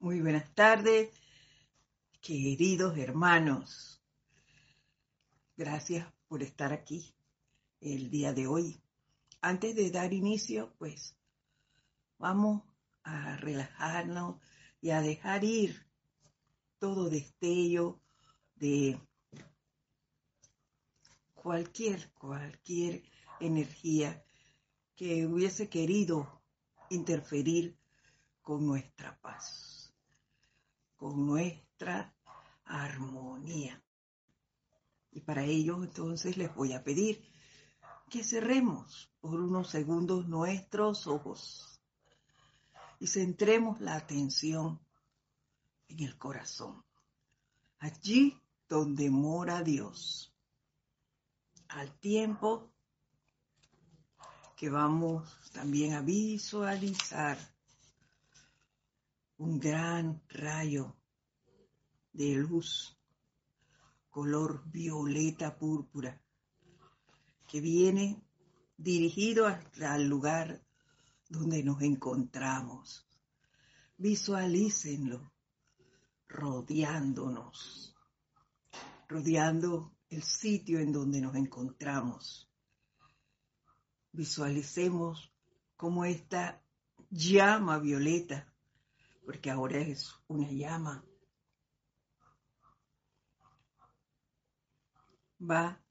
Muy 0.00 0.20
buenas 0.20 0.54
tardes, 0.54 1.10
queridos 2.20 2.96
hermanos. 2.96 4.00
Gracias 5.56 6.06
por 6.28 6.44
estar 6.44 6.72
aquí 6.72 7.12
el 7.80 8.08
día 8.08 8.32
de 8.32 8.46
hoy. 8.46 8.80
Antes 9.40 9.74
de 9.74 9.90
dar 9.90 10.12
inicio, 10.12 10.72
pues 10.78 11.16
vamos 12.16 12.62
a 13.02 13.38
relajarnos 13.38 14.36
y 14.80 14.90
a 14.90 15.00
dejar 15.00 15.42
ir 15.42 15.84
todo 16.78 17.10
destello 17.10 18.00
de 18.54 19.00
cualquier, 21.34 22.08
cualquier 22.12 23.02
energía 23.40 24.24
que 24.94 25.26
hubiese 25.26 25.68
querido 25.68 26.40
interferir 26.88 27.76
con 28.42 28.64
nuestra 28.64 29.18
paz 29.18 29.77
con 30.98 31.26
nuestra 31.26 32.14
armonía. 32.64 33.82
Y 35.12 35.20
para 35.20 35.44
ello 35.44 35.82
entonces 35.82 36.36
les 36.36 36.54
voy 36.54 36.74
a 36.74 36.84
pedir 36.84 37.24
que 38.10 38.22
cerremos 38.22 39.10
por 39.20 39.40
unos 39.40 39.70
segundos 39.70 40.28
nuestros 40.28 41.06
ojos 41.06 41.80
y 43.00 43.06
centremos 43.06 43.80
la 43.80 43.94
atención 43.94 44.80
en 45.88 46.00
el 46.00 46.18
corazón, 46.18 46.84
allí 47.78 48.38
donde 48.68 49.08
mora 49.08 49.62
Dios, 49.62 50.34
al 51.68 51.98
tiempo 52.00 52.72
que 54.56 54.68
vamos 54.68 55.50
también 55.52 55.94
a 55.94 56.02
visualizar 56.02 57.38
un 59.38 59.58
gran 59.58 60.20
rayo 60.28 60.96
de 62.12 62.34
luz 62.34 62.96
color 64.10 64.62
violeta 64.66 65.56
púrpura 65.56 66.20
que 67.46 67.60
viene 67.60 68.20
dirigido 68.76 69.46
hasta 69.46 69.94
el 69.96 70.08
lugar 70.08 70.60
donde 71.28 71.62
nos 71.62 71.82
encontramos. 71.82 73.06
Visualícenlo 73.96 75.32
rodeándonos, 76.28 77.96
rodeando 79.08 79.92
el 80.10 80.22
sitio 80.22 80.80
en 80.80 80.92
donde 80.92 81.20
nos 81.20 81.34
encontramos. 81.36 82.50
Visualicemos 84.12 85.32
cómo 85.76 86.04
esta 86.04 86.62
llama 87.10 87.78
violeta 87.78 88.52
porque 89.28 89.50
ahora 89.50 89.78
es 89.78 90.10
una 90.26 90.50
llama. 90.50 91.04
Va 95.38 95.84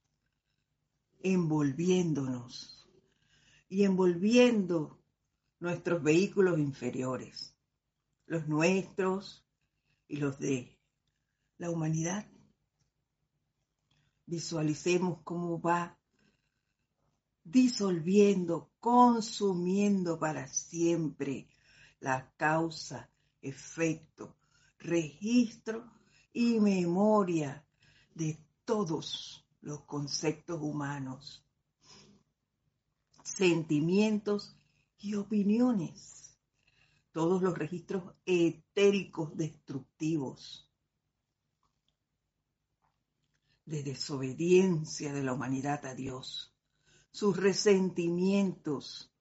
envolviéndonos 1.19 2.89
y 3.69 3.83
envolviendo 3.83 4.99
nuestros 5.59 6.01
vehículos 6.01 6.57
inferiores, 6.57 7.55
los 8.25 8.47
nuestros 8.47 9.45
y 10.07 10.17
los 10.17 10.39
de 10.39 10.75
la 11.59 11.69
humanidad. 11.69 12.27
Visualicemos 14.25 15.21
cómo 15.23 15.61
va 15.61 15.95
disolviendo, 17.43 18.71
consumiendo 18.79 20.17
para 20.17 20.47
siempre 20.47 21.47
la 21.99 22.33
causa 22.35 23.11
efecto, 23.49 24.35
registro 24.79 25.91
y 26.33 26.59
memoria 26.59 27.65
de 28.13 28.37
todos 28.65 29.45
los 29.61 29.83
conceptos 29.85 30.59
humanos, 30.61 31.45
sentimientos 33.23 34.55
y 34.99 35.15
opiniones, 35.15 36.37
todos 37.11 37.41
los 37.41 37.57
registros 37.57 38.13
etéricos 38.25 39.35
destructivos 39.35 40.71
de 43.65 43.83
desobediencia 43.83 45.11
de 45.13 45.23
la 45.23 45.33
humanidad 45.33 45.85
a 45.85 45.93
Dios, 45.93 46.55
sus 47.11 47.35
resentimientos 47.35 49.11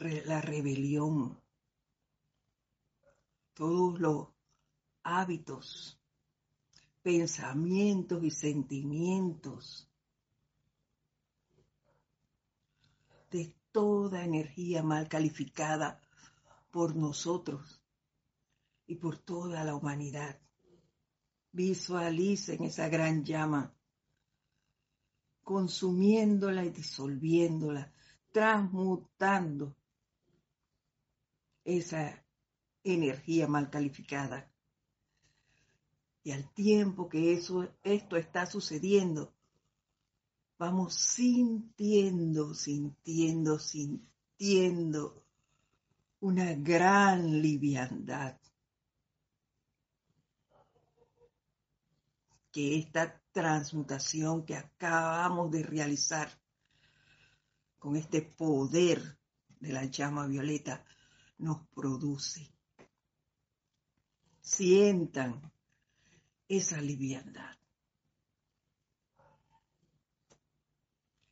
la 0.00 0.40
rebelión, 0.40 1.40
todos 3.54 3.98
los 3.98 4.28
hábitos, 5.02 6.00
pensamientos 7.02 8.22
y 8.22 8.30
sentimientos 8.30 9.90
de 13.30 13.54
toda 13.72 14.24
energía 14.24 14.82
mal 14.82 15.08
calificada 15.08 16.00
por 16.70 16.94
nosotros 16.94 17.82
y 18.86 18.94
por 18.94 19.18
toda 19.18 19.64
la 19.64 19.74
humanidad. 19.74 20.38
Visualicen 21.50 22.62
esa 22.62 22.88
gran 22.88 23.24
llama, 23.24 23.74
consumiéndola 25.42 26.64
y 26.64 26.70
disolviéndola, 26.70 27.92
transmutando 28.30 29.77
esa 31.68 32.24
energía 32.82 33.46
mal 33.46 33.68
calificada. 33.68 34.50
Y 36.22 36.32
al 36.32 36.50
tiempo 36.54 37.08
que 37.08 37.32
eso, 37.32 37.68
esto 37.82 38.16
está 38.16 38.46
sucediendo, 38.46 39.34
vamos 40.58 40.94
sintiendo, 40.94 42.54
sintiendo, 42.54 43.58
sintiendo 43.58 45.22
una 46.20 46.54
gran 46.54 47.42
liviandad. 47.42 48.38
Que 52.50 52.78
esta 52.78 53.22
transmutación 53.30 54.44
que 54.44 54.56
acabamos 54.56 55.50
de 55.50 55.62
realizar 55.62 56.30
con 57.78 57.94
este 57.94 58.22
poder 58.22 59.18
de 59.60 59.72
la 59.72 59.84
llama 59.84 60.26
violeta 60.26 60.84
nos 61.38 61.66
produce. 61.68 62.52
Sientan 64.40 65.40
esa 66.48 66.80
liviandad. 66.80 67.56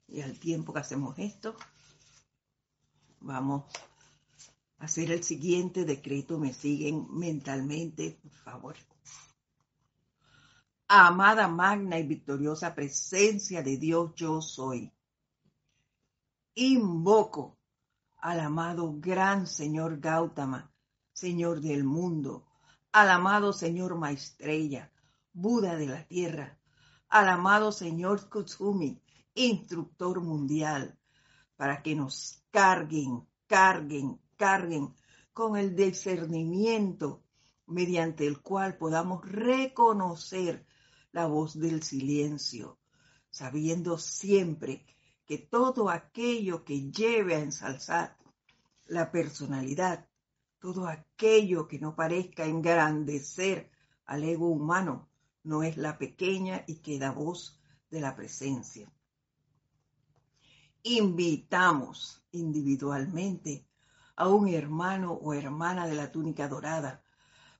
Y 0.08 0.20
al 0.20 0.38
tiempo 0.38 0.72
que 0.72 0.78
hacemos 0.78 1.18
esto, 1.18 1.56
vamos 3.20 3.64
a 4.78 4.84
hacer 4.84 5.10
el 5.10 5.24
siguiente 5.24 5.84
decreto. 5.84 6.38
Me 6.38 6.52
siguen 6.52 7.06
mentalmente, 7.10 8.18
por 8.22 8.32
favor. 8.32 8.76
Amada, 10.88 11.48
magna 11.48 11.98
y 11.98 12.06
victoriosa 12.06 12.74
presencia 12.74 13.62
de 13.62 13.76
Dios, 13.76 14.14
yo 14.14 14.40
soy. 14.40 14.92
Invoco 16.54 17.55
al 18.26 18.40
amado 18.40 18.92
gran 18.98 19.46
señor 19.46 20.00
Gautama, 20.00 20.74
señor 21.12 21.60
del 21.60 21.84
mundo, 21.84 22.44
al 22.90 23.08
amado 23.10 23.52
señor 23.52 23.94
Maestrella, 23.94 24.90
Buda 25.32 25.76
de 25.76 25.86
la 25.86 26.08
tierra, 26.08 26.58
al 27.08 27.28
amado 27.28 27.70
señor 27.70 28.28
Kutsumi, 28.28 29.00
instructor 29.34 30.20
mundial, 30.20 30.98
para 31.54 31.84
que 31.84 31.94
nos 31.94 32.42
carguen, 32.50 33.24
carguen, 33.46 34.20
carguen 34.36 34.92
con 35.32 35.56
el 35.56 35.76
discernimiento 35.76 37.22
mediante 37.66 38.26
el 38.26 38.42
cual 38.42 38.76
podamos 38.76 39.24
reconocer 39.24 40.66
la 41.12 41.26
voz 41.26 41.56
del 41.60 41.84
silencio, 41.84 42.80
sabiendo 43.30 43.98
siempre 43.98 44.84
que 45.26 45.38
todo 45.38 45.90
aquello 45.90 46.64
que 46.64 46.90
lleve 46.92 47.34
a 47.34 47.40
ensalzar 47.40 48.16
la 48.86 49.10
personalidad, 49.10 50.06
todo 50.60 50.86
aquello 50.86 51.66
que 51.66 51.80
no 51.80 51.96
parezca 51.96 52.44
engrandecer 52.44 53.70
al 54.04 54.22
ego 54.22 54.48
humano, 54.48 55.08
no 55.42 55.64
es 55.64 55.76
la 55.76 55.98
pequeña 55.98 56.62
y 56.68 56.76
queda 56.76 57.10
voz 57.10 57.60
de 57.90 58.00
la 58.00 58.14
presencia. 58.14 58.88
Invitamos 60.84 62.22
individualmente 62.30 63.66
a 64.14 64.28
un 64.28 64.48
hermano 64.48 65.12
o 65.12 65.34
hermana 65.34 65.88
de 65.88 65.94
la 65.96 66.12
túnica 66.12 66.48
dorada 66.48 67.02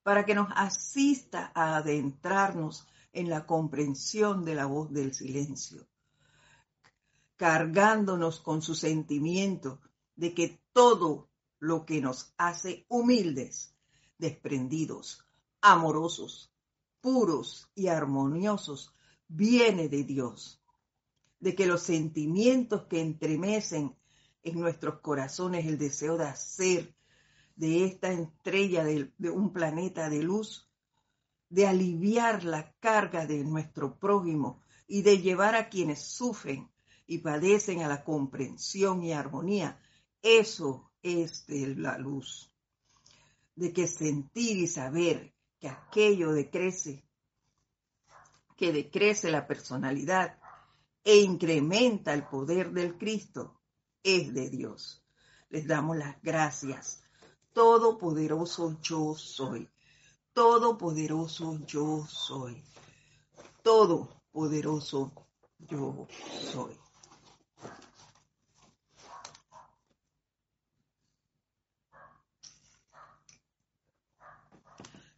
para 0.05 0.25
que 0.25 0.37
nos 0.37 0.49
asista 0.55 1.51
a 1.53 1.77
adentrarnos 1.77 2.87
en 3.13 3.29
la 3.29 3.45
comprensión 3.45 4.45
de 4.45 4.55
la 4.55 4.67
voz 4.67 4.93
del 4.93 5.13
silencio 5.13 5.89
cargándonos 7.37 8.41
con 8.41 8.63
su 8.63 8.75
sentimiento 8.75 9.81
de 10.15 10.35
que 10.35 10.61
todo 10.73 11.29
lo 11.59 11.85
que 11.85 12.01
nos 12.01 12.33
hace 12.37 12.87
humildes, 12.89 13.75
desprendidos, 14.19 15.25
amorosos, 15.61 16.53
puros 17.01 17.71
y 17.75 17.89
armoniosos, 17.89 18.95
viene 19.29 19.89
de 19.89 20.05
Dios. 20.05 20.63
De 21.41 21.55
que 21.55 21.67
los 21.67 21.83
sentimientos 21.83 22.85
que 22.85 23.01
entremecen 23.01 23.95
en 24.43 24.61
nuestros 24.61 25.01
corazones 25.01 25.67
el 25.67 25.77
deseo 25.79 26.17
de 26.17 26.25
hacer 26.25 26.95
de 27.57 27.85
esta 27.85 28.13
estrella 28.13 28.85
de, 28.85 29.13
de 29.19 29.31
un 29.31 29.53
planeta 29.53 30.09
de 30.09 30.23
luz, 30.23 30.71
de 31.49 31.67
aliviar 31.67 32.45
la 32.45 32.73
carga 32.81 33.27
de 33.27 33.45
nuestro 33.45 33.99
prójimo 33.99 34.61
y 34.87 35.03
de 35.03 35.19
llevar 35.19 35.55
a 35.55 35.69
quienes 35.69 36.03
sufren 36.03 36.71
y 37.07 37.19
padecen 37.19 37.83
a 37.83 37.89
la 37.89 38.05
comprensión 38.05 39.03
y 39.03 39.13
armonía. 39.13 39.81
Eso 40.23 40.91
es 41.03 41.47
de 41.47 41.75
la 41.77 41.99
luz. 41.99 42.53
De 43.55 43.73
que 43.73 43.87
sentir 43.87 44.59
y 44.59 44.67
saber 44.67 45.35
que 45.59 45.69
aquello 45.69 46.33
decrece, 46.33 47.05
que 48.57 48.73
decrece 48.73 49.31
la 49.31 49.47
personalidad 49.47 50.39
e 51.05 51.19
incrementa 51.19 52.13
el 52.13 52.27
poder 52.27 52.73
del 52.73 52.99
Cristo, 52.99 53.61
es 54.03 54.35
de 54.35 54.51
Dios. 54.51 55.05
Les 55.49 55.67
damos 55.67 55.97
las 55.97 56.21
gracias. 56.23 57.03
Todopoderoso 57.53 58.79
yo 58.83 59.15
soy. 59.15 59.71
Todopoderoso 60.33 61.59
yo 61.67 62.05
soy. 62.07 62.63
Todopoderoso 63.63 65.13
yo 65.59 66.07
soy. 66.53 66.77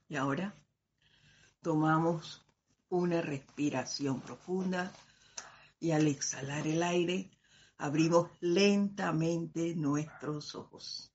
Y 0.09 0.17
ahora 0.17 0.55
tomamos 1.61 2.45
una 2.89 3.21
respiración 3.21 4.21
profunda 4.21 4.93
y 5.79 5.91
al 5.91 6.07
exhalar 6.09 6.67
el 6.67 6.83
aire 6.83 7.31
abrimos 7.77 8.31
lentamente 8.41 9.75
nuestros 9.75 10.55
ojos. 10.55 11.13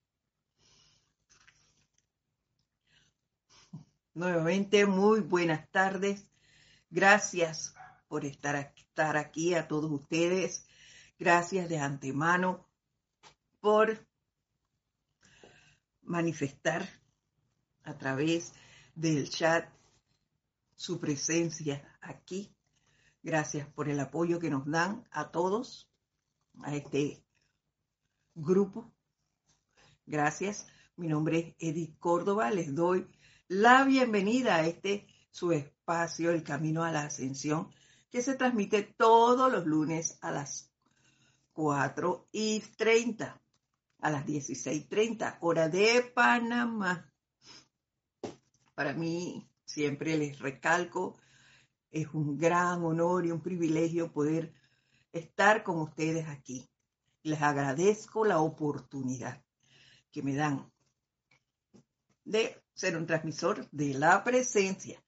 Nuevamente, 4.14 4.86
muy 4.86 5.22
buenas 5.22 5.70
tardes. 5.72 6.30
Gracias 6.92 7.74
por 8.08 8.26
estar, 8.26 8.56
estar 8.78 9.18
aquí 9.18 9.56
a 9.56 9.68
todos 9.68 9.92
ustedes. 9.92 10.68
Gracias 11.18 11.68
de 11.68 11.80
antemano 11.80 12.70
por 13.60 14.06
manifestar 16.04 16.88
a 17.84 17.98
través 17.98 18.54
del 18.96 19.30
chat 19.30 19.70
su 20.76 21.00
presencia 21.00 21.98
aquí. 22.02 22.56
Gracias 23.22 23.68
por 23.68 23.90
el 23.90 24.00
apoyo 24.00 24.40
que 24.40 24.50
nos 24.50 24.66
dan 24.66 25.08
a 25.12 25.32
todos, 25.32 25.90
a 26.62 26.76
este 26.76 27.24
grupo. 28.36 28.94
Gracias. 30.06 30.68
Mi 30.96 31.08
nombre 31.08 31.40
es 31.40 31.56
Edith 31.70 31.98
Córdoba. 32.00 32.52
Les 32.52 32.76
doy 32.76 33.08
la 33.48 33.84
bienvenida 33.86 34.56
a 34.56 34.68
este 34.68 35.08
su 35.32 35.52
espacio, 35.52 36.32
El 36.32 36.44
Camino 36.44 36.84
a 36.84 36.92
la 36.92 37.06
Ascensión, 37.06 37.74
que 38.12 38.22
se 38.22 38.36
transmite 38.36 38.84
todos 38.84 39.52
los 39.52 39.66
lunes 39.66 40.20
a 40.22 40.32
las 40.32 40.72
4 41.54 42.28
y 42.32 42.60
30, 42.60 43.42
a 44.00 44.10
las 44.12 44.26
16.30, 44.26 45.38
hora 45.42 45.70
de 45.70 46.12
Panamá. 46.14 47.13
Para 48.76 48.94
mí, 48.94 49.50
siempre 49.66 50.18
les 50.18 50.40
recalco, 50.40 51.20
es 51.92 52.08
un 52.14 52.38
gran 52.38 52.84
honor 52.84 53.26
y 53.26 53.32
un 53.32 53.42
privilegio 53.42 54.12
poder 54.12 54.54
estar 55.12 55.64
con 55.64 55.80
ustedes 55.80 56.28
aquí. 56.28 56.70
Les 57.22 57.42
agradezco 57.42 58.26
la 58.26 58.40
oportunidad 58.40 59.44
que 60.12 60.24
me 60.24 60.36
dan 60.36 60.72
de 62.26 62.62
ser 62.74 62.98
un 62.98 63.06
transmisor 63.06 63.70
de 63.72 63.94
la 63.94 64.24
presencia, 64.24 65.04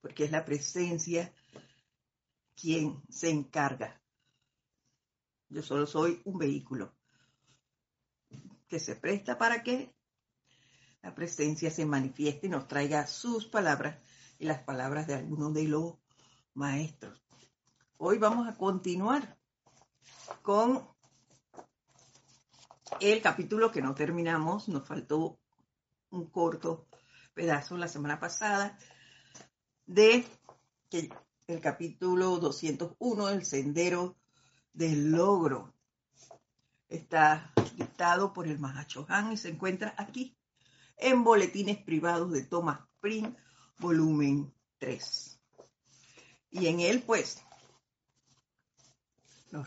porque 0.00 0.24
es 0.24 0.30
la 0.30 0.44
presencia 0.44 1.34
quien 2.54 3.02
se 3.08 3.30
encarga. 3.30 4.00
Yo 5.48 5.62
solo 5.62 5.86
soy 5.86 6.22
un 6.24 6.38
vehículo 6.38 6.94
que 8.68 8.78
se 8.78 8.96
presta 8.96 9.36
para 9.36 9.62
que 9.62 9.92
la 11.02 11.14
presencia 11.14 11.70
se 11.70 11.84
manifieste 11.84 12.46
y 12.46 12.50
nos 12.50 12.68
traiga 12.68 13.06
sus 13.06 13.46
palabras 13.46 13.98
y 14.38 14.46
las 14.46 14.62
palabras 14.62 15.06
de 15.06 15.14
algunos 15.14 15.52
de 15.52 15.64
los 15.64 15.94
maestros. 16.54 17.20
Hoy 17.98 18.18
vamos 18.18 18.48
a 18.48 18.56
continuar 18.56 19.36
con 20.42 20.88
el 23.00 23.20
capítulo 23.20 23.72
que 23.72 23.82
no 23.82 23.94
terminamos, 23.94 24.68
nos 24.68 24.86
faltó 24.86 25.40
un 26.10 26.26
corto 26.26 26.86
pedazo 27.34 27.76
la 27.76 27.88
semana 27.88 28.20
pasada 28.20 28.78
de 29.86 30.24
el 31.48 31.60
capítulo 31.60 32.38
201, 32.38 33.28
el 33.30 33.44
sendero 33.44 34.16
del 34.72 35.10
logro. 35.10 35.74
Está 36.88 37.52
dictado 37.76 38.32
por 38.32 38.46
el 38.46 38.58
Mahacho 38.58 39.06
Han 39.08 39.32
y 39.32 39.36
se 39.36 39.48
encuentra 39.48 39.94
aquí 39.96 40.36
en 41.02 41.24
Boletines 41.24 41.78
Privados 41.82 42.30
de 42.30 42.42
Thomas 42.42 42.80
Prim, 43.00 43.34
volumen 43.78 44.54
3. 44.78 45.40
Y 46.50 46.68
en 46.68 46.80
él, 46.80 47.02
pues, 47.02 47.42
nos 49.50 49.66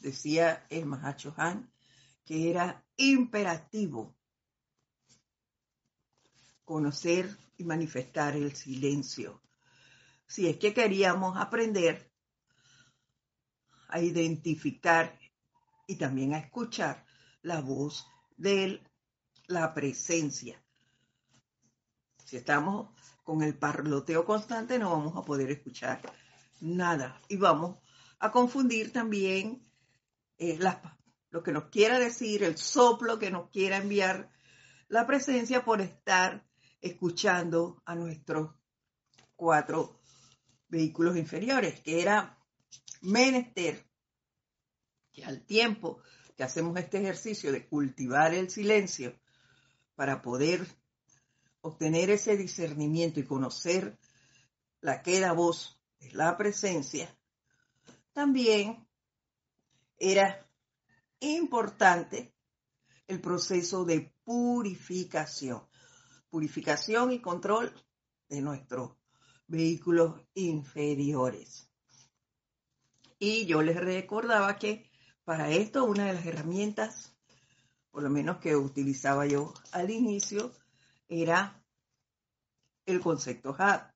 decía 0.00 0.66
el 0.68 0.86
Mahacho 0.86 1.32
Han 1.36 1.70
que 2.24 2.50
era 2.50 2.84
imperativo 2.96 4.16
conocer 6.64 7.36
y 7.56 7.64
manifestar 7.64 8.34
el 8.34 8.56
silencio. 8.56 9.42
Si 10.26 10.48
es 10.48 10.56
que 10.56 10.74
queríamos 10.74 11.36
aprender 11.36 12.10
a 13.88 14.00
identificar 14.00 15.18
y 15.86 15.96
también 15.96 16.34
a 16.34 16.38
escuchar 16.38 17.06
la 17.42 17.60
voz 17.60 18.06
de 18.36 18.82
la 19.46 19.74
presencia 19.74 20.63
si 22.24 22.36
estamos 22.36 22.88
con 23.22 23.42
el 23.42 23.56
parloteo 23.56 24.24
constante 24.24 24.78
no 24.78 24.90
vamos 24.90 25.16
a 25.16 25.22
poder 25.22 25.50
escuchar 25.50 26.00
nada. 26.60 27.20
Y 27.28 27.36
vamos 27.36 27.78
a 28.18 28.30
confundir 28.30 28.92
también 28.92 29.66
eh, 30.38 30.58
lo 31.30 31.42
que 31.42 31.52
nos 31.52 31.64
quiera 31.64 31.98
decir, 31.98 32.42
el 32.42 32.56
soplo 32.56 33.18
que 33.18 33.30
nos 33.30 33.50
quiera 33.50 33.76
enviar 33.76 34.30
la 34.88 35.06
presencia 35.06 35.64
por 35.64 35.80
estar 35.80 36.46
escuchando 36.80 37.82
a 37.86 37.94
nuestros 37.94 38.50
cuatro 39.36 40.00
vehículos 40.68 41.16
inferiores, 41.16 41.80
que 41.80 42.02
era 42.02 42.38
menester 43.00 43.84
que 45.12 45.24
al 45.24 45.44
tiempo 45.44 46.02
que 46.36 46.42
hacemos 46.42 46.76
este 46.78 46.98
ejercicio 46.98 47.52
de 47.52 47.66
cultivar 47.66 48.34
el 48.34 48.50
silencio 48.50 49.18
para 49.94 50.20
poder 50.22 50.66
obtener 51.64 52.10
ese 52.10 52.36
discernimiento 52.36 53.20
y 53.20 53.24
conocer 53.24 53.98
la 54.82 55.02
queda 55.02 55.32
voz 55.32 55.80
de 55.98 56.12
la 56.12 56.36
presencia, 56.36 57.16
también 58.12 58.86
era 59.96 60.46
importante 61.20 62.34
el 63.06 63.18
proceso 63.22 63.86
de 63.86 64.12
purificación, 64.24 65.62
purificación 66.28 67.12
y 67.12 67.22
control 67.22 67.72
de 68.28 68.42
nuestros 68.42 68.98
vehículos 69.46 70.20
inferiores. 70.34 71.70
Y 73.18 73.46
yo 73.46 73.62
les 73.62 73.76
recordaba 73.76 74.58
que 74.58 74.90
para 75.24 75.48
esto 75.50 75.84
una 75.84 76.08
de 76.08 76.12
las 76.12 76.26
herramientas, 76.26 77.16
por 77.90 78.02
lo 78.02 78.10
menos 78.10 78.36
que 78.36 78.54
utilizaba 78.54 79.24
yo 79.24 79.54
al 79.72 79.88
inicio, 79.90 80.52
era 81.08 81.62
el 82.86 83.00
concepto 83.00 83.54
HAD, 83.56 83.90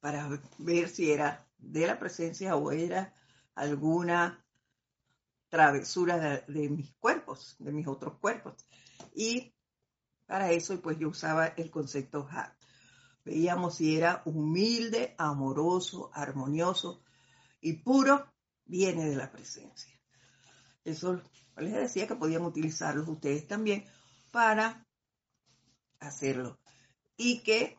para 0.00 0.28
ver 0.58 0.88
si 0.88 1.10
era 1.10 1.48
de 1.58 1.86
la 1.86 1.98
presencia 1.98 2.56
o 2.56 2.70
era 2.72 3.14
alguna 3.54 4.44
travesura 5.48 6.42
de, 6.46 6.68
mis 6.68 6.94
cuerpos, 6.96 7.56
de 7.58 7.72
mis 7.72 7.86
otros 7.86 8.18
cuerpos. 8.18 8.54
Y 9.14 9.54
para 10.26 10.50
eso, 10.50 10.80
pues 10.80 10.98
yo 10.98 11.08
usaba 11.08 11.46
el 11.46 11.70
concepto 11.70 12.26
HAD. 12.28 12.52
Veíamos 13.24 13.76
si 13.76 13.96
era 13.96 14.22
humilde, 14.26 15.14
amoroso, 15.16 16.10
armonioso 16.12 17.02
y 17.60 17.74
puro, 17.74 18.30
viene 18.66 19.08
de 19.08 19.16
la 19.16 19.30
presencia. 19.30 19.98
Eso 20.84 21.22
les 21.56 21.72
decía 21.72 22.06
que 22.06 22.16
podían 22.16 22.42
utilizarlos 22.42 23.08
ustedes 23.08 23.46
también 23.46 23.84
para 24.30 24.86
hacerlo. 26.00 26.58
Y 27.16 27.42
que 27.42 27.78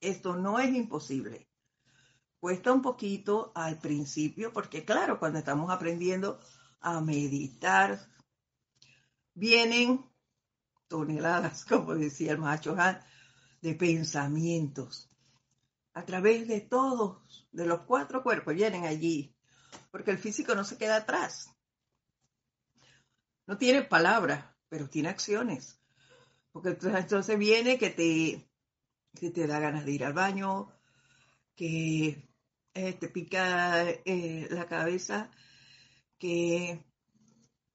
esto 0.00 0.36
no 0.36 0.58
es 0.58 0.74
imposible. 0.74 1.48
Cuesta 2.38 2.72
un 2.72 2.82
poquito 2.82 3.52
al 3.54 3.78
principio 3.78 4.52
porque 4.52 4.84
claro, 4.84 5.18
cuando 5.18 5.38
estamos 5.38 5.70
aprendiendo 5.70 6.40
a 6.80 7.00
meditar, 7.00 7.98
vienen 9.32 10.04
toneladas, 10.88 11.64
como 11.68 11.94
decía 11.94 12.32
el 12.32 12.38
macho 12.38 12.76
Han, 12.78 13.00
de 13.62 13.74
pensamientos. 13.74 15.10
A 15.94 16.04
través 16.04 16.46
de 16.48 16.60
todos, 16.60 17.48
de 17.52 17.66
los 17.66 17.82
cuatro 17.82 18.22
cuerpos, 18.22 18.54
vienen 18.54 18.84
allí, 18.84 19.34
porque 19.90 20.10
el 20.10 20.18
físico 20.18 20.54
no 20.54 20.64
se 20.64 20.76
queda 20.76 20.96
atrás. 20.96 21.48
No 23.46 23.56
tiene 23.56 23.82
palabras, 23.82 24.44
pero 24.68 24.88
tiene 24.88 25.08
acciones. 25.08 25.80
Porque 26.54 26.78
entonces 26.80 27.36
viene 27.36 27.78
que 27.78 27.90
te, 27.90 28.48
que 29.18 29.30
te 29.30 29.48
da 29.48 29.58
ganas 29.58 29.84
de 29.84 29.90
ir 29.90 30.04
al 30.04 30.12
baño, 30.12 30.70
que 31.56 32.28
eh, 32.74 32.92
te 32.92 33.08
pica 33.08 33.90
eh, 33.90 34.46
la 34.52 34.68
cabeza, 34.68 35.32
que 36.16 36.86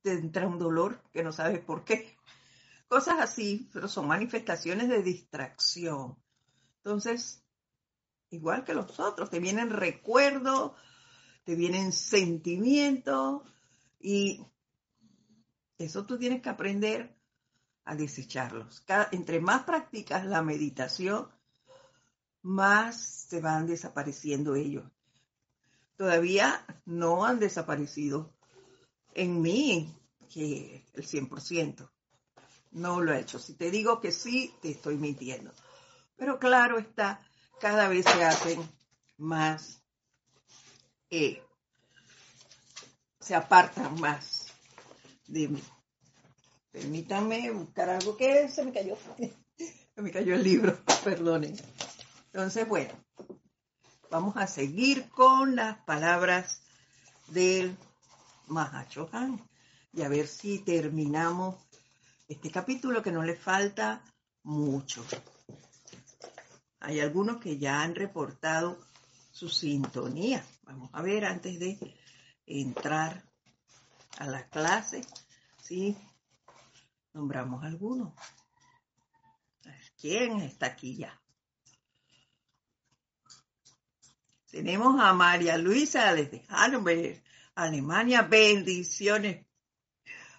te 0.02 0.14
entra 0.14 0.48
un 0.48 0.60
dolor 0.60 1.04
que 1.12 1.24
no 1.24 1.34
sabes 1.34 1.60
por 1.60 1.84
qué. 1.84 2.18
Cosas 2.88 3.20
así, 3.20 3.70
pero 3.74 3.90
son 3.90 4.08
manifestaciones 4.08 4.88
de 4.88 5.04
distracción. 5.04 6.18
Entonces, 6.78 7.44
igual 8.30 8.64
que 8.64 8.76
los 8.76 8.98
otros, 9.02 9.30
te 9.30 9.42
vienen 9.42 9.72
recuerdos, 9.72 10.72
te 11.44 11.56
vienen 11.56 11.92
sentimientos 11.92 13.42
y 14.00 14.42
eso 15.78 16.06
tú 16.06 16.18
tienes 16.18 16.42
que 16.42 16.50
aprender 16.50 17.19
a 17.90 17.96
desecharlos. 17.96 18.84
entre 19.12 19.40
más 19.40 19.64
practicas 19.64 20.24
la 20.24 20.44
meditación, 20.44 21.28
más 22.44 23.02
se 23.28 23.42
van 23.42 23.66
desapareciendo 23.66 24.54
ellos. 24.54 24.86
Todavía 25.98 26.64
no 26.86 27.26
han 27.26 27.40
desaparecido 27.40 28.32
en 29.16 29.42
mí 29.42 29.92
que 30.32 30.86
el 30.94 31.04
100%. 31.04 31.90
No 32.72 33.02
lo 33.02 33.12
he 33.12 33.22
hecho. 33.22 33.40
Si 33.40 33.56
te 33.56 33.72
digo 33.72 34.00
que 34.00 34.12
sí, 34.12 34.54
te 34.62 34.70
estoy 34.70 34.96
mintiendo. 34.96 35.52
Pero 36.16 36.38
claro 36.38 36.78
está, 36.78 37.20
cada 37.60 37.88
vez 37.88 38.06
se 38.06 38.24
hacen 38.24 38.62
más, 39.18 39.82
eh, 41.10 41.42
se 43.20 43.34
apartan 43.34 44.00
más 44.00 44.54
de 45.26 45.48
mí. 45.48 45.64
Permítanme 46.80 47.52
buscar 47.52 47.90
algo 47.90 48.16
que 48.16 48.48
se 48.48 48.64
me 48.64 48.72
cayó. 48.72 48.96
se 49.18 50.02
me 50.02 50.12
cayó 50.12 50.34
el 50.34 50.44
libro, 50.44 50.80
perdonen. 51.04 51.54
Entonces, 52.32 52.66
bueno, 52.70 52.94
vamos 54.10 54.38
a 54.38 54.48
seguir 54.48 55.10
con 55.10 55.58
las 55.58 55.78
palabras 55.84 56.62
del 57.28 57.76
Mahachohan 58.48 59.46
y 59.92 60.04
a 60.04 60.08
ver 60.08 60.28
si 60.28 60.60
terminamos 60.60 61.58
este 62.30 62.50
capítulo 62.50 63.04
que 63.04 63.12
no 63.12 63.24
le 63.24 63.36
falta 63.36 64.02
mucho. 64.44 65.04
Hay 66.80 67.02
algunos 67.02 67.42
que 67.42 67.58
ya 67.58 67.82
han 67.82 67.94
reportado 67.94 68.80
su 69.32 69.50
sintonía. 69.50 70.46
Vamos 70.64 70.90
a 70.94 71.02
ver 71.02 71.26
antes 71.26 71.60
de 71.60 71.78
entrar 72.46 73.22
a 74.18 74.28
la 74.28 74.48
clase, 74.48 75.02
¿sí? 75.62 75.98
Nombramos 77.20 77.66
algunos. 77.66 78.14
¿Quién 80.00 80.40
está 80.40 80.68
aquí 80.68 80.96
ya? 80.96 81.22
Tenemos 84.50 85.02
a 85.02 85.14
María 85.14 85.58
Luisa 85.58 86.14
desde 86.14 86.46
Hannover, 86.48 87.22
Alemania. 87.56 88.22
Bendiciones 88.22 89.46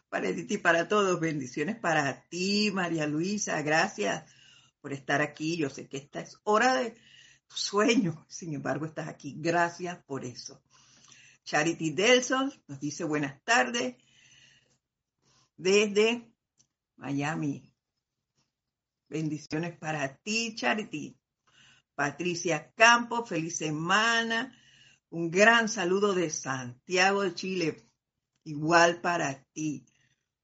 para 0.09 0.35
ti 0.35 0.47
y 0.49 0.57
para 0.57 0.89
todos. 0.89 1.21
Bendiciones 1.21 1.77
para 1.77 2.27
ti, 2.31 2.71
María 2.73 3.07
Luisa. 3.07 3.61
Gracias 3.61 4.25
por 4.81 4.95
estar 4.95 5.21
aquí. 5.21 5.59
Yo 5.59 5.69
sé 5.69 5.87
que 5.87 5.99
esta 5.99 6.21
es 6.21 6.39
hora 6.45 6.77
de 6.77 6.97
sueño. 7.47 8.25
Sin 8.27 8.55
embargo, 8.55 8.87
estás 8.87 9.07
aquí. 9.07 9.35
Gracias 9.37 10.03
por 10.05 10.25
eso. 10.25 10.63
Charity 11.45 11.91
Delson 11.91 12.51
nos 12.69 12.81
dice 12.81 13.05
buenas 13.05 13.45
tardes 13.45 13.97
desde 15.59 16.30
Miami. 17.01 17.73
Bendiciones 19.09 19.77
para 19.79 20.17
ti, 20.19 20.55
Charity. 20.55 21.19
Patricia 21.95 22.73
Campos, 22.77 23.29
feliz 23.29 23.57
semana. 23.57 24.55
Un 25.09 25.31
gran 25.31 25.69
saludo 25.69 26.15
de 26.15 26.29
Santiago 26.29 27.23
de 27.23 27.35
Chile. 27.35 27.91
Igual 28.45 29.01
para 29.01 29.43
ti. 29.53 29.87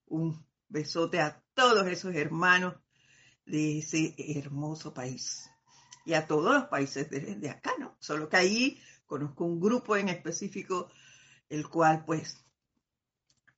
Un 0.07 0.45
besote 0.69 1.21
a 1.21 1.43
todos 1.53 1.87
esos 1.89 2.15
hermanos 2.15 2.75
de 3.45 3.79
ese 3.79 4.15
hermoso 4.17 4.95
país. 4.95 5.49
Y 6.07 6.15
a 6.15 6.27
todos 6.27 6.55
los 6.55 6.65
países 6.65 7.11
de, 7.11 7.51
acá, 7.51 7.73
¿no? 7.79 7.97
Solo 8.01 8.29
que 8.31 8.37
ahí 8.39 8.83
conozco 9.05 9.45
un 9.45 9.61
grupo 9.61 9.97
en 9.97 10.09
específico, 10.09 10.91
el 11.51 11.69
cual 11.69 12.05
pues 12.07 12.46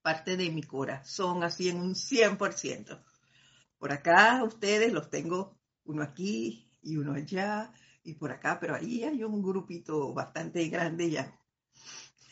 parte 0.08 0.38
de 0.38 0.50
mi 0.50 0.62
corazón, 0.62 1.44
así 1.44 1.68
en 1.68 1.76
un 1.76 1.94
100%. 1.94 3.04
Por 3.76 3.92
acá 3.92 4.42
ustedes 4.42 4.90
los 4.90 5.10
tengo 5.10 5.60
uno 5.84 6.02
aquí 6.02 6.66
y 6.80 6.96
uno 6.96 7.12
allá 7.12 7.74
y 8.02 8.14
por 8.14 8.32
acá, 8.32 8.58
pero 8.58 8.74
ahí 8.74 9.04
hay 9.04 9.22
un 9.22 9.42
grupito 9.42 10.14
bastante 10.14 10.66
grande 10.70 11.10
ya. 11.10 11.38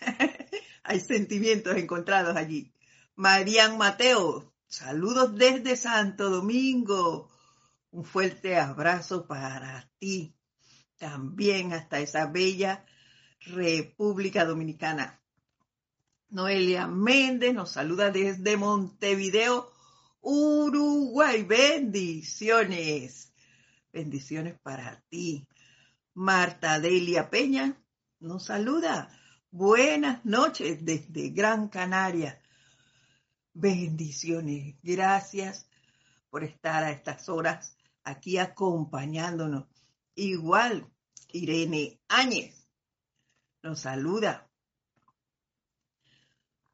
hay 0.84 1.00
sentimientos 1.00 1.76
encontrados 1.76 2.34
allí. 2.34 2.72
Marian 3.14 3.76
Mateo, 3.76 4.54
saludos 4.66 5.34
desde 5.34 5.76
Santo 5.76 6.30
Domingo. 6.30 7.28
Un 7.90 8.04
fuerte 8.04 8.56
abrazo 8.56 9.26
para 9.26 9.90
ti. 9.98 10.34
También 10.96 11.74
hasta 11.74 11.98
esa 11.98 12.24
bella 12.24 12.86
República 13.40 14.46
Dominicana. 14.46 15.20
Noelia 16.28 16.88
Méndez 16.88 17.54
nos 17.54 17.70
saluda 17.70 18.10
desde 18.10 18.56
Montevideo, 18.56 19.72
Uruguay. 20.20 21.44
Bendiciones. 21.44 23.32
Bendiciones 23.92 24.58
para 24.60 25.02
ti. 25.08 25.46
Marta 26.14 26.80
Delia 26.80 27.30
Peña 27.30 27.80
nos 28.18 28.46
saluda. 28.46 29.08
Buenas 29.50 30.24
noches 30.24 30.84
desde 30.84 31.30
Gran 31.30 31.68
Canaria. 31.68 32.42
Bendiciones. 33.54 34.74
Gracias 34.82 35.68
por 36.28 36.42
estar 36.42 36.82
a 36.82 36.90
estas 36.90 37.28
horas 37.28 37.76
aquí 38.02 38.38
acompañándonos. 38.38 39.66
Igual, 40.16 40.90
Irene 41.32 42.00
Áñez 42.08 42.68
nos 43.62 43.80
saluda. 43.80 44.50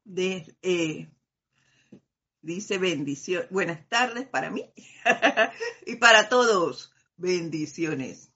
Eh, 0.05 1.09
dice 2.41 2.77
bendición. 2.77 3.47
Buenas 3.49 3.87
tardes 3.87 4.27
para 4.27 4.49
mí 4.49 4.71
y 5.85 5.95
para 5.95 6.29
todos. 6.29 6.93
Bendiciones. 7.15 8.31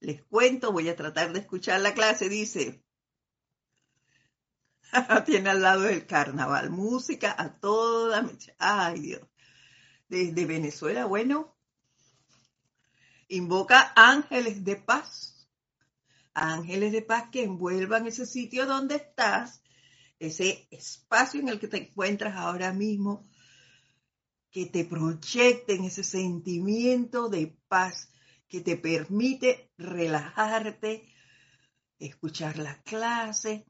Les 0.00 0.22
cuento, 0.24 0.72
voy 0.72 0.88
a 0.88 0.96
tratar 0.96 1.32
de 1.32 1.40
escuchar 1.40 1.80
la 1.80 1.94
clase, 1.94 2.28
dice. 2.28 2.82
Tiene 5.26 5.50
al 5.50 5.62
lado 5.62 5.88
el 5.88 6.06
carnaval, 6.06 6.70
música 6.70 7.34
a 7.36 7.58
toda 7.58 8.22
mecha. 8.22 8.54
Ay 8.58 9.00
Dios. 9.00 9.22
Desde 10.08 10.46
Venezuela, 10.46 11.04
bueno, 11.04 11.54
invoca 13.28 13.92
ángeles 13.94 14.64
de 14.64 14.76
paz. 14.76 15.48
Ángeles 16.32 16.92
de 16.92 17.02
paz 17.02 17.28
que 17.30 17.42
envuelvan 17.42 18.06
ese 18.06 18.24
sitio 18.24 18.64
donde 18.66 18.96
estás, 18.96 19.60
ese 20.18 20.66
espacio 20.70 21.40
en 21.40 21.48
el 21.48 21.58
que 21.58 21.68
te 21.68 21.78
encuentras 21.78 22.36
ahora 22.36 22.72
mismo, 22.72 23.22
que 24.50 24.66
te 24.66 24.84
proyecten 24.84 25.84
ese 25.84 26.02
sentimiento 26.02 27.28
de 27.28 27.56
paz 27.68 28.10
que 28.48 28.60
te 28.60 28.76
permite 28.76 29.70
relajarte, 29.76 31.12
escuchar 31.98 32.58
la 32.58 32.80
clase 32.82 33.66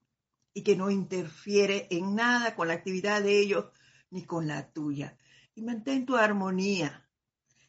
y 0.54 0.62
que 0.62 0.76
no 0.76 0.90
interfiere 0.90 1.88
en 1.90 2.14
nada 2.14 2.54
con 2.54 2.68
la 2.68 2.74
actividad 2.74 3.22
de 3.22 3.40
ellos 3.40 3.66
ni 4.10 4.24
con 4.24 4.46
la 4.46 4.70
tuya. 4.72 5.18
Y 5.54 5.62
mantén 5.62 6.06
tu 6.06 6.16
armonía. 6.16 7.08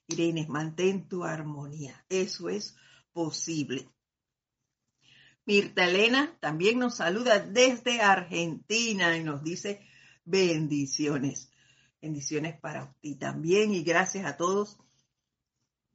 Irene, 0.08 0.46
mantén 0.48 1.08
tu 1.08 1.24
armonía. 1.24 2.06
Eso 2.10 2.50
es 2.50 2.76
posible. 3.12 3.90
Mirta 5.50 5.86
Elena 5.86 6.38
también 6.40 6.78
nos 6.78 6.98
saluda 6.98 7.40
desde 7.40 8.04
Argentina 8.04 9.18
y 9.18 9.24
nos 9.24 9.42
dice 9.42 9.84
bendiciones. 10.24 11.50
Bendiciones 12.00 12.60
para 12.60 12.94
ti 13.02 13.16
también 13.16 13.74
y 13.74 13.82
gracias 13.82 14.28
a 14.28 14.38
todos 14.38 14.78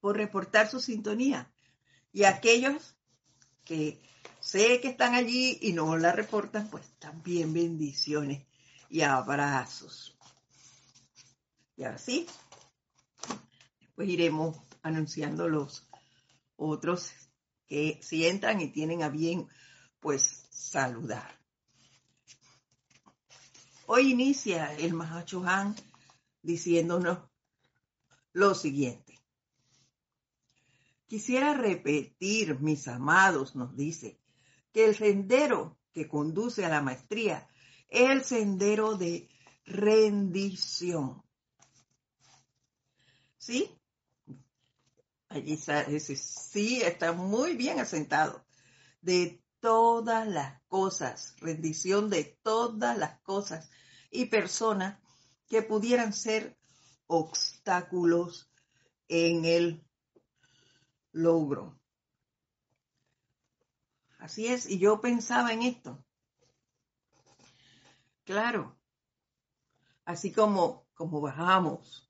por 0.00 0.16
reportar 0.16 0.68
su 0.68 0.80
sintonía. 0.80 1.54
Y 2.12 2.24
aquellos 2.24 2.96
que 3.64 4.02
sé 4.40 4.80
que 4.80 4.88
están 4.88 5.14
allí 5.14 5.56
y 5.62 5.72
no 5.72 5.96
la 5.98 6.10
reportan, 6.10 6.68
pues 6.68 6.90
también 6.98 7.52
bendiciones 7.52 8.44
y 8.90 9.02
abrazos. 9.02 10.18
Y 11.76 11.84
así, 11.84 12.26
después 13.78 14.08
iremos 14.08 14.56
anunciando 14.82 15.48
los 15.48 15.88
otros 16.56 17.12
que 17.66 17.98
si 18.02 18.26
entran 18.26 18.60
y 18.60 18.68
tienen 18.68 19.02
a 19.02 19.08
bien, 19.08 19.48
pues 20.00 20.46
saludar. 20.50 21.40
Hoy 23.86 24.12
inicia 24.12 24.74
el 24.74 24.98
Han 25.46 25.76
diciéndonos 26.42 27.18
lo 28.32 28.54
siguiente. 28.54 29.20
Quisiera 31.06 31.54
repetir, 31.54 32.58
mis 32.60 32.88
amados, 32.88 33.54
nos 33.54 33.76
dice, 33.76 34.20
que 34.72 34.86
el 34.86 34.96
sendero 34.96 35.78
que 35.92 36.08
conduce 36.08 36.64
a 36.64 36.68
la 36.68 36.82
maestría 36.82 37.46
es 37.88 38.10
el 38.10 38.24
sendero 38.24 38.96
de 38.96 39.28
rendición. 39.64 41.22
¿Sí? 43.38 43.70
Allí 45.34 45.54
ese 45.54 46.14
sí 46.14 46.80
está 46.82 47.12
muy 47.12 47.56
bien 47.56 47.80
asentado. 47.80 48.46
De 49.00 49.42
todas 49.58 50.28
las 50.28 50.62
cosas, 50.68 51.34
rendición 51.40 52.08
de 52.08 52.38
todas 52.44 52.96
las 52.96 53.18
cosas 53.22 53.68
y 54.12 54.26
personas 54.26 54.96
que 55.48 55.60
pudieran 55.62 56.12
ser 56.12 56.56
obstáculos 57.08 58.48
en 59.08 59.44
el 59.44 59.84
logro. 61.10 61.80
Así 64.18 64.46
es, 64.46 64.70
y 64.70 64.78
yo 64.78 65.00
pensaba 65.00 65.52
en 65.52 65.62
esto. 65.62 66.06
Claro, 68.22 68.78
así 70.04 70.30
como, 70.30 70.86
como 70.94 71.20
bajamos 71.20 72.08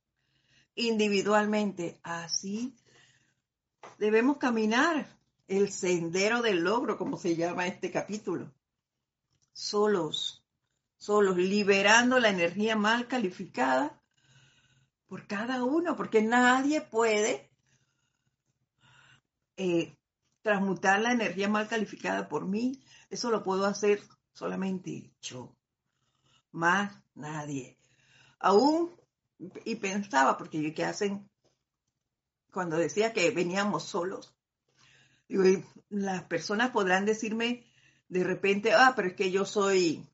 individualmente, 0.74 1.98
así 2.02 2.76
debemos 3.98 4.38
caminar 4.38 5.18
el 5.48 5.70
sendero 5.70 6.42
del 6.42 6.60
logro, 6.60 6.96
como 6.96 7.16
se 7.16 7.36
llama 7.36 7.66
este 7.66 7.90
capítulo. 7.90 8.52
Solos, 9.52 10.44
solos, 10.96 11.36
liberando 11.36 12.18
la 12.18 12.30
energía 12.30 12.76
mal 12.76 13.06
calificada 13.06 14.00
por 15.06 15.26
cada 15.26 15.62
uno, 15.64 15.96
porque 15.96 16.22
nadie 16.22 16.80
puede 16.80 17.50
eh, 19.56 19.96
transmutar 20.42 21.00
la 21.00 21.12
energía 21.12 21.48
mal 21.48 21.68
calificada 21.68 22.28
por 22.28 22.46
mí. 22.46 22.82
Eso 23.10 23.30
lo 23.30 23.42
puedo 23.42 23.66
hacer 23.66 24.02
solamente 24.32 25.12
yo, 25.20 25.56
más 26.50 27.00
nadie. 27.14 27.78
Aún, 28.40 28.94
y 29.64 29.76
pensaba, 29.76 30.36
porque 30.36 30.62
yo 30.62 30.74
que 30.74 30.84
hacen, 30.84 31.30
cuando 32.54 32.78
decía 32.78 33.12
que 33.12 33.30
veníamos 33.32 33.82
solos, 33.82 34.34
las 35.90 36.24
personas 36.24 36.70
podrán 36.70 37.04
decirme 37.04 37.66
de 38.08 38.24
repente, 38.24 38.72
ah, 38.72 38.92
pero 38.94 39.08
es 39.08 39.14
que 39.14 39.30
yo 39.30 39.44
soy 39.44 40.08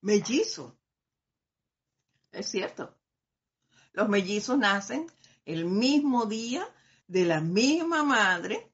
mellizo. 0.00 0.76
Es 2.32 2.48
cierto. 2.48 2.94
Los 3.92 4.08
mellizos 4.08 4.58
nacen 4.58 5.06
el 5.44 5.64
mismo 5.64 6.26
día 6.26 6.68
de 7.06 7.24
la 7.24 7.40
misma 7.40 8.02
madre, 8.02 8.70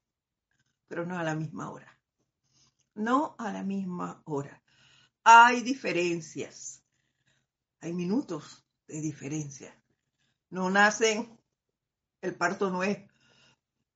pero 0.87 1.05
no 1.05 1.17
a 1.17 1.23
la 1.23 1.35
misma 1.35 1.71
hora. 1.71 1.97
No 2.95 3.35
a 3.37 3.51
la 3.51 3.63
misma 3.63 4.21
hora. 4.25 4.61
Hay 5.23 5.61
diferencias. 5.61 6.83
Hay 7.79 7.93
minutos 7.93 8.65
de 8.87 9.01
diferencia. 9.01 9.77
No 10.49 10.69
nacen, 10.69 11.39
el 12.23 12.35
parto 12.35 12.71
no 12.71 12.83
es 12.83 12.99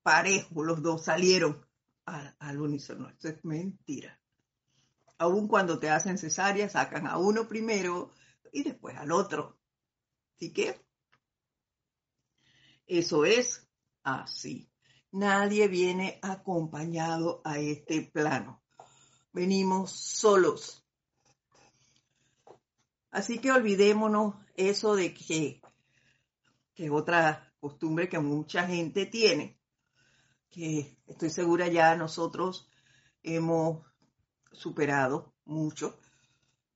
parejo, 0.03 0.63
los 0.63 0.81
dos 0.81 1.05
salieron 1.05 1.65
al, 2.05 2.61
unísono. 2.61 3.09
Eso 3.09 3.29
es 3.29 3.43
mentira. 3.45 4.19
Aún 5.17 5.47
cuando 5.47 5.79
te 5.79 5.89
hacen 5.89 6.17
cesárea, 6.17 6.69
sacan 6.69 7.07
a 7.07 7.17
uno 7.17 7.47
primero 7.47 8.13
y 8.51 8.63
después 8.63 8.97
al 8.97 9.13
otro. 9.13 9.57
Así 10.35 10.51
que 10.51 10.85
eso 12.85 13.23
es 13.23 13.65
así. 14.03 14.69
Nadie 15.11 15.69
viene 15.69 16.19
acompañado 16.21 17.41
a 17.45 17.59
este 17.59 18.01
plano. 18.01 18.61
Venimos 19.31 19.91
solos. 19.91 20.85
Así 23.09 23.39
que 23.39 23.53
olvidémonos 23.53 24.35
eso 24.55 24.95
de 24.95 25.13
que, 25.13 25.61
que 26.75 26.89
otra 26.89 27.46
costumbre 27.59 28.09
que 28.09 28.19
mucha 28.19 28.67
gente 28.67 29.05
tiene, 29.05 29.59
que 30.49 30.97
estoy 31.07 31.29
segura 31.29 31.67
ya 31.67 31.95
nosotros 31.95 32.69
hemos 33.23 33.85
superado 34.51 35.33
mucho. 35.45 35.99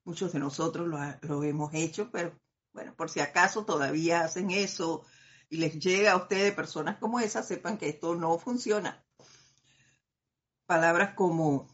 Muchos 0.03 0.33
de 0.33 0.39
nosotros 0.39 0.87
lo, 0.87 1.43
hemos 1.43 1.73
hecho, 1.73 2.09
pero 2.11 2.39
bueno, 2.73 2.95
por 2.95 3.09
si 3.09 3.19
acaso 3.19 3.65
todavía 3.65 4.21
hacen 4.21 4.49
eso 4.51 5.05
y 5.49 5.57
les 5.57 5.79
llega 5.79 6.13
a 6.13 6.17
ustedes 6.17 6.53
personas 6.53 6.97
como 6.97 7.19
esas, 7.19 7.47
sepan 7.47 7.77
que 7.77 7.89
esto 7.89 8.15
no 8.15 8.37
funciona. 8.39 9.05
Palabras 10.65 11.13
como 11.15 11.67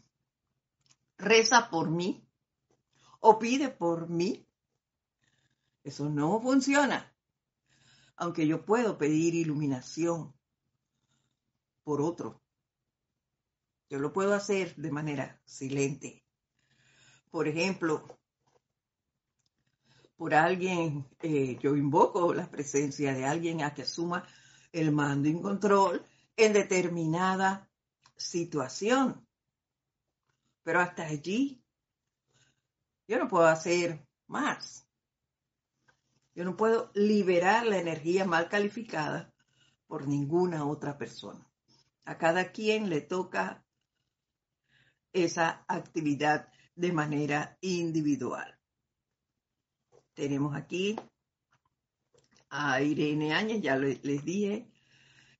reza 1.16 1.70
por 1.70 1.90
mí 1.90 2.28
o 3.20 3.38
pide 3.38 3.68
por 3.68 4.08
mí, 4.08 4.46
eso 5.84 6.08
no 6.08 6.40
funciona. 6.40 7.12
Aunque 8.18 8.46
yo 8.46 8.64
puedo 8.64 8.98
pedir 8.98 9.34
iluminación, 9.34 10.34
por 11.88 12.02
otro. 12.02 12.42
Yo 13.88 13.98
lo 13.98 14.12
puedo 14.12 14.34
hacer 14.34 14.76
de 14.76 14.90
manera 14.90 15.40
silente. 15.46 16.22
Por 17.30 17.48
ejemplo, 17.48 18.18
por 20.16 20.34
alguien, 20.34 21.08
eh, 21.20 21.56
yo 21.62 21.76
invoco 21.76 22.34
la 22.34 22.50
presencia 22.50 23.14
de 23.14 23.24
alguien 23.24 23.62
a 23.62 23.72
que 23.72 23.82
asuma 23.82 24.26
el 24.72 24.92
mando 24.92 25.28
y 25.28 25.40
control 25.40 26.04
en 26.36 26.52
determinada 26.52 27.70
situación. 28.16 29.26
Pero 30.64 30.80
hasta 30.80 31.04
allí, 31.06 31.62
yo 33.06 33.18
no 33.18 33.28
puedo 33.28 33.46
hacer 33.46 34.04
más. 34.26 34.87
Yo 36.38 36.44
no 36.44 36.56
puedo 36.56 36.92
liberar 36.94 37.66
la 37.66 37.78
energía 37.78 38.24
mal 38.24 38.48
calificada 38.48 39.34
por 39.88 40.06
ninguna 40.06 40.66
otra 40.66 40.96
persona. 40.96 41.44
A 42.04 42.16
cada 42.16 42.52
quien 42.52 42.88
le 42.88 43.00
toca 43.00 43.66
esa 45.12 45.64
actividad 45.66 46.48
de 46.76 46.92
manera 46.92 47.58
individual. 47.60 48.56
Tenemos 50.14 50.54
aquí 50.54 50.94
a 52.50 52.82
Irene 52.82 53.34
Áñez, 53.34 53.60
ya 53.60 53.74
les 53.74 54.24
dije, 54.24 54.70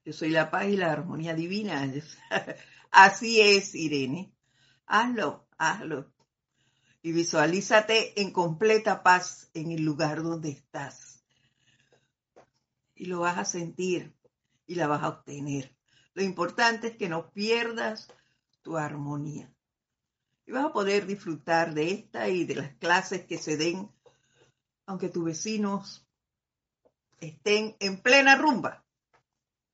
yo 0.05 0.13
soy 0.13 0.31
la 0.31 0.51
paz 0.51 0.67
y 0.67 0.77
la 0.77 0.91
armonía 0.91 1.33
divina. 1.33 1.89
Así 2.91 3.41
es, 3.41 3.73
Irene. 3.77 4.35
Hazlo, 4.87 5.47
hazlo. 5.59 6.13
Y 7.03 7.13
visualízate 7.13 8.21
en 8.21 8.33
completa 8.33 9.03
paz 9.03 9.51
en 9.55 9.71
el 9.71 9.85
lugar 9.85 10.23
donde 10.23 10.51
estás. 10.51 11.23
Y 12.95 13.07
lo 13.07 13.21
vas 13.21 13.39
a 13.39 13.45
sentir 13.45 14.15
y 14.67 14.75
la 14.75 14.87
vas 14.87 15.03
a 15.03 15.09
obtener. 15.09 15.75
Lo 16.15 16.23
importante 16.23 16.89
es 16.89 16.97
que 16.97 17.09
no 17.09 17.31
pierdas 17.31 18.09
tu 18.63 18.77
armonía. 18.77 19.53
Y 20.47 20.53
vas 20.53 20.65
a 20.65 20.73
poder 20.73 21.07
disfrutar 21.07 21.75
de 21.75 21.93
esta 21.93 22.29
y 22.29 22.45
de 22.45 22.57
las 22.57 22.75
clases 22.77 23.25
que 23.27 23.39
se 23.39 23.57
den, 23.57 23.91
aunque 24.87 25.09
tus 25.09 25.25
vecinos 25.25 26.07
estén 27.21 27.77
en 27.81 28.01
plena 28.01 28.37
rumba. 28.37 28.85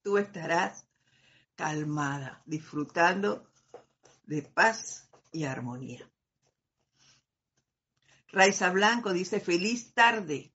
Tú 0.02 0.18
estarás 0.18 0.86
calmada, 1.54 2.42
disfrutando 2.44 3.48
de 4.26 4.42
paz 4.42 5.08
y 5.32 5.44
armonía. 5.44 6.10
Raiza 8.34 8.70
Blanco 8.70 9.12
dice, 9.12 9.38
feliz 9.38 9.94
tarde. 9.94 10.52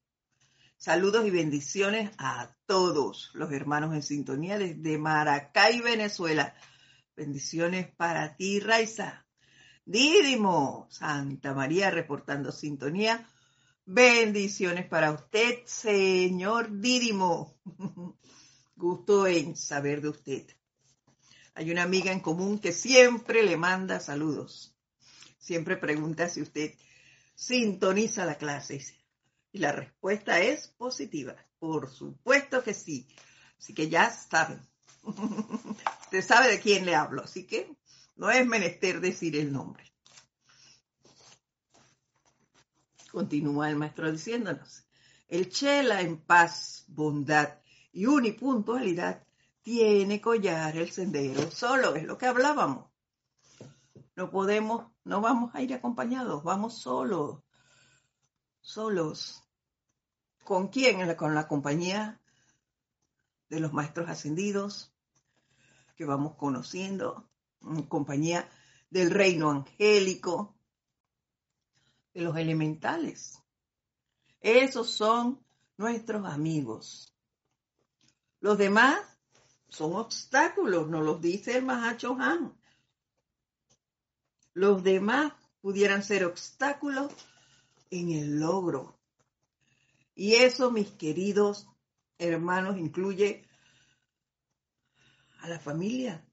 Saludos 0.75 1.25
y 1.25 1.29
bendiciones 1.29 2.11
a 2.17 2.53
todos 2.65 3.31
los 3.33 3.53
hermanos 3.53 3.95
en 3.95 4.03
sintonía 4.03 4.57
desde 4.57 4.97
Maracay, 4.97 5.79
Venezuela. 5.79 6.53
Bendiciones 7.15 7.89
para 7.95 8.35
ti, 8.35 8.59
Raiza. 8.59 9.25
Dídimo, 9.85 10.87
Santa 10.91 11.53
María 11.53 11.89
reportando 11.89 12.51
sintonía. 12.51 13.25
Bendiciones 13.85 14.85
para 14.85 15.13
usted, 15.13 15.59
señor 15.65 16.81
Dídimo. 16.81 17.57
Gusto 18.75 19.25
en 19.25 19.55
saber 19.55 20.01
de 20.01 20.09
usted. 20.09 20.47
Hay 21.55 21.71
una 21.71 21.83
amiga 21.83 22.11
en 22.11 22.19
común 22.19 22.59
que 22.59 22.73
siempre 22.73 23.41
le 23.41 23.55
manda 23.55 24.01
saludos. 24.01 24.75
Siempre 25.37 25.77
pregunta 25.77 26.27
si 26.27 26.41
usted 26.41 26.73
sintoniza 27.39 28.25
la 28.25 28.37
clase. 28.37 28.83
Y 29.53 29.59
la 29.59 29.71
respuesta 29.71 30.41
es 30.41 30.67
positiva. 30.67 31.35
Por 31.57 31.89
supuesto 31.89 32.61
que 32.61 32.73
sí. 32.73 33.07
Así 33.57 33.73
que 33.73 33.89
ya 33.89 34.11
saben. 34.11 34.59
Usted 35.03 36.21
sabe 36.21 36.49
de 36.49 36.59
quién 36.59 36.85
le 36.85 36.95
hablo. 36.95 37.23
Así 37.23 37.45
que 37.45 37.73
no 38.17 38.29
es 38.29 38.45
menester 38.45 38.99
decir 38.99 39.37
el 39.37 39.53
nombre. 39.53 39.85
Continúa 43.09 43.69
el 43.69 43.75
maestro 43.75 44.11
diciéndonos, 44.11 44.83
el 45.27 45.49
chela 45.49 46.01
en 46.01 46.17
paz, 46.17 46.83
bondad 46.87 47.57
y 47.91 48.05
unipuntualidad 48.05 49.25
tiene 49.63 50.21
collar 50.21 50.77
el 50.77 50.91
sendero 50.91 51.49
solo, 51.49 51.95
es 51.95 52.03
lo 52.03 52.19
que 52.19 52.27
hablábamos. 52.27 52.85
No 54.15 54.29
podemos, 54.29 54.91
no 55.09 55.21
vamos 55.21 55.49
a 55.55 55.61
ir 55.63 55.73
acompañados, 55.73 56.43
vamos 56.43 56.77
solos, 56.77 57.41
solos. 58.61 59.41
¿Con 60.43 60.67
quién? 60.67 61.15
Con 61.15 61.33
la 61.33 61.47
compañía 61.47 62.21
de 63.49 63.59
los 63.59 63.73
maestros 63.73 64.07
ascendidos 64.07 64.93
que 65.95 66.05
vamos 66.05 66.35
conociendo, 66.35 67.27
en 67.61 67.81
compañía 67.87 68.47
del 68.91 69.09
reino 69.09 69.49
angélico, 69.49 70.55
de 72.13 72.21
los 72.21 72.37
elementales. 72.37 73.41
Esos 74.41 74.91
son 74.91 75.43
nuestros 75.75 76.23
amigos. 76.23 77.15
Los 78.41 78.59
demás 78.59 78.99
son 79.69 79.95
obstáculos, 79.95 80.87
nos 80.87 81.03
los 81.03 81.19
dice 81.19 81.57
el 81.57 81.65
Mahacho 81.65 82.15
Han. 82.19 82.58
Los 84.59 84.83
demás 84.83 85.31
pudieran 85.61 86.03
ser 86.03 86.25
obstáculos 86.25 87.13
en 87.89 88.11
el 88.11 88.41
logro. 88.41 88.99
Y 90.15 90.35
eso, 90.35 90.69
mis 90.69 90.91
queridos 90.91 91.65
hermanos, 92.17 92.77
incluye 92.77 93.47
a 95.39 95.47
la 95.47 95.59
familia. 95.59 96.25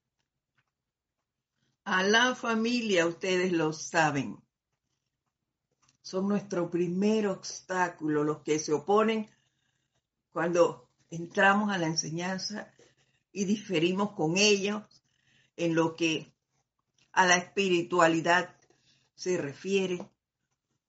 A 1.85 2.03
la 2.03 2.35
familia, 2.35 3.07
ustedes 3.07 3.53
lo 3.53 3.73
saben 3.73 4.37
son 6.03 6.27
nuestro 6.29 6.69
primer 6.69 7.29
obstáculo, 7.29 8.25
los 8.25 8.43
que 8.43 8.59
se 8.59 8.73
oponen 8.73 9.29
cuando 10.33 10.89
entramos 11.11 11.73
a 11.73 11.79
la 11.79 11.87
enseñanza 11.87 12.73
y 13.33 13.45
diferimos 13.45 14.13
con 14.15 14.37
ellos 14.37 14.83
en 15.57 15.77
lo 15.77 15.95
que 15.95 16.36
a 17.17 17.25
la 17.25 17.37
espiritualidad 17.37 18.55
se 19.15 19.39
refiere, 19.39 20.07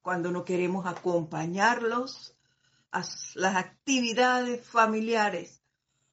cuando 0.02 0.30
no 0.30 0.44
queremos 0.44 0.86
acompañarlos 0.86 2.38
a 2.92 3.02
las 3.36 3.56
actividades 3.56 4.66
familiares, 4.68 5.64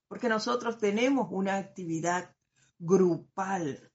porque 0.06 0.28
nosotros 0.28 0.78
tenemos 0.78 1.28
una 1.32 1.56
actividad 1.56 2.32
grupal. 2.78 3.90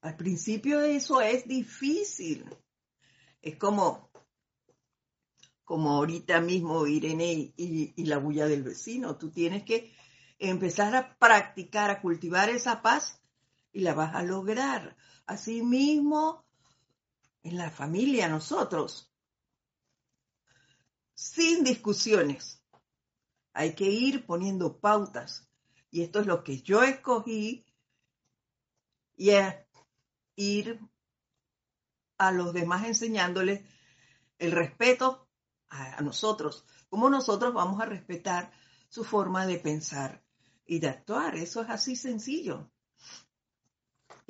Al 0.00 0.16
principio 0.16 0.80
eso 0.80 1.20
es 1.20 1.46
difícil, 1.46 2.46
es 3.42 3.56
como, 3.56 4.10
como 5.64 5.90
ahorita 5.90 6.40
mismo 6.40 6.86
Irene 6.86 7.52
y, 7.56 7.92
y 7.94 8.04
la 8.06 8.16
bulla 8.16 8.46
del 8.46 8.62
vecino. 8.62 9.18
Tú 9.18 9.30
tienes 9.30 9.64
que 9.64 9.94
empezar 10.38 10.96
a 10.96 11.18
practicar, 11.18 11.90
a 11.90 12.00
cultivar 12.00 12.48
esa 12.48 12.80
paz 12.80 13.19
y 13.72 13.80
la 13.80 13.94
vas 13.94 14.14
a 14.14 14.22
lograr. 14.22 14.96
Asimismo, 15.26 16.44
en 17.42 17.56
la 17.56 17.70
familia, 17.70 18.28
nosotros, 18.28 19.12
sin 21.14 21.64
discusiones, 21.64 22.62
hay 23.52 23.74
que 23.74 23.84
ir 23.84 24.26
poniendo 24.26 24.80
pautas. 24.80 25.48
Y 25.90 26.02
esto 26.02 26.20
es 26.20 26.26
lo 26.26 26.44
que 26.44 26.62
yo 26.62 26.82
escogí 26.82 27.66
y 29.16 29.30
es 29.30 29.54
ir 30.36 30.80
a 32.16 32.32
los 32.32 32.52
demás 32.52 32.86
enseñándoles 32.86 33.62
el 34.38 34.52
respeto 34.52 35.28
a, 35.68 36.00
nosotros, 36.00 36.64
cómo 36.88 37.10
nosotros 37.10 37.54
vamos 37.54 37.80
a 37.80 37.86
respetar 37.86 38.50
su 38.88 39.04
forma 39.04 39.46
de 39.46 39.58
pensar 39.58 40.24
y 40.64 40.78
de 40.80 40.88
actuar. 40.88 41.36
Eso 41.36 41.62
es 41.62 41.70
así 41.70 41.96
sencillo. 41.96 42.70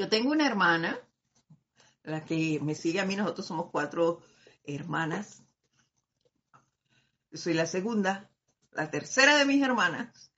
Yo 0.00 0.08
tengo 0.08 0.30
una 0.30 0.46
hermana, 0.46 0.98
la 2.04 2.24
que 2.24 2.58
me 2.62 2.74
sigue 2.74 3.00
a 3.00 3.04
mí, 3.04 3.16
nosotros 3.16 3.46
somos 3.46 3.70
cuatro 3.70 4.22
hermanas. 4.64 5.42
Yo 7.30 7.36
soy 7.36 7.52
la 7.52 7.66
segunda, 7.66 8.30
la 8.72 8.90
tercera 8.90 9.36
de 9.36 9.44
mis 9.44 9.62
hermanas. 9.62 10.32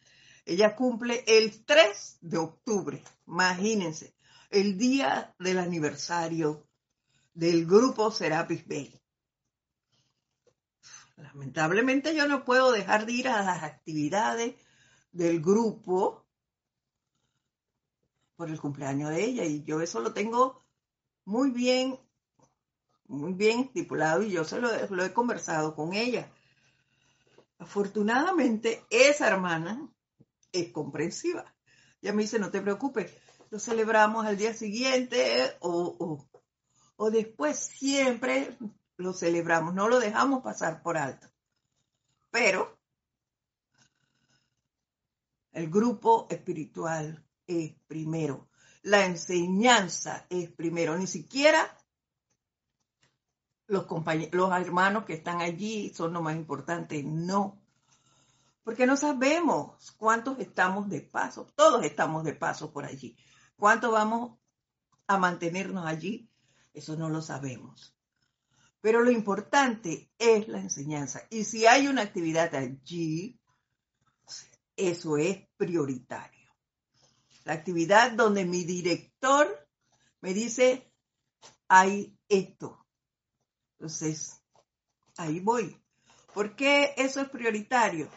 Ella 0.45 0.75
cumple 0.75 1.23
el 1.29 1.65
3 1.65 2.19
de 2.23 2.39
octubre, 2.39 3.05
imagínense, 3.29 4.17
el 4.51 4.77
día 4.77 5.33
del 5.39 5.59
aniversario 5.59 6.67
del 7.33 7.65
grupo 7.65 8.11
Serapis 8.11 8.67
Bay. 8.67 9.01
Lamentablemente 11.15 12.17
yo 12.17 12.27
no 12.27 12.45
puedo 12.45 12.73
dejar 12.73 13.07
de 13.07 13.13
ir 13.13 13.29
a 13.29 13.45
las 13.45 13.63
actividades 13.63 14.57
del 15.13 15.41
grupo 15.41 16.22
por 18.43 18.51
el 18.51 18.61
cumpleaños 18.61 19.11
de 19.11 19.25
ella 19.25 19.45
y 19.45 19.63
yo 19.63 19.81
eso 19.81 20.01
lo 20.01 20.13
tengo 20.13 20.61
muy 21.25 21.53
bien, 21.53 21.97
muy 23.07 23.35
bien 23.35 23.61
estipulado 23.61 24.25
y 24.25 24.33
yo 24.33 24.43
se 24.43 24.61
lo, 24.61 24.69
he 24.69 25.13
conversado 25.13 25.77
con 25.77 25.93
ella. 25.93 26.29
Afortunadamente 27.61 28.85
esa 28.91 29.29
hermana 29.29 29.89
es 30.51 30.73
comprensiva. 30.73 31.55
Ella 32.01 32.15
me 32.15 32.23
dice, 32.23 32.41
no 32.41 32.51
te 32.51 32.61
preocupes, 32.61 33.17
lo 33.51 33.61
celebramos 33.61 34.27
al 34.27 34.37
día 34.37 34.55
siguiente 34.55 35.57
o, 35.61 36.27
o 36.97 37.11
después 37.13 37.57
siempre 37.57 38.59
lo 38.97 39.13
celebramos, 39.13 39.73
no 39.73 39.89
lo 39.89 40.01
dejamos 40.01 40.43
pasar 40.43 40.83
por 40.83 40.97
alto. 40.97 41.29
Pero 42.33 42.77
el 45.53 45.71
grupo 45.71 46.27
espiritual 46.29 47.25
es 47.61 47.75
primero, 47.87 48.49
la 48.83 49.05
enseñanza 49.07 50.27
es 50.31 50.51
primero, 50.51 50.97
ni 50.97 51.07
siquiera 51.07 51.79
los 53.67 53.87
los 54.33 54.53
hermanos 54.53 55.05
que 55.05 55.15
están 55.15 55.41
allí 55.41 55.93
son 55.95 56.13
lo 56.13 56.23
más 56.23 56.37
importante, 56.37 57.03
no. 57.03 57.63
Porque 58.65 58.87
no 58.87 58.97
sabemos 58.97 59.93
cuántos 59.97 60.39
estamos 60.39 60.89
de 60.89 61.01
paso, 61.01 61.47
todos 61.55 61.85
estamos 61.85 62.25
de 62.25 62.35
paso 62.35 62.73
por 62.73 62.85
allí. 62.85 63.17
¿Cuánto 63.57 63.91
vamos 63.91 64.39
a 65.07 65.19
mantenernos 65.19 65.87
allí 65.87 66.29
eso 66.75 66.97
no 66.97 67.11
lo 67.11 67.23
sabemos. 67.23 67.95
Pero 68.81 69.03
lo 69.03 69.11
importante 69.11 70.11
es 70.19 70.49
la 70.49 70.61
enseñanza. 70.61 71.23
Y 71.31 71.45
si 71.45 71.67
hay 71.67 71.87
una 71.87 72.03
actividad 72.03 72.55
allí, 72.55 73.39
eso 74.77 75.17
es 75.17 75.47
prioritario. 75.57 76.42
La 77.45 77.55
actividad 77.55 78.13
donde 78.13 78.45
mi 78.45 78.65
director 78.65 79.69
me 80.21 80.33
dice, 80.35 80.93
hay 81.69 82.17
esto. 82.29 82.87
Entonces, 83.79 84.43
ahí 85.17 85.41
voy. 85.41 85.77
¿Por 86.35 86.55
qué 86.57 86.95
eso 86.97 87.21
es 87.21 87.29
prioritario? 87.29 88.09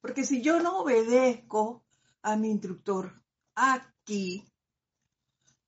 Porque 0.00 0.24
si 0.24 0.42
yo 0.42 0.60
no 0.60 0.80
obedezco 0.80 1.84
a 2.22 2.36
mi 2.36 2.50
instructor 2.50 3.22
aquí, 3.54 4.52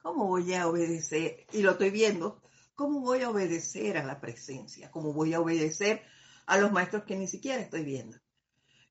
¿Cómo 0.04 0.26
voy 0.26 0.52
a 0.52 0.68
obedecer? 0.68 1.46
Y 1.50 1.62
lo 1.62 1.70
estoy 1.70 1.88
viendo. 1.88 2.42
¿Cómo 2.74 3.00
voy 3.00 3.22
a 3.22 3.30
obedecer 3.30 3.96
a 3.96 4.04
la 4.04 4.20
presencia? 4.20 4.90
¿Cómo 4.90 5.14
voy 5.14 5.32
a 5.32 5.40
obedecer 5.40 6.02
a 6.44 6.58
los 6.58 6.72
maestros 6.72 7.04
que 7.04 7.16
ni 7.16 7.26
siquiera 7.26 7.62
estoy 7.62 7.84
viendo? 7.84 8.18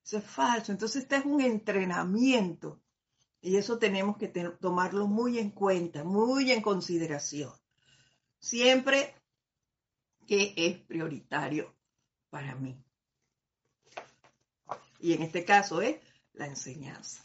Eso 0.04 0.18
es 0.18 0.24
falso. 0.24 0.72
Entonces, 0.72 1.04
este 1.04 1.14
es 1.14 1.24
un 1.24 1.40
entrenamiento. 1.40 2.82
Y 3.44 3.56
eso 3.56 3.78
tenemos 3.78 4.16
que 4.16 4.28
tomarlo 4.28 5.06
muy 5.06 5.38
en 5.38 5.50
cuenta, 5.50 6.02
muy 6.02 6.50
en 6.50 6.62
consideración. 6.62 7.52
Siempre 8.38 9.14
que 10.26 10.54
es 10.56 10.78
prioritario 10.78 11.74
para 12.30 12.54
mí. 12.54 12.82
Y 14.98 15.12
en 15.12 15.22
este 15.22 15.44
caso 15.44 15.82
es 15.82 15.96
la 16.32 16.46
enseñanza. 16.46 17.22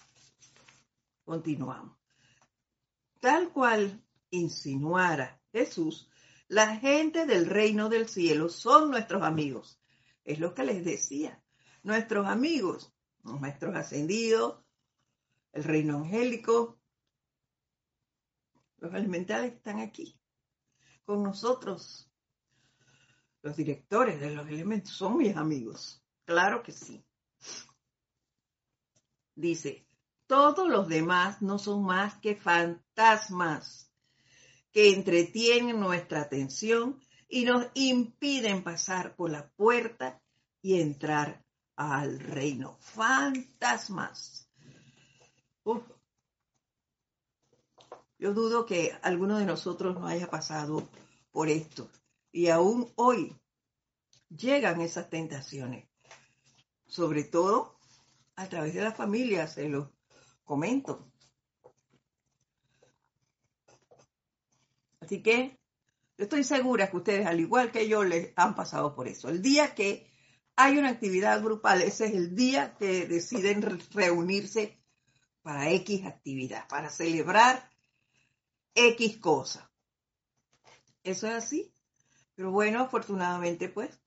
Continuamos 1.24 1.98
tal 3.20 3.52
cual 3.52 4.04
insinuara 4.30 5.42
Jesús 5.52 6.10
La 6.48 6.78
gente 6.78 7.26
del 7.26 7.46
reino 7.46 7.90
del 7.90 8.10
cielo 8.10 8.50
son 8.50 8.90
nuestros 8.90 9.22
amigos. 9.24 9.80
Es 10.24 10.40
lo 10.40 10.56
que 10.56 10.64
les 10.64 10.84
decía. 10.84 11.44
Nuestros 11.84 12.26
amigos, 12.26 12.92
los 13.24 13.40
maestros 13.40 13.76
ascendidos, 13.76 14.64
el 15.54 15.64
reino 15.64 15.98
angélico, 15.98 16.80
los 18.78 18.94
elementales 18.94 19.54
están 19.54 19.80
aquí 19.80 20.20
con 21.04 21.24
nosotros. 21.24 22.10
Los 23.42 23.56
directores 23.56 24.20
de 24.20 24.32
los 24.32 24.48
elementos 24.48 24.94
son 24.94 25.18
mis 25.18 25.36
amigos. 25.36 26.04
Claro 26.26 26.62
que 26.62 26.72
sí. 26.72 27.04
Dice, 29.36 29.88
todos 30.28 30.68
los 30.68 30.88
demás 30.88 31.42
no 31.42 31.58
son 31.58 31.84
más 31.84 32.18
que 32.20 32.36
fantasmas 32.36 33.92
que 34.72 34.94
entretienen 34.94 35.80
nuestra 35.80 36.22
atención 36.22 37.00
y 37.28 37.46
nos 37.46 37.68
impiden 37.74 38.64
pasar 38.64 39.16
por 39.16 39.32
la 39.32 39.50
puerta 39.50 40.22
y 40.62 40.82
entrar 40.82 41.44
al 41.76 42.20
reino. 42.20 42.78
Fantasmas. 42.82 44.49
Yo 48.18 48.34
dudo 48.34 48.66
que 48.66 48.98
alguno 49.02 49.38
de 49.38 49.46
nosotros 49.46 49.98
no 49.98 50.08
haya 50.08 50.30
pasado 50.30 50.90
por 51.32 51.48
esto. 51.50 51.90
Y 52.32 52.50
aún 52.50 52.92
hoy 52.96 53.36
llegan 54.30 54.82
esas 54.82 55.10
tentaciones. 55.10 55.88
Sobre 56.86 57.24
todo 57.24 57.78
a 58.36 58.48
través 58.48 58.74
de 58.74 58.82
la 58.82 58.92
familia, 58.92 59.48
se 59.48 59.70
lo 59.70 59.92
comento. 60.44 61.12
Así 65.00 65.22
que 65.22 65.60
yo 66.18 66.24
estoy 66.24 66.44
segura 66.44 66.90
que 66.90 66.98
ustedes, 66.98 67.26
al 67.26 67.40
igual 67.40 67.72
que 67.72 67.88
yo, 67.88 68.04
les 68.04 68.34
han 68.36 68.56
pasado 68.56 68.96
por 68.96 69.08
eso. 69.08 69.30
El 69.30 69.42
día 69.42 69.74
que 69.74 70.12
hay 70.56 70.78
una 70.78 70.90
actividad 70.90 71.42
grupal, 71.42 71.82
ese 71.82 72.08
es 72.08 72.14
el 72.14 72.36
día 72.36 72.76
que 72.78 73.08
deciden 73.08 73.80
reunirse 73.92 74.79
para 75.50 75.72
X 75.72 76.06
actividad, 76.06 76.68
para 76.68 76.92
celebrar 76.92 77.72
X 78.76 79.18
cosa. 79.18 79.72
Eso 81.04 81.26
es 81.26 81.34
así. 81.34 81.74
Pero 82.36 82.52
bueno, 82.52 82.82
afortunadamente, 82.82 83.68
pues, 83.68 84.00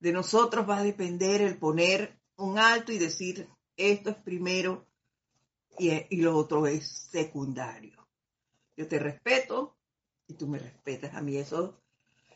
de 0.00 0.14
nosotros 0.14 0.66
va 0.66 0.78
a 0.78 0.82
depender 0.82 1.42
el 1.42 1.58
poner 1.58 2.18
un 2.36 2.58
alto 2.58 2.90
y 2.90 2.96
decir, 2.96 3.50
esto 3.76 4.08
es 4.08 4.16
primero 4.16 4.86
y, 5.78 6.16
lo 6.22 6.38
otro 6.38 6.66
es 6.66 6.88
secundario. 6.88 8.08
Yo 8.78 8.88
te 8.88 8.98
respeto 8.98 9.76
y 10.26 10.32
tú 10.36 10.46
me 10.46 10.58
respetas 10.58 11.14
a 11.16 11.20
mí. 11.20 11.36
Eso, 11.36 11.82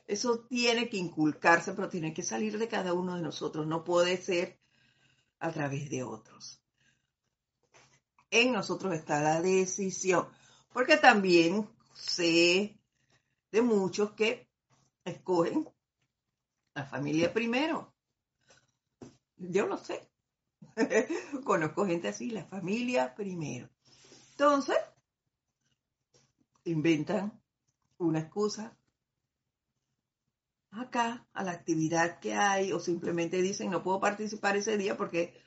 eso 0.07 0.41
tiene 0.41 0.91
que 0.91 0.99
inculcarse, 0.99 1.73
pero 1.73 1.89
tiene 1.89 2.13
que 2.13 2.23
salir 2.23 2.59
de 2.59 2.69
cada 2.69 2.93
uno 2.93 3.17
de 3.17 3.23
nosotros. 3.23 3.67
No 3.67 3.83
puede 3.83 4.19
ser 4.19 4.61
a 5.39 5.51
través 5.51 5.89
de 5.89 6.03
otros. 6.03 6.62
En 8.33 8.51
nosotros 8.51 8.95
está 8.95 9.21
la 9.21 9.43
decisión. 9.43 10.27
Porque 10.73 10.97
también 10.97 11.69
sé 11.93 12.81
de 13.51 13.63
muchos 13.63 14.13
que 14.13 14.49
escogen 15.05 15.69
la 16.75 16.87
familia 16.87 17.31
primero. 17.31 17.93
Yo 19.37 19.67
lo 19.67 19.77
sé. 19.77 20.09
Conozco 21.45 21.85
gente 21.85 22.09
así, 22.09 22.31
la 22.31 22.47
familia 22.47 23.15
primero. 23.15 23.69
Entonces, 24.31 24.79
inventan 26.65 27.39
una 27.99 28.21
excusa 28.21 28.75
acá 30.71 31.29
a 31.35 31.45
la 31.45 31.53
actividad 31.53 32.19
que 32.19 32.33
hay 32.33 32.73
o 32.73 32.81
simplemente 32.81 33.43
dicen 33.43 33.71
no 33.71 33.83
puedo 33.83 34.01
participar 34.01 34.57
ese 34.57 34.79
día 34.79 34.97
porque 34.97 35.42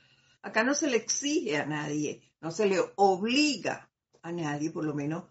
acá 0.45 0.63
no 0.63 0.75
se 0.75 0.87
le 0.87 0.97
exige 0.97 1.57
a 1.57 1.65
nadie, 1.65 2.21
no 2.39 2.51
se 2.51 2.67
le 2.67 2.79
obliga 2.97 3.89
a 4.21 4.31
nadie, 4.31 4.69
por 4.69 4.85
lo 4.85 4.93
menos 4.93 5.23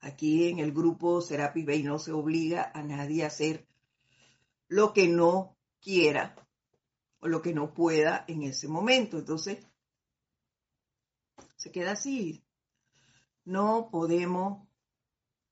aquí 0.00 0.48
en 0.48 0.58
el 0.58 0.72
grupo 0.72 1.20
Serapis 1.20 1.66
Bay 1.66 1.82
no 1.82 1.98
se 1.98 2.12
obliga 2.12 2.72
a 2.74 2.82
nadie 2.82 3.24
a 3.24 3.26
hacer 3.26 3.68
lo 4.68 4.94
que 4.94 5.06
no 5.06 5.58
quiera 5.80 6.34
o 7.20 7.28
lo 7.28 7.42
que 7.42 7.52
no 7.52 7.74
pueda 7.74 8.24
en 8.26 8.42
ese 8.42 8.66
momento. 8.66 9.18
Entonces, 9.18 9.58
se 11.56 11.70
queda 11.70 11.92
así. 11.92 12.42
No 13.44 13.90
podemos, 13.90 14.66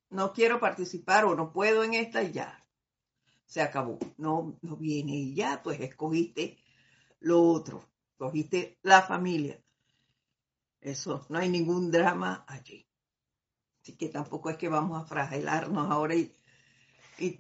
no 0.09 0.33
quiero 0.33 0.59
participar 0.59 1.27
o 1.27 1.35
no 1.35 1.53
puedo 1.53 1.85
en 1.85 1.93
esta 1.93 2.23
y 2.23 2.33
ya. 2.33 2.67
Se 3.45 3.61
acabó. 3.61 3.99
No, 4.17 4.59
no 4.63 4.77
viene 4.79 5.15
y 5.17 5.35
ya, 5.35 5.63
pues 5.63 5.81
escogiste 5.81 6.57
lo 7.21 7.43
otro. 7.43 7.92
Escogiste 8.23 8.79
la 8.83 9.03
familia. 9.03 9.61
Eso, 10.81 11.27
no 11.29 11.41
hay 11.41 11.49
ningún 11.49 11.91
drama 11.91 12.45
allí. 12.47 12.89
Así 13.83 13.97
que 13.97 14.11
tampoco 14.11 14.49
es 14.49 14.57
que 14.57 14.69
vamos 14.69 15.03
a 15.03 15.05
fragelarnos 15.05 15.91
ahora 15.91 16.15
y, 16.15 16.33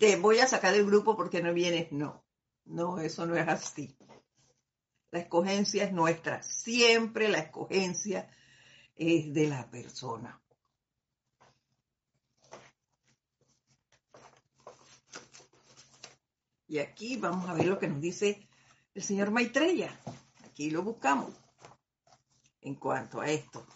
te 0.01 0.16
voy 0.16 0.40
a 0.40 0.49
sacar 0.49 0.73
del 0.73 0.85
grupo 0.85 1.16
porque 1.16 1.40
no 1.40 1.55
vienes. 1.55 1.92
No, 1.92 2.25
no, 2.64 2.99
eso 2.99 3.27
no 3.27 3.37
es 3.37 3.47
así. 3.47 3.97
La 5.12 5.21
escogencia 5.21 5.85
es 5.85 5.92
nuestra. 5.92 6.42
Siempre 6.42 7.29
la 7.29 7.38
escogencia 7.38 8.29
es 8.97 9.33
de 9.33 9.47
la 9.47 9.71
persona. 9.71 10.42
Y 16.66 16.81
aquí 16.81 17.18
vamos 17.18 17.49
a 17.49 17.55
ver 17.55 17.66
lo 17.66 17.79
que 17.79 17.87
nos 17.87 18.01
dice 18.01 18.49
el 18.95 19.03
señor 19.05 19.31
Maitreya. 19.31 19.97
Aquí 20.53 20.69
lo 20.69 20.83
buscamos 20.83 21.33
en 22.61 22.75
cuanto 22.75 23.23
a 23.23 23.31
esto. 23.31 23.67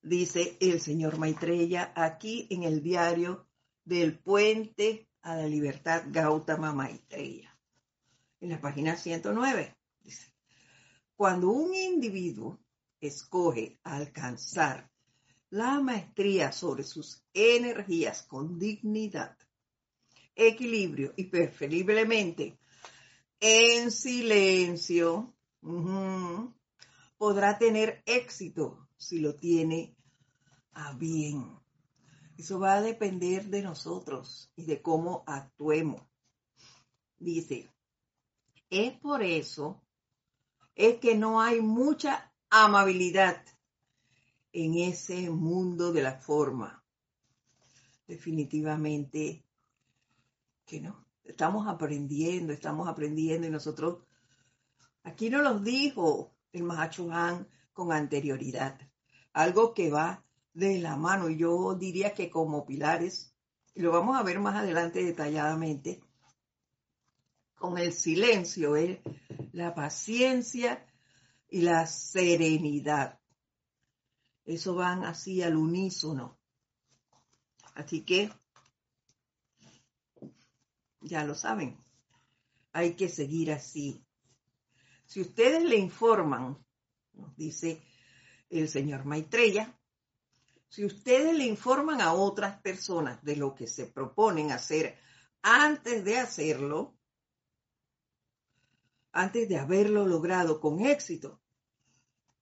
Dice 0.00 0.56
el 0.58 0.80
señor 0.80 1.18
Maitreya 1.18 1.92
aquí 1.94 2.46
en 2.48 2.62
el 2.62 2.82
diario 2.82 3.46
del 3.84 4.18
puente 4.18 5.10
a 5.20 5.36
la 5.36 5.46
libertad 5.46 6.04
Gautama 6.06 6.72
Maitreya, 6.72 7.54
en 8.40 8.48
la 8.48 8.58
página 8.58 8.96
109. 8.96 9.76
Dice, 10.00 10.32
cuando 11.14 11.50
un 11.50 11.74
individuo 11.74 12.58
escoge 12.98 13.78
alcanzar 13.82 14.90
la 15.50 15.78
maestría 15.82 16.52
sobre 16.52 16.84
sus 16.84 17.22
energías 17.34 18.22
con 18.22 18.58
dignidad, 18.58 19.36
equilibrio 20.34 21.12
y 21.16 21.24
preferiblemente 21.24 22.58
en 23.40 23.90
silencio, 23.90 25.34
podrá 27.16 27.58
tener 27.58 28.02
éxito 28.06 28.88
si 28.96 29.20
lo 29.20 29.36
tiene 29.36 29.96
a 30.72 30.92
bien. 30.94 31.58
Eso 32.36 32.60
va 32.60 32.74
a 32.74 32.82
depender 32.82 33.46
de 33.46 33.62
nosotros 33.62 34.52
y 34.54 34.64
de 34.64 34.80
cómo 34.80 35.24
actuemos. 35.26 36.02
Dice, 37.18 37.68
es 38.70 38.92
por 38.98 39.22
eso 39.22 39.82
es 40.76 41.00
que 41.00 41.16
no 41.16 41.40
hay 41.40 41.60
mucha 41.60 42.32
amabilidad 42.48 43.44
en 44.52 44.74
ese 44.74 45.28
mundo 45.30 45.92
de 45.92 46.02
la 46.02 46.20
forma. 46.20 46.84
Definitivamente 48.06 49.44
que 50.64 50.80
no. 50.80 51.07
Estamos 51.28 51.68
aprendiendo, 51.68 52.52
estamos 52.52 52.88
aprendiendo 52.88 53.46
y 53.46 53.50
nosotros, 53.50 53.98
aquí 55.04 55.30
no 55.30 55.42
los 55.42 55.62
dijo 55.62 56.34
el 56.52 56.64
Mahachohan 56.64 57.46
con 57.72 57.92
anterioridad. 57.92 58.80
Algo 59.32 59.74
que 59.74 59.90
va 59.90 60.24
de 60.54 60.78
la 60.78 60.96
mano. 60.96 61.28
Y 61.28 61.36
yo 61.36 61.74
diría 61.74 62.14
que 62.14 62.30
como 62.30 62.66
pilares, 62.66 63.32
y 63.74 63.82
lo 63.82 63.92
vamos 63.92 64.18
a 64.18 64.22
ver 64.22 64.40
más 64.40 64.56
adelante 64.56 65.04
detalladamente, 65.04 66.00
con 67.54 67.78
el 67.78 67.92
silencio, 67.92 68.76
¿eh? 68.76 69.02
la 69.52 69.74
paciencia 69.74 70.84
y 71.48 71.60
la 71.60 71.86
serenidad. 71.86 73.20
Eso 74.44 74.74
van 74.74 75.04
así 75.04 75.42
al 75.42 75.56
unísono. 75.56 76.38
Así 77.74 78.04
que, 78.04 78.32
ya 81.00 81.24
lo 81.24 81.34
saben, 81.34 81.78
hay 82.72 82.94
que 82.94 83.08
seguir 83.08 83.52
así. 83.52 84.04
Si 85.06 85.20
ustedes 85.20 85.64
le 85.64 85.76
informan, 85.76 86.64
nos 87.12 87.36
dice 87.36 87.82
el 88.50 88.68
señor 88.68 89.04
Maitreya, 89.04 89.78
si 90.68 90.84
ustedes 90.84 91.34
le 91.34 91.44
informan 91.44 92.00
a 92.00 92.12
otras 92.12 92.60
personas 92.60 93.22
de 93.24 93.36
lo 93.36 93.54
que 93.54 93.66
se 93.66 93.86
proponen 93.86 94.52
hacer 94.52 94.98
antes 95.42 96.04
de 96.04 96.18
hacerlo, 96.18 96.94
antes 99.12 99.48
de 99.48 99.58
haberlo 99.58 100.06
logrado 100.06 100.60
con 100.60 100.84
éxito, 100.84 101.40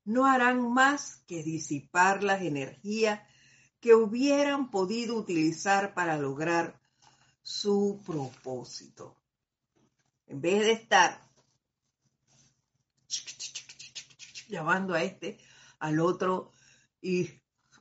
no 0.04 0.26
harán 0.26 0.72
más 0.72 1.22
que 1.26 1.42
disipar 1.42 2.22
las 2.22 2.42
energías 2.42 3.20
que 3.80 3.94
hubieran 3.94 4.70
podido 4.70 5.16
utilizar 5.16 5.94
para 5.94 6.18
lograr 6.18 6.80
su 7.46 8.02
propósito. 8.04 9.16
En 10.26 10.40
vez 10.40 10.62
de 10.62 10.72
estar 10.72 11.20
llamando 14.48 14.94
a 14.94 15.02
este, 15.04 15.38
al 15.78 16.00
otro 16.00 16.50
y 17.00 17.30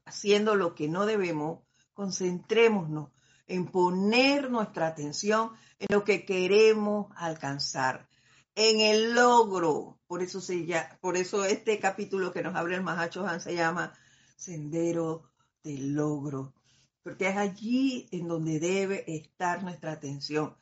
haciendo 0.06 0.54
lo 0.54 0.76
que 0.76 0.88
no 0.88 1.08
debemos, 1.08 1.64
concentrémonos 1.96 3.10
en 3.48 3.66
poner 3.66 4.52
nuestra 4.52 4.86
atención 4.86 5.54
en 5.80 5.88
lo 5.90 6.04
que 6.04 6.26
queremos 6.26 7.12
alcanzar, 7.16 8.08
en 8.54 8.82
el 8.82 9.16
logro. 9.16 10.00
Por 10.06 10.22
eso, 10.22 10.42
se 10.42 10.64
por 11.02 11.18
eso 11.18 11.44
este 11.44 11.80
capítulo 11.80 12.32
que 12.32 12.44
nos 12.44 12.56
abre 12.56 12.76
el 12.76 12.84
Mahacho 12.84 13.26
Han 13.26 13.42
se 13.42 13.56
llama 13.56 13.98
Sendero 14.36 15.32
del 15.64 15.96
Logro, 15.96 16.54
porque 17.06 17.28
es 17.28 17.38
allí 17.38 18.10
en 18.12 18.28
donde 18.28 18.60
debe 18.60 19.04
estar 19.16 19.62
nuestra 19.62 19.92
atención, 19.92 20.58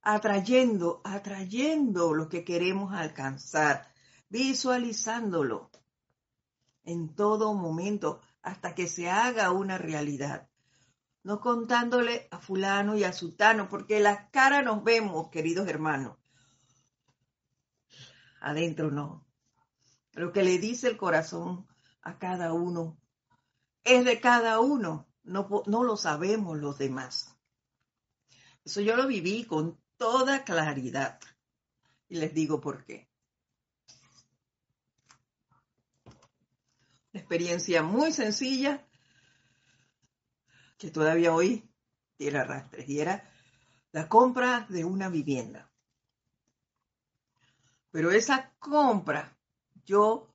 atrayendo, 0.00 1.02
atrayendo 1.04 2.14
lo 2.14 2.30
que 2.30 2.42
queremos 2.42 2.94
alcanzar, 2.94 3.92
visualizándolo 4.30 5.70
en 6.84 7.14
todo 7.14 7.52
momento 7.52 8.22
hasta 8.40 8.74
que 8.74 8.88
se 8.88 9.10
haga 9.10 9.50
una 9.50 9.76
realidad. 9.76 10.48
No 11.22 11.42
contándole 11.42 12.28
a 12.30 12.38
fulano 12.38 12.96
y 12.96 13.04
a 13.04 13.12
sutano, 13.12 13.68
porque 13.68 14.00
la 14.00 14.30
cara 14.30 14.62
nos 14.62 14.82
vemos, 14.84 15.28
queridos 15.28 15.68
hermanos. 15.68 16.16
Adentro 18.40 18.90
no. 18.90 19.26
Lo 20.14 20.32
que 20.32 20.42
le 20.42 20.56
dice 20.58 20.88
el 20.88 20.96
corazón 20.96 21.66
a 22.00 22.18
cada 22.18 22.54
uno 22.54 22.96
es 23.84 24.02
de 24.06 24.18
cada 24.18 24.60
uno. 24.60 25.06
No, 25.26 25.62
no 25.66 25.84
lo 25.84 25.96
sabemos 25.96 26.58
los 26.58 26.78
demás. 26.78 27.36
Eso 28.64 28.80
yo 28.80 28.96
lo 28.96 29.06
viví 29.06 29.44
con 29.44 29.78
toda 29.96 30.44
claridad. 30.44 31.20
Y 32.08 32.16
les 32.16 32.32
digo 32.32 32.60
por 32.60 32.84
qué. 32.84 33.08
experiencia 37.16 37.82
muy 37.82 38.12
sencilla 38.12 38.86
que 40.78 40.90
todavía 40.90 41.34
hoy 41.34 41.68
tiene 42.16 42.38
arrastres 42.38 42.88
y 42.88 43.00
era 43.00 43.28
la 43.92 44.08
compra 44.08 44.66
de 44.68 44.84
una 44.84 45.08
vivienda. 45.08 45.70
Pero 47.90 48.10
esa 48.10 48.52
compra 48.58 49.36
yo 49.84 50.32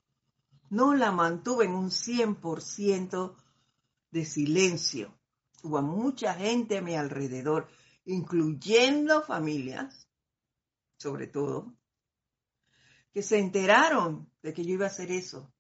no 0.70 0.96
la 0.96 1.12
mantuve 1.12 1.66
en 1.66 1.76
un 1.76 1.92
100% 1.92 3.36
de 4.12 4.26
silencio. 4.26 5.18
Hubo 5.64 5.82
mucha 5.82 6.34
gente 6.34 6.78
a 6.78 6.82
mi 6.82 6.96
alrededor, 6.96 7.68
incluyendo 8.06 9.24
familias, 9.24 10.08
sobre 10.98 11.28
todo, 11.28 11.74
que 13.12 13.24
se 13.24 13.40
enteraron 13.40 14.30
de 14.42 14.54
que 14.54 14.64
yo 14.64 14.74
iba 14.74 14.86
a 14.86 14.90
hacer 14.90 15.12
eso 15.12 15.54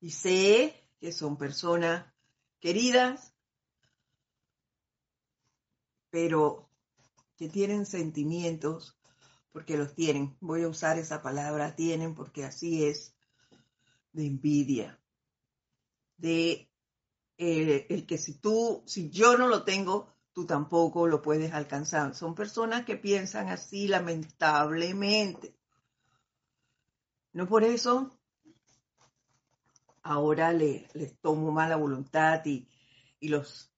y 0.00 0.10
sé 0.10 0.88
que 1.00 1.12
son 1.12 1.36
personas 1.36 2.12
queridas, 2.60 3.34
pero 6.10 6.70
que 7.36 7.48
tienen 7.48 7.84
sentimientos, 7.86 8.98
porque 9.52 9.76
los 9.76 9.94
tienen. 9.94 10.36
Voy 10.40 10.62
a 10.62 10.68
usar 10.68 10.98
esa 10.98 11.22
palabra, 11.22 11.74
tienen, 11.74 12.14
porque 12.14 12.44
así 12.44 12.84
es, 12.84 13.14
de 14.12 14.26
envidia, 14.26 15.00
de 16.16 16.70
eh, 17.38 17.86
el 17.90 18.06
que 18.06 18.18
si 18.18 18.34
tú, 18.38 18.82
si 18.86 19.10
yo 19.10 19.36
no 19.36 19.48
lo 19.48 19.64
tengo, 19.64 20.14
tú 20.32 20.46
tampoco 20.46 21.06
lo 21.06 21.22
puedes 21.22 21.52
alcanzar. 21.52 22.14
Son 22.14 22.34
personas 22.34 22.84
que 22.84 22.96
piensan 22.96 23.48
así, 23.48 23.88
lamentablemente. 23.88 25.56
No 27.32 27.46
por 27.46 27.64
eso 27.64 28.18
ahora 30.02 30.52
le, 30.52 30.88
les 30.94 31.18
tomo 31.20 31.50
mala 31.52 31.76
voluntad 31.76 32.44
y, 32.46 32.68
y 33.20 33.28
los 33.28 33.70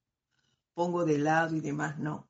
pongo 0.74 1.04
de 1.04 1.18
lado 1.18 1.56
y 1.56 1.60
demás, 1.60 1.98
no. 1.98 2.28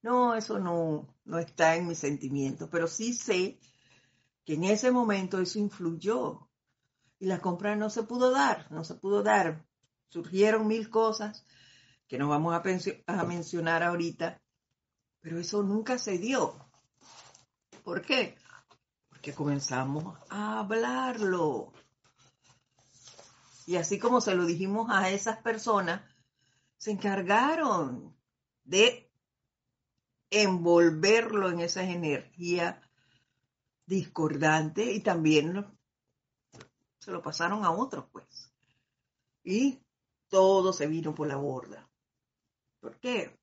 No, 0.00 0.34
eso 0.34 0.58
no, 0.58 1.14
no 1.24 1.38
está 1.38 1.76
en 1.76 1.88
mis 1.88 1.98
sentimientos, 1.98 2.68
pero 2.70 2.86
sí 2.86 3.12
sé 3.12 3.58
que 4.44 4.54
en 4.54 4.64
ese 4.64 4.90
momento 4.90 5.38
eso 5.40 5.58
influyó 5.58 6.48
y 7.18 7.26
la 7.26 7.40
compra 7.40 7.76
no 7.76 7.90
se 7.90 8.04
pudo 8.04 8.30
dar, 8.30 8.70
no 8.70 8.84
se 8.84 8.94
pudo 8.94 9.22
dar. 9.22 9.67
Surgieron 10.08 10.66
mil 10.66 10.90
cosas 10.90 11.44
que 12.06 12.18
no 12.18 12.28
vamos 12.28 12.54
a, 12.54 12.62
a 13.06 13.24
mencionar 13.24 13.82
ahorita, 13.82 14.40
pero 15.20 15.38
eso 15.38 15.62
nunca 15.62 15.98
se 15.98 16.18
dio. 16.18 16.70
¿Por 17.82 18.02
qué? 18.02 18.36
Porque 19.08 19.34
comenzamos 19.34 20.18
a 20.30 20.60
hablarlo. 20.60 21.72
Y 23.66 23.76
así 23.76 23.98
como 23.98 24.20
se 24.22 24.34
lo 24.34 24.46
dijimos 24.46 24.88
a 24.90 25.10
esas 25.10 25.42
personas, 25.42 26.02
se 26.78 26.92
encargaron 26.92 28.16
de 28.64 29.10
envolverlo 30.30 31.50
en 31.50 31.60
esa 31.60 31.82
energía 31.82 32.82
discordante 33.86 34.92
y 34.92 35.00
también 35.00 35.66
se 36.98 37.10
lo 37.10 37.22
pasaron 37.22 37.64
a 37.64 37.70
otros, 37.70 38.06
pues. 38.12 38.52
Y 39.42 39.82
todo 40.28 40.72
se 40.72 40.86
vino 40.86 41.14
por 41.14 41.28
la 41.28 41.36
borda. 41.36 41.88
¿Por 42.80 42.98
qué? 42.98 43.38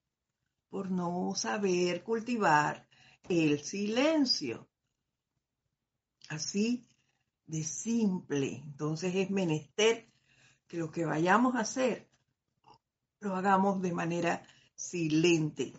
Por 0.69 0.91
no 0.91 1.33
saber 1.35 2.03
cultivar 2.03 2.87
el 3.29 3.61
silencio. 3.63 4.67
Así 6.29 6.87
de 7.45 7.63
simple. 7.63 8.61
Entonces 8.63 9.15
es 9.15 9.29
menester 9.29 10.09
que 10.67 10.77
lo 10.77 10.91
que 10.91 11.05
vayamos 11.05 11.55
a 11.55 11.61
hacer 11.61 12.09
lo 13.19 13.35
hagamos 13.35 13.81
de 13.81 13.91
manera 13.91 14.45
silente. 14.75 15.73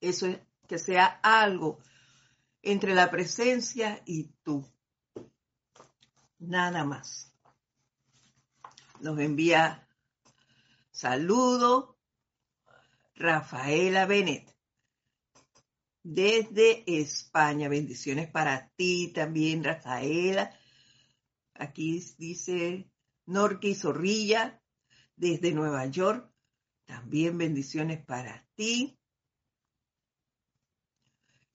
Eso 0.00 0.26
es 0.26 0.40
que 0.66 0.78
sea 0.78 1.20
algo 1.22 1.78
entre 2.62 2.94
la 2.94 3.10
presencia 3.10 4.02
y 4.06 4.24
tú. 4.42 4.66
Nada 6.38 6.84
más. 6.84 7.29
Nos 9.00 9.18
envía 9.18 9.88
saludo 10.90 11.96
Rafaela 13.14 14.06
Benet 14.06 14.54
desde 16.02 16.84
España. 16.86 17.68
Bendiciones 17.68 18.30
para 18.30 18.70
ti 18.76 19.12
también, 19.14 19.64
Rafaela. 19.64 20.54
Aquí 21.54 22.04
dice 22.18 22.90
Norqui 23.26 23.74
Zorrilla 23.74 24.60
desde 25.16 25.52
Nueva 25.52 25.86
York. 25.86 26.30
También 26.84 27.38
bendiciones 27.38 28.04
para 28.04 28.46
ti. 28.54 28.98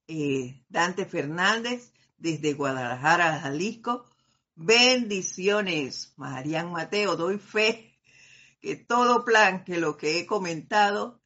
Eh, 0.08 0.63
Dante 0.69 1.05
Fernández 1.05 1.91
desde 2.17 2.53
Guadalajara, 2.53 3.39
Jalisco. 3.39 4.05
Bendiciones, 4.55 6.13
Marian 6.17 6.71
Mateo. 6.71 7.15
Doy 7.15 7.37
fe 7.37 7.99
que 8.59 8.75
todo 8.75 9.23
plan 9.25 9.63
que 9.63 9.77
lo 9.77 9.97
que 9.97 10.19
he 10.19 10.25
comentado, 10.25 11.21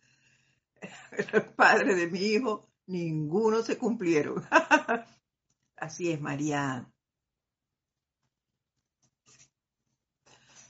el 1.34 1.46
padre 1.54 1.96
de 1.96 2.08
mi 2.08 2.20
hijo, 2.20 2.70
ninguno 2.88 3.62
se 3.62 3.78
cumplieron. 3.78 4.46
Así 5.78 6.12
es, 6.12 6.20
Marian. 6.20 6.92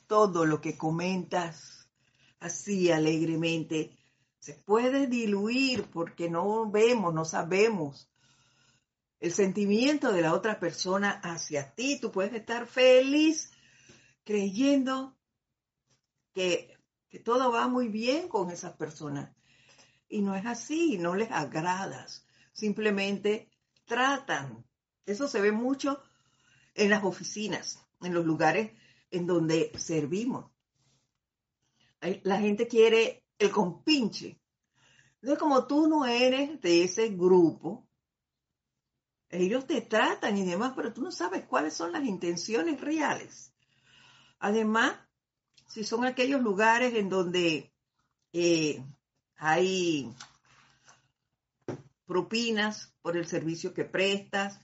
todo 0.10 0.48
lo 0.48 0.60
que 0.60 0.76
comentas 0.76 1.88
así 2.40 2.92
alegremente 2.92 3.96
se 4.40 4.56
puede 4.56 5.06
diluir 5.06 5.86
porque 5.92 6.32
no 6.32 6.70
vemos, 6.72 7.14
no 7.14 7.26
sabemos 7.26 8.09
el 9.20 9.34
sentimiento 9.34 10.12
de 10.14 10.22
la 10.22 10.34
otra 10.34 10.60
persona 10.60 11.12
hacia 11.24 11.74
ti. 11.76 12.00
Tú 12.00 12.12
puedes 12.12 12.34
estar 12.34 12.68
feliz 12.68 13.52
creyendo 14.24 15.18
que, 16.34 16.78
que 17.10 17.20
todo 17.20 17.52
va 17.52 17.68
muy 17.68 17.88
bien 17.88 18.28
con 18.28 18.50
esas 18.50 18.74
personas. 18.74 19.36
Y 20.08 20.22
no 20.22 20.36
es 20.36 20.46
así, 20.46 20.98
no 20.98 21.16
les 21.16 21.32
agradas. 21.32 22.26
Simplemente 22.54 23.50
tratan. 23.86 24.66
Eso 25.06 25.28
se 25.28 25.42
ve 25.42 25.52
mucho 25.52 26.02
en 26.74 26.90
las 26.90 27.04
oficinas, 27.04 27.86
en 28.02 28.14
los 28.14 28.26
lugares 28.26 28.72
en 29.12 29.28
donde 29.28 29.72
servimos. 29.78 30.52
La 32.24 32.40
gente 32.40 32.68
quiere 32.68 33.26
el 33.38 33.52
compinche. 33.52 34.40
Entonces, 35.16 35.40
como 35.40 35.68
tú 35.68 35.88
no 35.88 36.06
eres 36.06 36.62
de 36.62 36.84
ese 36.84 37.10
grupo, 37.10 37.89
ellos 39.30 39.68
te 39.68 39.82
tratan 39.82 40.38
y 40.38 40.46
demás, 40.46 40.74
pero 40.76 40.92
tú 40.92 41.02
no 41.02 41.12
sabes 41.12 41.46
cuáles 41.46 41.74
son 41.74 41.92
las 41.92 42.04
intenciones 42.04 42.82
reales. 42.82 43.54
Además, 44.40 44.96
si 45.68 45.84
son 45.84 46.06
aquellos 46.06 46.42
lugares 46.42 46.96
en 46.96 47.10
donde 47.10 47.72
eh, 48.34 48.84
hay 49.38 50.12
propinas 52.06 52.94
por 53.02 53.18
el 53.18 53.28
servicio 53.28 53.74
que 53.74 53.86
prestas, 53.86 54.60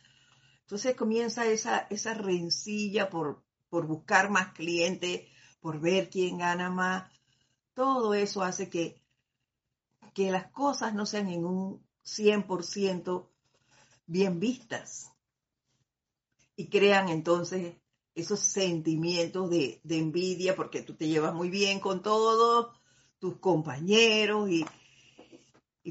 entonces 0.61 0.95
comienza 0.95 1.45
esa, 1.45 1.80
esa 1.91 2.16
rencilla 2.16 3.09
por, 3.09 3.43
por 3.70 3.86
buscar 3.86 4.32
más 4.32 4.53
clientes, 4.53 5.30
por 5.59 5.80
ver 5.80 6.09
quién 6.09 6.39
gana 6.39 6.72
más. 6.72 7.11
Todo 7.76 8.16
eso 8.16 8.41
hace 8.41 8.68
que, 8.68 8.99
que 10.16 10.32
las 10.32 10.49
cosas 10.49 10.95
no 10.95 11.05
sean 11.05 11.30
en 11.30 11.45
un 11.45 11.86
100% 12.03 13.30
bien 14.06 14.39
vistas. 14.39 15.12
Y 16.56 16.70
crean 16.70 17.10
entonces 17.10 17.76
esos 18.14 18.39
sentimientos 18.39 19.49
de, 19.49 19.82
envidia 19.89 20.56
porque 20.56 20.82
tú 20.82 20.95
te 20.95 21.08
llevas 21.08 21.34
muy 21.34 21.49
bien 21.49 21.80
con 21.80 22.01
todos 22.01 22.80
tus 23.20 23.38
compañeros 23.38 24.49
y, 24.49 24.66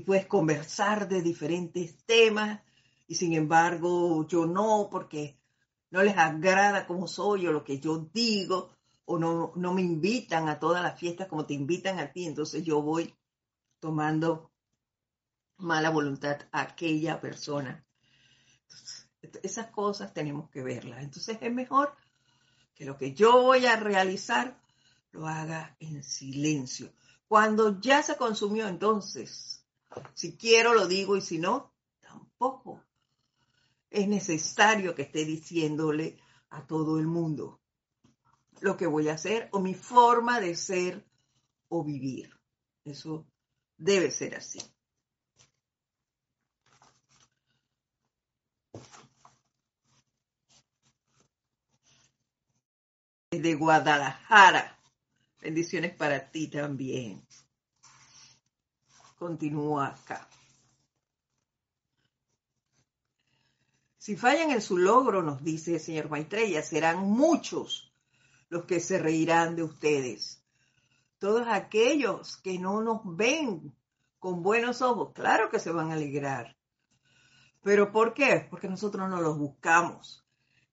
puedes 0.05 0.27
conversar 0.27 1.09
de 1.09 1.23
diferentes 1.23 1.97
temas. 2.05 2.61
Y 3.07 3.15
sin 3.15 3.35
embargo 3.35 4.27
yo 4.27 4.47
no 4.47 4.89
porque 4.91 5.39
no 5.91 6.03
les 6.03 6.17
agrada 6.17 6.87
como 6.87 7.07
soy 7.07 7.47
o 7.47 7.53
lo 7.53 7.63
que 7.63 7.79
yo 7.79 7.99
digo 8.13 8.71
o 9.05 9.19
no, 9.19 9.53
no 9.55 9.73
me 9.75 9.83
invitan 9.83 10.49
a 10.49 10.59
todas 10.59 10.83
las 10.83 10.99
fiestas 10.99 11.29
como 11.29 11.47
te 11.47 11.55
invitan 11.55 11.99
a 11.99 12.11
ti, 12.11 12.27
entonces 12.27 12.65
yo 12.65 12.81
voy 12.83 13.15
tomando 13.79 14.51
mala 15.59 15.91
voluntad 15.91 16.41
a 16.53 16.63
aquella 16.63 17.21
persona. 17.21 17.85
Esas 19.43 19.69
cosas 19.69 20.13
tenemos 20.13 20.51
que 20.51 20.63
verlas. 20.63 21.03
Entonces 21.03 21.39
es 21.41 21.53
mejor 21.53 21.95
que 22.75 22.85
lo 22.85 22.97
que 22.97 23.15
yo 23.15 23.43
voy 23.43 23.67
a 23.67 23.77
realizar 23.77 24.61
lo 25.13 25.27
haga 25.27 25.77
en 25.81 26.03
silencio. 26.03 26.93
Cuando 27.29 27.81
ya 27.81 28.03
se 28.03 28.17
consumió, 28.17 28.69
entonces, 28.69 29.65
si 30.15 30.37
quiero 30.37 30.75
lo 30.75 30.87
digo 30.87 31.17
y 31.17 31.21
si 31.21 31.39
no, 31.39 31.73
tampoco. 32.01 32.83
Es 33.91 34.09
necesario 34.09 34.95
que 34.95 35.03
esté 35.03 35.25
diciéndole 35.25 36.19
a 36.51 36.67
todo 36.67 36.99
el 36.99 37.07
mundo 37.07 37.61
lo 38.61 38.77
que 38.77 38.87
voy 38.87 39.09
a 39.09 39.15
hacer 39.15 39.49
o 39.53 39.61
mi 39.61 39.75
forma 39.75 40.41
de 40.41 40.57
ser 40.57 41.05
o 41.69 41.85
vivir. 41.85 42.31
Eso 42.85 43.27
debe 43.77 44.11
ser 44.11 44.35
así. 44.35 44.61
De 53.43 53.55
Guadalajara. 53.55 54.79
Bendiciones 55.41 55.95
para 55.95 56.31
ti 56.31 56.49
también. 56.49 57.27
Continúa 59.19 59.89
acá. 59.89 60.29
Si 63.99 64.17
fallan 64.17 64.51
en 64.51 64.61
su 64.61 64.77
logro, 64.77 65.23
nos 65.23 65.43
dice 65.43 65.75
el 65.75 65.81
señor 65.81 66.11
Maitreya, 66.11 66.63
serán 66.63 66.99
muchos 66.99 67.95
los 68.51 68.67
que 68.67 68.81
se 68.81 68.99
reirán 68.99 69.57
de 69.57 69.63
ustedes. 69.63 70.45
Todos 71.19 71.47
aquellos 71.49 72.37
que 72.37 72.59
no 72.59 72.83
nos 72.83 73.01
ven 73.05 73.75
con 74.19 74.43
buenos 74.43 74.83
ojos, 74.83 75.13
claro 75.15 75.49
que 75.51 75.59
se 75.59 75.73
van 75.73 75.91
a 75.91 75.95
alegrar. 75.95 76.55
¿Pero 77.63 77.93
por 77.93 78.13
qué? 78.13 78.47
Porque 78.51 78.69
nosotros 78.69 79.09
no 79.09 79.23
los 79.23 79.39
buscamos. 79.39 80.27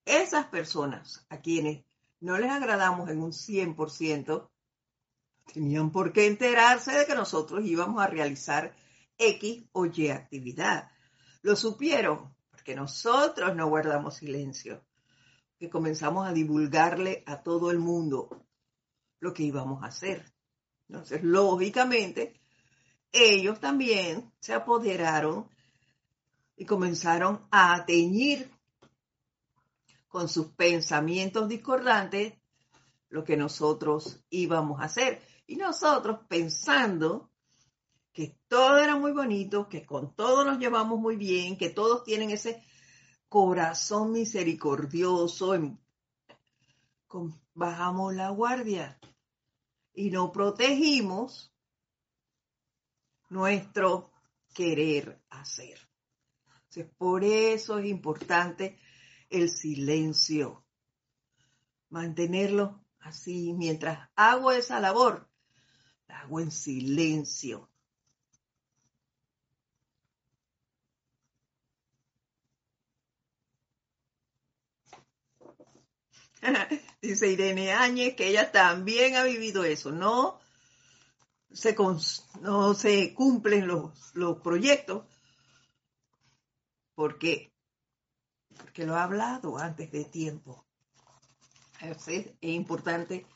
Esas 0.04 0.46
personas 0.46 1.24
a 1.30 1.40
quienes 1.40 1.84
no 2.22 2.38
les 2.38 2.50
agradamos 2.50 3.10
en 3.10 3.20
un 3.20 3.32
100%, 3.32 4.48
tenían 5.52 5.90
por 5.90 6.12
qué 6.12 6.28
enterarse 6.28 6.92
de 6.92 7.04
que 7.04 7.16
nosotros 7.16 7.64
íbamos 7.64 8.00
a 8.00 8.06
realizar 8.06 8.74
X 9.18 9.64
o 9.72 9.86
Y 9.86 10.08
actividad. 10.08 10.88
Lo 11.42 11.56
supieron 11.56 12.32
porque 12.48 12.76
nosotros 12.76 13.56
no 13.56 13.68
guardamos 13.68 14.14
silencio, 14.14 14.84
que 15.58 15.68
comenzamos 15.68 16.28
a 16.28 16.32
divulgarle 16.32 17.24
a 17.26 17.42
todo 17.42 17.72
el 17.72 17.80
mundo 17.80 18.46
lo 19.18 19.34
que 19.34 19.42
íbamos 19.42 19.82
a 19.82 19.86
hacer. 19.86 20.32
Entonces, 20.88 21.24
lógicamente, 21.24 22.40
ellos 23.10 23.58
también 23.58 24.32
se 24.38 24.54
apoderaron 24.54 25.48
y 26.56 26.66
comenzaron 26.66 27.48
a 27.50 27.84
teñir 27.84 28.51
con 30.12 30.28
sus 30.28 30.48
pensamientos 30.48 31.48
discordantes 31.48 32.34
lo 33.08 33.24
que 33.24 33.34
nosotros 33.34 34.22
íbamos 34.28 34.78
a 34.78 34.84
hacer. 34.84 35.22
Y 35.46 35.56
nosotros 35.56 36.20
pensando 36.28 37.30
que 38.12 38.38
todo 38.46 38.76
era 38.76 38.94
muy 38.94 39.12
bonito, 39.12 39.70
que 39.70 39.86
con 39.86 40.14
todo 40.14 40.44
nos 40.44 40.58
llevamos 40.58 41.00
muy 41.00 41.16
bien, 41.16 41.56
que 41.56 41.70
todos 41.70 42.04
tienen 42.04 42.28
ese 42.28 42.62
corazón 43.26 44.12
misericordioso, 44.12 45.54
bajamos 47.54 48.14
la 48.14 48.28
guardia 48.28 49.00
y 49.94 50.10
no 50.10 50.30
protegimos 50.30 51.54
nuestro 53.30 54.12
querer 54.52 55.22
hacer. 55.30 55.78
Entonces, 56.64 56.94
por 56.98 57.24
eso 57.24 57.78
es 57.78 57.86
importante 57.86 58.78
el 59.32 59.50
silencio. 59.50 60.64
Mantenerlo 61.90 62.84
así 63.00 63.52
mientras 63.54 64.08
hago 64.14 64.52
esa 64.52 64.80
labor, 64.80 65.28
la 66.08 66.20
hago 66.20 66.40
en 66.40 66.50
silencio. 66.50 67.68
Dice 77.02 77.28
Irene 77.28 77.72
Áñez 77.72 78.14
que 78.16 78.28
ella 78.28 78.52
también 78.52 79.16
ha 79.16 79.24
vivido 79.24 79.64
eso. 79.64 79.92
No 79.92 80.40
se, 81.52 81.76
no 82.40 82.74
se 82.74 83.14
cumplen 83.14 83.66
los, 83.66 84.14
los 84.14 84.38
proyectos 84.40 85.04
porque 86.94 87.51
porque 88.62 88.86
lo 88.86 88.94
ha 88.94 89.02
hablado 89.02 89.58
antes 89.58 89.90
de 89.90 90.04
tiempo. 90.04 90.64
Es 91.80 92.32
importante 92.40 93.26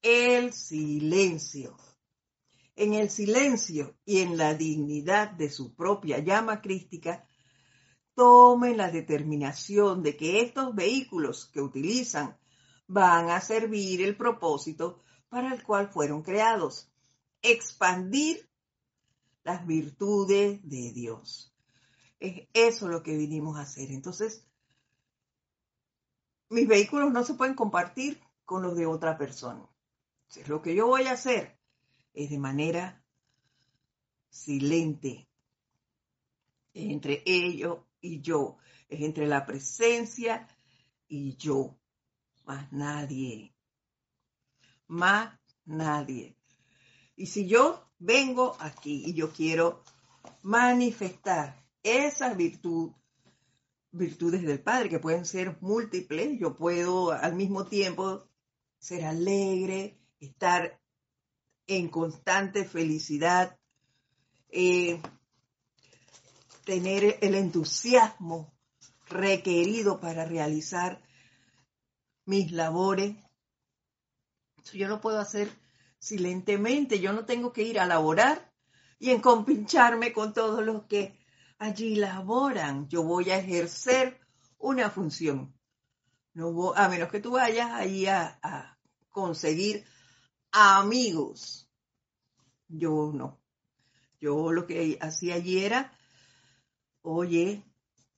el 0.00 0.52
silencio. 0.52 1.76
En 2.74 2.94
el 2.94 3.10
silencio 3.10 3.98
y 4.04 4.20
en 4.20 4.36
la 4.38 4.54
dignidad 4.54 5.30
de 5.30 5.50
su 5.50 5.74
propia 5.74 6.18
llama 6.18 6.62
crística, 6.62 7.28
tomen 8.14 8.78
la 8.78 8.90
determinación 8.90 10.02
de 10.02 10.16
que 10.16 10.40
estos 10.40 10.74
vehículos 10.74 11.50
que 11.52 11.60
utilizan 11.60 12.36
van 12.86 13.28
a 13.30 13.40
servir 13.40 14.00
el 14.00 14.16
propósito 14.16 15.02
para 15.28 15.52
el 15.52 15.62
cual 15.62 15.88
fueron 15.88 16.22
creados, 16.22 16.90
expandir 17.42 18.48
las 19.42 19.66
virtudes 19.66 20.60
de 20.62 20.92
Dios. 20.92 21.54
Es 22.18 22.48
eso 22.54 22.88
lo 22.88 23.02
que 23.02 23.16
vinimos 23.16 23.58
a 23.58 23.62
hacer. 23.62 23.90
Entonces, 23.90 24.46
mis 26.54 26.68
vehículos 26.68 27.12
no 27.12 27.24
se 27.24 27.34
pueden 27.34 27.54
compartir 27.54 28.20
con 28.44 28.62
los 28.62 28.76
de 28.76 28.86
otra 28.86 29.18
persona. 29.18 29.68
Entonces, 30.22 30.48
lo 30.48 30.62
que 30.62 30.74
yo 30.74 30.86
voy 30.86 31.04
a 31.04 31.12
hacer 31.12 31.58
es 32.12 32.30
de 32.30 32.38
manera 32.38 33.04
silente 34.30 35.28
entre 36.72 37.22
ellos 37.26 37.78
y 38.00 38.20
yo. 38.20 38.58
Es 38.88 39.00
entre 39.00 39.26
la 39.26 39.44
presencia 39.46 40.48
y 41.08 41.36
yo. 41.36 41.76
Más 42.44 42.72
nadie. 42.72 43.54
Más 44.86 45.38
nadie. 45.64 46.36
Y 47.16 47.26
si 47.26 47.46
yo 47.46 47.90
vengo 47.98 48.56
aquí 48.60 49.04
y 49.06 49.14
yo 49.14 49.32
quiero 49.32 49.82
manifestar 50.42 51.64
esa 51.82 52.34
virtud, 52.34 52.92
virtudes 53.94 54.42
del 54.42 54.60
Padre, 54.60 54.88
que 54.88 54.98
pueden 54.98 55.24
ser 55.24 55.56
múltiples. 55.60 56.38
Yo 56.38 56.56
puedo 56.56 57.12
al 57.12 57.34
mismo 57.34 57.66
tiempo 57.66 58.28
ser 58.78 59.04
alegre, 59.04 59.98
estar 60.20 60.80
en 61.66 61.88
constante 61.88 62.64
felicidad, 62.64 63.58
eh, 64.50 65.00
tener 66.64 67.18
el 67.20 67.34
entusiasmo 67.34 68.52
requerido 69.08 70.00
para 70.00 70.24
realizar 70.24 71.02
mis 72.26 72.52
labores. 72.52 73.16
yo 74.72 74.88
lo 74.88 75.00
puedo 75.00 75.20
hacer 75.20 75.50
silentemente, 75.98 77.00
yo 77.00 77.12
no 77.12 77.26
tengo 77.26 77.52
que 77.52 77.62
ir 77.62 77.78
a 77.78 77.86
laborar 77.86 78.52
y 78.98 79.10
encompancharme 79.10 80.12
con 80.12 80.32
todos 80.32 80.64
los 80.64 80.84
que 80.84 81.18
allí 81.64 81.96
laboran. 81.96 82.88
Yo 82.88 83.02
voy 83.02 83.30
a 83.30 83.38
ejercer 83.38 84.20
una 84.58 84.90
función. 84.90 85.54
No 86.32 86.74
a 86.74 86.88
menos 86.88 87.10
que 87.10 87.20
tú 87.20 87.32
vayas 87.32 87.70
ahí 87.72 88.06
a, 88.06 88.78
conseguir 89.10 89.84
amigos. 90.50 91.70
Yo 92.68 93.12
no. 93.14 93.40
Yo 94.20 94.52
lo 94.52 94.66
que 94.66 94.98
hacía 95.00 95.34
allí 95.34 95.64
era, 95.64 95.92
oye, 97.02 97.62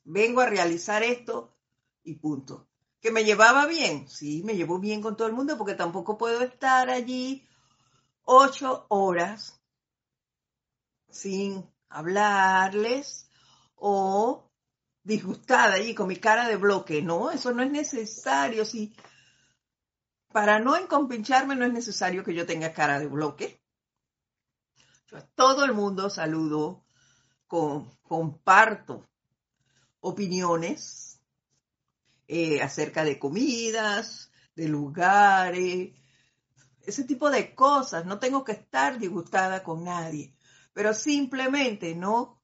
vengo 0.04 0.40
a 0.40 0.46
realizar 0.46 1.02
esto 1.02 1.56
y 2.02 2.14
punto. 2.14 2.68
¿Que 3.00 3.10
me 3.10 3.24
llevaba 3.24 3.66
bien? 3.66 4.08
Sí, 4.08 4.42
me 4.44 4.56
llevo 4.56 4.78
bien 4.78 5.02
con 5.02 5.16
todo 5.16 5.28
el 5.28 5.34
mundo 5.34 5.58
porque 5.58 5.74
tampoco 5.74 6.16
puedo 6.16 6.40
estar 6.42 6.88
allí 6.88 7.46
ocho 8.22 8.86
horas 8.88 9.60
sin 11.10 11.68
hablarles 11.88 13.25
o 13.76 14.50
disgustada 15.02 15.74
allí 15.74 15.94
con 15.94 16.08
mi 16.08 16.16
cara 16.16 16.48
de 16.48 16.56
bloque. 16.56 17.02
No, 17.02 17.30
eso 17.30 17.52
no 17.52 17.62
es 17.62 17.70
necesario. 17.70 18.64
Si 18.64 18.94
para 20.32 20.58
no 20.58 20.76
encompancharme 20.76 21.56
no 21.56 21.64
es 21.64 21.72
necesario 21.72 22.22
que 22.24 22.34
yo 22.34 22.44
tenga 22.44 22.72
cara 22.72 22.98
de 22.98 23.06
bloque. 23.06 23.62
todo 25.34 25.64
el 25.64 25.72
mundo 25.72 26.10
saludo, 26.10 26.84
comparto 27.46 29.08
opiniones 30.00 31.22
eh, 32.28 32.60
acerca 32.60 33.04
de 33.04 33.18
comidas, 33.18 34.30
de 34.54 34.68
lugares, 34.68 35.94
ese 36.82 37.04
tipo 37.04 37.30
de 37.30 37.54
cosas. 37.54 38.04
No 38.04 38.18
tengo 38.18 38.44
que 38.44 38.52
estar 38.52 38.98
disgustada 38.98 39.62
con 39.62 39.84
nadie, 39.84 40.34
pero 40.72 40.92
simplemente 40.92 41.94
no 41.94 42.35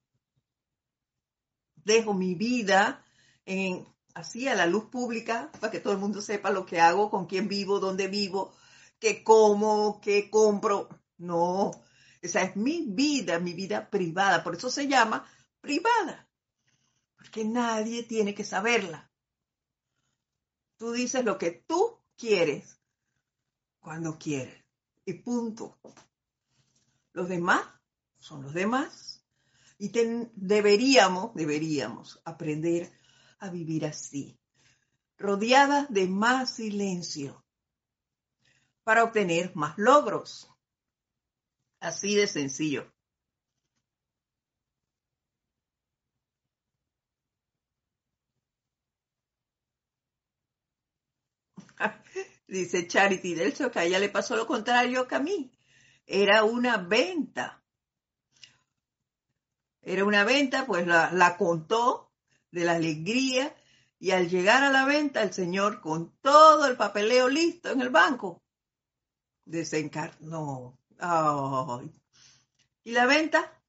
dejo 1.85 2.13
mi 2.13 2.35
vida 2.35 3.03
en, 3.45 3.85
así 4.13 4.47
a 4.47 4.55
la 4.55 4.65
luz 4.65 4.85
pública 4.85 5.51
para 5.59 5.71
que 5.71 5.79
todo 5.79 5.93
el 5.93 5.99
mundo 5.99 6.21
sepa 6.21 6.51
lo 6.51 6.65
que 6.65 6.79
hago, 6.79 7.09
con 7.09 7.25
quién 7.25 7.47
vivo, 7.47 7.79
dónde 7.79 8.07
vivo, 8.07 8.53
qué 8.99 9.23
como, 9.23 9.99
qué 10.01 10.29
compro. 10.29 10.89
No, 11.17 11.71
esa 12.21 12.41
es 12.41 12.55
mi 12.55 12.85
vida, 12.87 13.39
mi 13.39 13.53
vida 13.53 13.89
privada. 13.89 14.43
Por 14.43 14.55
eso 14.55 14.69
se 14.69 14.87
llama 14.87 15.25
privada. 15.61 16.29
Porque 17.17 17.45
nadie 17.45 18.03
tiene 18.03 18.33
que 18.33 18.43
saberla. 18.43 19.11
Tú 20.77 20.91
dices 20.91 21.23
lo 21.23 21.37
que 21.37 21.51
tú 21.51 21.99
quieres 22.17 22.79
cuando 23.79 24.17
quieres. 24.17 24.63
Y 25.05 25.13
punto. 25.15 25.77
Los 27.11 27.27
demás 27.29 27.65
son 28.19 28.43
los 28.43 28.53
demás. 28.53 29.12
Y 29.83 29.89
deberíamos, 30.35 31.33
deberíamos 31.35 32.21
aprender 32.23 32.89
a 33.39 33.49
vivir 33.49 33.85
así, 33.85 34.39
rodeadas 35.17 35.91
de 35.91 36.07
más 36.07 36.55
silencio, 36.55 37.43
para 38.85 39.03
obtener 39.03 39.53
más 39.55 39.77
logros. 39.77 40.49
Así 41.81 42.15
de 42.15 42.27
sencillo. 42.27 42.93
Dice 52.47 52.87
Charity 52.87 53.35
del 53.35 53.53
que 53.53 53.79
a 53.79 53.83
ella 53.83 53.99
le 53.99 54.07
pasó 54.07 54.37
lo 54.37 54.47
contrario 54.47 55.05
que 55.09 55.15
a 55.15 55.19
mí. 55.19 55.51
Era 56.05 56.45
una 56.45 56.77
venta. 56.77 57.62
Era 59.83 60.05
una 60.05 60.23
venta, 60.23 60.65
pues 60.65 60.87
la, 60.87 61.11
la 61.11 61.37
contó 61.37 62.11
de 62.51 62.65
la 62.65 62.73
alegría 62.73 63.55
y 63.99 64.11
al 64.11 64.29
llegar 64.29 64.63
a 64.63 64.71
la 64.71 64.85
venta 64.85 65.21
el 65.23 65.33
señor 65.33 65.81
con 65.81 66.15
todo 66.21 66.65
el 66.65 66.77
papeleo 66.77 67.29
listo 67.29 67.69
en 67.69 67.81
el 67.81 67.89
banco 67.89 68.43
desencarnó. 69.45 70.79
Y 72.83 72.91
la 72.91 73.05
venta, 73.05 73.61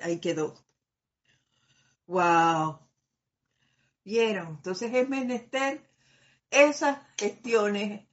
ahí 0.00 0.20
quedó. 0.20 0.54
Wow. 2.06 2.78
¿Vieron? 4.04 4.48
Entonces 4.48 4.92
es 4.94 5.08
menester 5.08 5.86
esas 6.50 6.98
gestiones, 7.18 8.06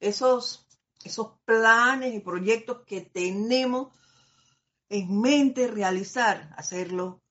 esos, 0.00 0.66
esos 1.04 1.38
planes 1.44 2.14
y 2.14 2.20
proyectos 2.20 2.84
que 2.86 3.02
tenemos 3.02 3.94
en 4.88 5.20
mente 5.20 5.66
realizar, 5.66 6.52
hacerlo 6.56 7.22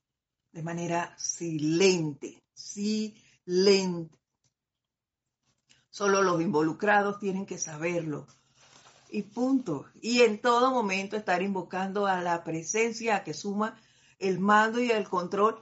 de 0.52 0.64
manera 0.64 1.16
silente, 1.18 2.44
silente. 2.54 4.18
Solo 5.90 6.22
los 6.24 6.42
involucrados 6.42 7.20
tienen 7.20 7.46
que 7.46 7.58
saberlo. 7.58 8.28
Y 9.10 9.22
punto. 9.22 9.86
Y 10.02 10.22
en 10.22 10.42
todo 10.42 10.72
momento 10.72 11.16
estar 11.16 11.42
invocando 11.42 12.06
a 12.06 12.22
la 12.22 12.44
presencia 12.44 13.24
que 13.24 13.34
suma 13.34 13.80
el 14.20 14.40
mando 14.40 14.80
y 14.80 14.92
el 14.92 15.08
control 15.08 15.60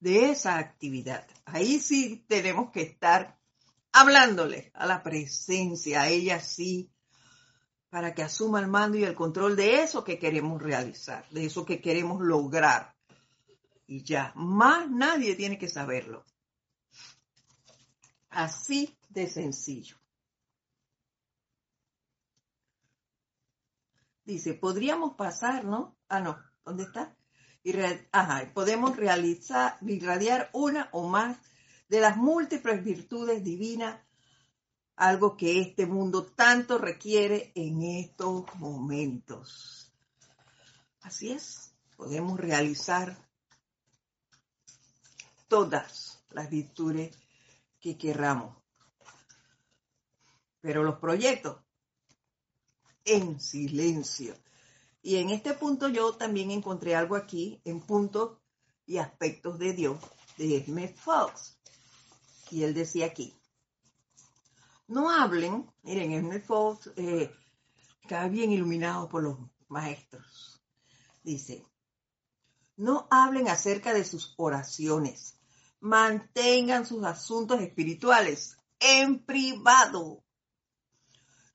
de 0.00 0.30
esa 0.30 0.58
actividad. 0.58 1.26
Ahí 1.44 1.78
sí 1.78 2.24
tenemos 2.28 2.70
que 2.70 2.82
estar 2.82 3.38
hablándole 3.92 4.70
a 4.74 4.86
la 4.86 5.02
presencia, 5.02 6.02
a 6.02 6.08
ella 6.08 6.40
sí, 6.40 6.90
para 7.96 8.14
que 8.14 8.22
asuma 8.22 8.60
el 8.60 8.66
mando 8.66 8.98
y 8.98 9.04
el 9.04 9.14
control 9.14 9.56
de 9.56 9.82
eso 9.82 10.04
que 10.04 10.18
queremos 10.18 10.60
realizar, 10.62 11.26
de 11.30 11.46
eso 11.46 11.64
que 11.64 11.80
queremos 11.80 12.20
lograr. 12.20 12.94
Y 13.86 14.04
ya, 14.04 14.34
más 14.36 14.90
nadie 14.90 15.34
tiene 15.34 15.56
que 15.56 15.66
saberlo. 15.66 16.22
Así 18.28 18.94
de 19.08 19.26
sencillo. 19.26 19.96
Dice, 24.26 24.52
podríamos 24.52 25.14
pasar, 25.14 25.64
¿no? 25.64 25.96
Ah, 26.10 26.20
no, 26.20 26.36
¿dónde 26.66 26.82
está? 26.82 27.16
Y 27.62 27.72
Ajá, 28.12 28.52
podemos 28.52 28.94
realizar, 28.98 29.78
irradiar 29.80 30.50
una 30.52 30.90
o 30.92 31.08
más 31.08 31.38
de 31.88 32.00
las 32.00 32.18
múltiples 32.18 32.84
virtudes 32.84 33.42
divinas, 33.42 34.05
algo 34.96 35.36
que 35.36 35.60
este 35.60 35.86
mundo 35.86 36.24
tanto 36.24 36.78
requiere 36.78 37.52
en 37.54 37.82
estos 37.82 38.44
momentos. 38.56 39.92
Así 41.02 41.30
es, 41.30 41.72
podemos 41.96 42.40
realizar 42.40 43.16
todas 45.48 46.24
las 46.30 46.50
virtudes 46.50 47.16
que 47.78 47.96
querramos. 47.96 48.56
Pero 50.60 50.82
los 50.82 50.98
proyectos 50.98 51.58
en 53.04 53.38
silencio. 53.38 54.34
Y 55.02 55.16
en 55.16 55.30
este 55.30 55.54
punto 55.54 55.88
yo 55.88 56.14
también 56.14 56.50
encontré 56.50 56.96
algo 56.96 57.14
aquí 57.14 57.60
en 57.64 57.80
puntos 57.80 58.38
y 58.86 58.98
aspectos 58.98 59.58
de 59.58 59.72
Dios 59.74 60.00
de 60.36 60.64
Smith 60.64 60.96
Fox. 60.96 61.58
Y 62.50 62.64
él 62.64 62.74
decía 62.74 63.06
aquí, 63.06 63.38
no 64.88 65.10
hablen, 65.10 65.70
miren, 65.82 66.12
el 66.12 66.42
Fox 66.42 66.92
eh, 66.96 67.30
está 68.02 68.28
bien 68.28 68.52
iluminado 68.52 69.08
por 69.08 69.22
los 69.22 69.38
maestros. 69.68 70.62
Dice, 71.22 71.66
no 72.76 73.08
hablen 73.10 73.48
acerca 73.48 73.92
de 73.92 74.04
sus 74.04 74.34
oraciones, 74.36 75.40
mantengan 75.80 76.86
sus 76.86 77.04
asuntos 77.04 77.60
espirituales 77.60 78.56
en 78.78 79.24
privado. 79.24 80.22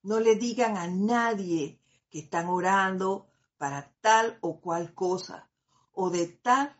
No 0.03 0.19
le 0.19 0.36
digan 0.36 0.77
a 0.77 0.88
nadie 0.88 1.79
que 2.09 2.19
están 2.19 2.47
orando 2.47 3.27
para 3.57 3.93
tal 4.01 4.38
o 4.41 4.59
cual 4.59 4.93
cosa 4.93 5.49
o 5.93 6.09
de 6.09 6.27
tal 6.27 6.75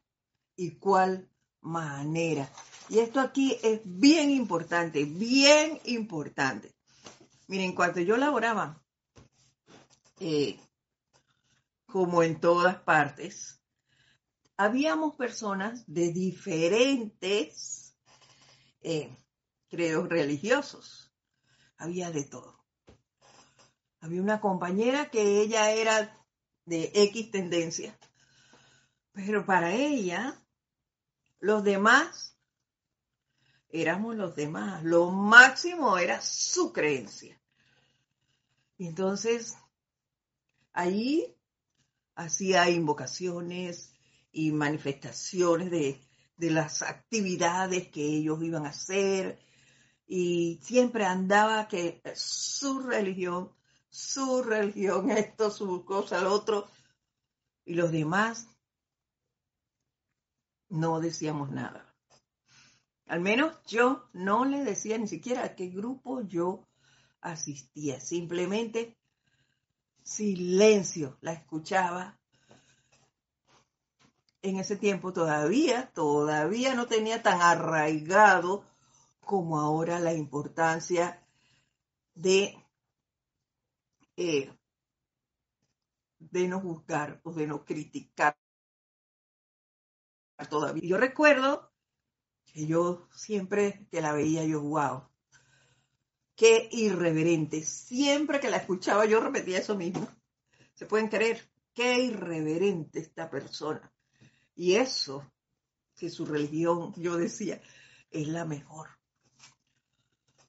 y 0.56 0.72
cual 0.80 1.30
manera. 1.62 2.52
Y 2.92 3.00
esto 3.00 3.22
aquí 3.22 3.58
es 3.64 3.80
bien 3.86 4.30
importante, 4.32 5.06
bien 5.06 5.80
importante. 5.86 6.76
Miren, 7.48 7.74
cuando 7.74 8.02
yo 8.02 8.18
laboraba, 8.18 8.84
eh, 10.20 10.60
como 11.86 12.22
en 12.22 12.42
todas 12.42 12.82
partes, 12.82 13.64
habíamos 14.58 15.16
personas 15.16 15.86
de 15.88 16.12
diferentes 16.12 17.96
eh, 18.82 19.16
credos 19.70 20.10
religiosos. 20.10 21.14
Había 21.78 22.12
de 22.12 22.26
todo. 22.26 22.62
Había 24.02 24.22
una 24.22 24.42
compañera 24.42 25.10
que 25.10 25.40
ella 25.40 25.72
era 25.72 26.22
de 26.66 26.92
X 26.94 27.32
tendencia, 27.32 27.98
pero 29.14 29.46
para 29.46 29.74
ella, 29.74 30.44
los 31.40 31.64
demás 31.64 32.32
éramos 33.74 34.16
los 34.16 34.36
demás. 34.36 34.84
Lo 34.84 35.10
máximo 35.12 35.98
era 35.98 36.22
su 36.22 36.72
creencia. 36.74 37.40
Y 38.78 38.88
entonces, 38.88 39.58
ahí 40.74 41.36
hacía 42.16 42.70
invocaciones 42.70 43.94
y 44.32 44.52
manifestaciones 44.52 45.72
de, 45.72 46.02
las 46.38 46.82
actividades 46.82 47.90
que 47.90 48.04
ellos 48.04 48.42
iban 48.42 48.66
a 48.66 48.70
hacer 48.70 49.38
y 50.08 50.60
siempre 50.64 51.06
andaba 51.06 51.68
que 51.68 52.02
su 52.16 52.80
religión, 52.80 53.52
su 53.90 54.42
religión, 54.42 55.12
esto, 55.12 55.52
su 55.52 55.86
cosa, 55.86 56.20
lo 56.20 56.34
otro, 56.34 56.68
y 57.64 57.76
los 57.76 57.92
demás 57.92 58.48
no 60.70 61.00
decíamos 61.00 61.52
nada. 61.52 61.91
Al 63.12 63.20
menos 63.20 63.58
yo 63.68 64.08
no 64.14 64.46
le 64.46 64.64
decía 64.64 64.98
ni 64.98 65.06
siquiera 65.06 65.44
a 65.44 65.54
qué 65.54 65.68
grupo 65.68 66.22
yo 66.22 66.66
asistía, 67.20 68.00
simplemente 68.00 68.98
silencio, 70.02 71.18
la 71.20 71.34
escuchaba. 71.34 72.18
En 74.42 74.56
ese 74.56 74.78
tiempo 74.78 75.12
todavía, 75.12 75.92
todavía 75.94 76.74
no 76.74 76.88
tenía 76.88 77.22
tan 77.22 77.42
arraigado 77.42 78.64
como 79.20 79.60
ahora 79.60 80.00
la 80.00 80.14
importancia 80.14 81.22
de, 82.16 82.66
eh, 84.16 84.58
de 86.18 86.48
no 86.48 86.62
juzgar 86.62 87.20
o 87.26 87.34
de 87.34 87.46
no 87.46 87.66
criticar 87.66 88.38
todavía. 90.50 90.88
Yo 90.88 90.98
recuerdo 90.98 91.71
que 92.54 92.68
yo 92.68 93.08
siempre 93.14 93.88
que 93.92 94.02
la 94.02 94.14
veía 94.14 94.44
yo, 94.46 94.62
wow, 94.62 95.10
qué 96.36 96.70
irreverente. 96.72 97.64
Siempre 97.64 98.40
que 98.40 98.50
la 98.50 98.58
escuchaba 98.58 99.06
yo 99.06 99.20
repetía 99.20 99.60
eso 99.60 99.76
mismo. 99.76 100.08
¿Se 100.74 100.86
pueden 100.86 101.08
creer? 101.08 101.50
Qué 101.74 102.00
irreverente 102.00 103.00
esta 103.00 103.30
persona. 103.30 103.94
Y 104.56 104.76
eso, 104.76 105.32
que 105.96 106.10
su 106.10 106.26
religión, 106.26 106.94
yo 106.98 107.18
decía, 107.18 107.62
es 108.10 108.28
la 108.28 108.46
mejor. 108.46 108.90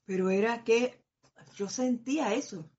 Pero 0.05 0.29
era 0.29 0.63
que 0.63 1.01
yo 1.55 1.69
sentía 1.69 2.33
eso. 2.33 2.69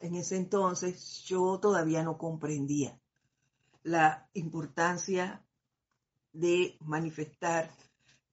En 0.00 0.14
ese 0.14 0.36
entonces 0.36 1.22
yo 1.24 1.58
todavía 1.60 2.02
no 2.02 2.18
comprendía 2.18 3.00
la 3.82 4.28
importancia 4.34 5.45
de 6.38 6.76
manifestar 6.80 7.70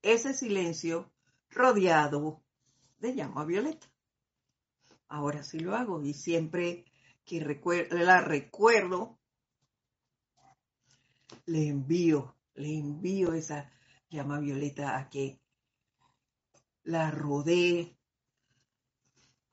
ese 0.01 0.33
silencio 0.33 1.11
rodeado 1.49 2.43
de 2.99 3.15
llama 3.15 3.45
violeta. 3.45 3.87
Ahora 5.07 5.43
sí 5.43 5.59
lo 5.59 5.75
hago 5.75 6.03
y 6.03 6.13
siempre 6.13 6.85
que 7.25 7.39
la 7.91 8.21
recuerdo, 8.21 9.19
le 11.45 11.67
envío, 11.67 12.35
le 12.55 12.77
envío 12.77 13.33
esa 13.33 13.71
llama 14.09 14.39
violeta 14.39 14.97
a 14.97 15.09
que 15.09 15.39
la 16.83 17.09
rodee. 17.11 17.97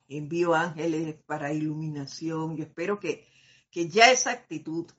Envío 0.09 0.55
ángeles 0.55 1.23
para 1.25 1.53
iluminación. 1.53 2.57
Yo 2.57 2.65
espero 2.65 2.99
que, 2.99 3.29
que 3.71 3.89
ya 3.89 4.11
esa 4.11 4.33
actitud 4.33 4.91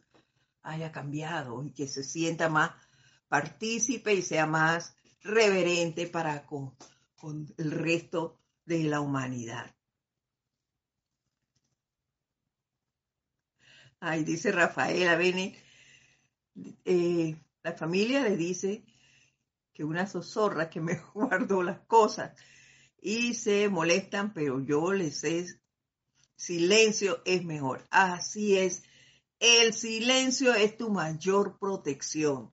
haya 0.64 0.92
cambiado 0.92 1.64
y 1.66 1.74
que 1.74 1.88
se 1.88 2.04
sienta 2.04 2.48
más 2.48 2.72
partícipe 3.32 4.14
y 4.14 4.22
sea 4.22 4.46
más 4.46 4.94
reverente 5.22 6.06
para 6.06 6.46
con, 6.46 6.76
el 7.58 7.72
resto 7.72 8.42
de 8.66 8.84
la 8.84 9.00
humanidad. 9.00 9.74
Ay, 14.02 14.26
dice 14.26 14.52
Rafaela 14.52 15.16
Bene, 15.16 15.56
eh, 16.84 17.42
la 17.64 17.72
familia 17.72 18.22
le 18.22 18.36
dice 18.36 18.84
que 19.74 19.86
una 19.86 20.08
zozorra 20.08 20.70
que 20.70 20.82
me 20.82 20.96
guardó 21.14 21.64
las 21.64 21.80
cosas 21.88 22.38
y 23.02 23.34
se 23.34 23.70
molestan, 23.70 24.34
pero 24.34 24.60
yo 24.60 24.92
les 24.92 25.22
sé, 25.22 25.46
silencio 26.36 27.22
es 27.24 27.46
mejor. 27.46 27.88
Así 27.92 28.58
es, 28.58 28.84
el 29.40 29.74
silencio 29.74 30.54
es 30.54 30.76
tu 30.76 30.90
mayor 30.90 31.58
protección. 31.60 32.52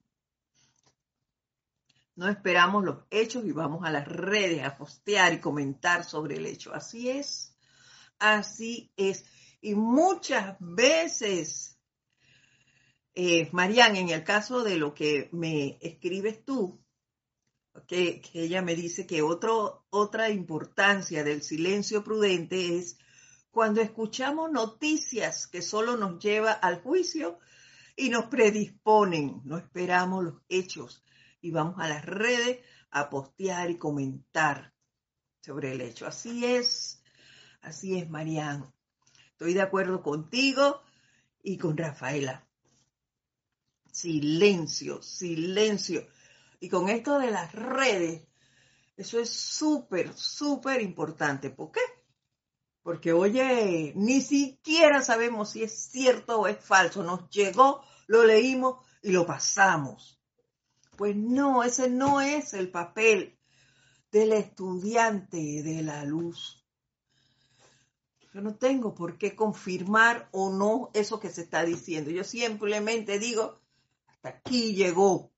No 2.18 2.28
esperamos 2.28 2.84
los 2.84 3.04
hechos 3.10 3.44
y 3.44 3.52
vamos 3.52 3.86
a 3.86 3.92
las 3.92 4.04
redes 4.08 4.64
a 4.64 4.76
postear 4.76 5.34
y 5.34 5.38
comentar 5.38 6.02
sobre 6.02 6.38
el 6.38 6.46
hecho. 6.46 6.74
Así 6.74 7.08
es, 7.08 7.56
así 8.18 8.90
es. 8.96 9.24
Y 9.60 9.76
muchas 9.76 10.56
veces, 10.58 11.78
eh, 13.14 13.48
Marian, 13.52 13.94
en 13.94 14.08
el 14.08 14.24
caso 14.24 14.64
de 14.64 14.78
lo 14.78 14.94
que 14.94 15.28
me 15.30 15.78
escribes 15.80 16.44
tú, 16.44 16.84
que, 17.86 18.20
ella 18.34 18.62
me 18.62 18.74
dice 18.74 19.06
que 19.06 19.22
otra 19.22 20.28
importancia 20.28 21.22
del 21.22 21.40
silencio 21.42 22.02
prudente 22.02 22.78
es 22.78 22.98
cuando 23.52 23.80
escuchamos 23.80 24.50
noticias 24.50 25.46
que 25.46 25.62
solo 25.62 25.96
nos 25.96 26.18
lleva 26.18 26.50
al 26.50 26.82
juicio 26.82 27.38
y 27.94 28.08
nos 28.08 28.24
predisponen, 28.24 29.40
no 29.44 29.56
esperamos 29.56 30.24
los 30.24 30.42
hechos 30.48 31.04
y 31.40 31.50
vamos 31.50 31.76
a 31.78 31.88
las 31.88 32.04
redes 32.04 32.58
a 32.90 33.10
postear 33.10 33.70
y 33.70 33.78
comentar 33.78 34.72
sobre 35.40 35.72
el 35.72 35.80
hecho. 35.80 36.06
Así 36.06 36.44
es, 36.44 37.02
así 37.60 37.98
es, 37.98 38.08
Mariano. 38.08 38.74
Estoy 39.30 39.54
de 39.54 39.62
acuerdo 39.62 40.02
contigo 40.02 40.82
y 41.42 41.58
con 41.58 41.76
Rafaela. 41.76 42.46
Silencio, 43.90 45.00
silencio. 45.02 46.06
Y 46.60 46.68
con 46.68 46.88
esto 46.88 47.18
de 47.18 47.30
las 47.30 47.52
redes, 47.52 48.26
eso 48.96 49.20
es 49.20 49.30
súper, 49.30 50.12
súper 50.14 50.82
importante. 50.82 51.50
¿Por 51.50 51.70
qué? 51.70 51.80
Porque, 52.82 53.12
oye, 53.12 53.92
ni 53.96 54.20
siquiera 54.20 55.02
sabemos 55.02 55.50
si 55.50 55.62
es 55.62 55.88
cierto 55.90 56.40
o 56.40 56.46
es 56.48 56.58
falso. 56.58 57.02
Nos 57.04 57.28
llegó, 57.30 57.84
lo 58.06 58.24
leímos 58.24 58.84
y 59.02 59.12
lo 59.12 59.24
pasamos. 59.24 60.17
Pues 60.98 61.14
no, 61.14 61.62
ese 61.62 61.88
no 61.88 62.20
es 62.20 62.54
el 62.54 62.72
papel 62.72 63.38
del 64.10 64.32
estudiante 64.32 65.62
de 65.62 65.84
la 65.84 66.04
luz. 66.04 66.66
Yo 68.34 68.40
no 68.40 68.56
tengo 68.56 68.96
por 68.96 69.16
qué 69.16 69.36
confirmar 69.36 70.28
o 70.32 70.50
no 70.50 70.90
eso 70.94 71.20
que 71.20 71.30
se 71.30 71.42
está 71.42 71.64
diciendo. 71.64 72.10
Yo 72.10 72.24
simplemente 72.24 73.20
digo, 73.20 73.60
hasta 74.08 74.30
aquí 74.30 74.74
llegó. 74.74 75.30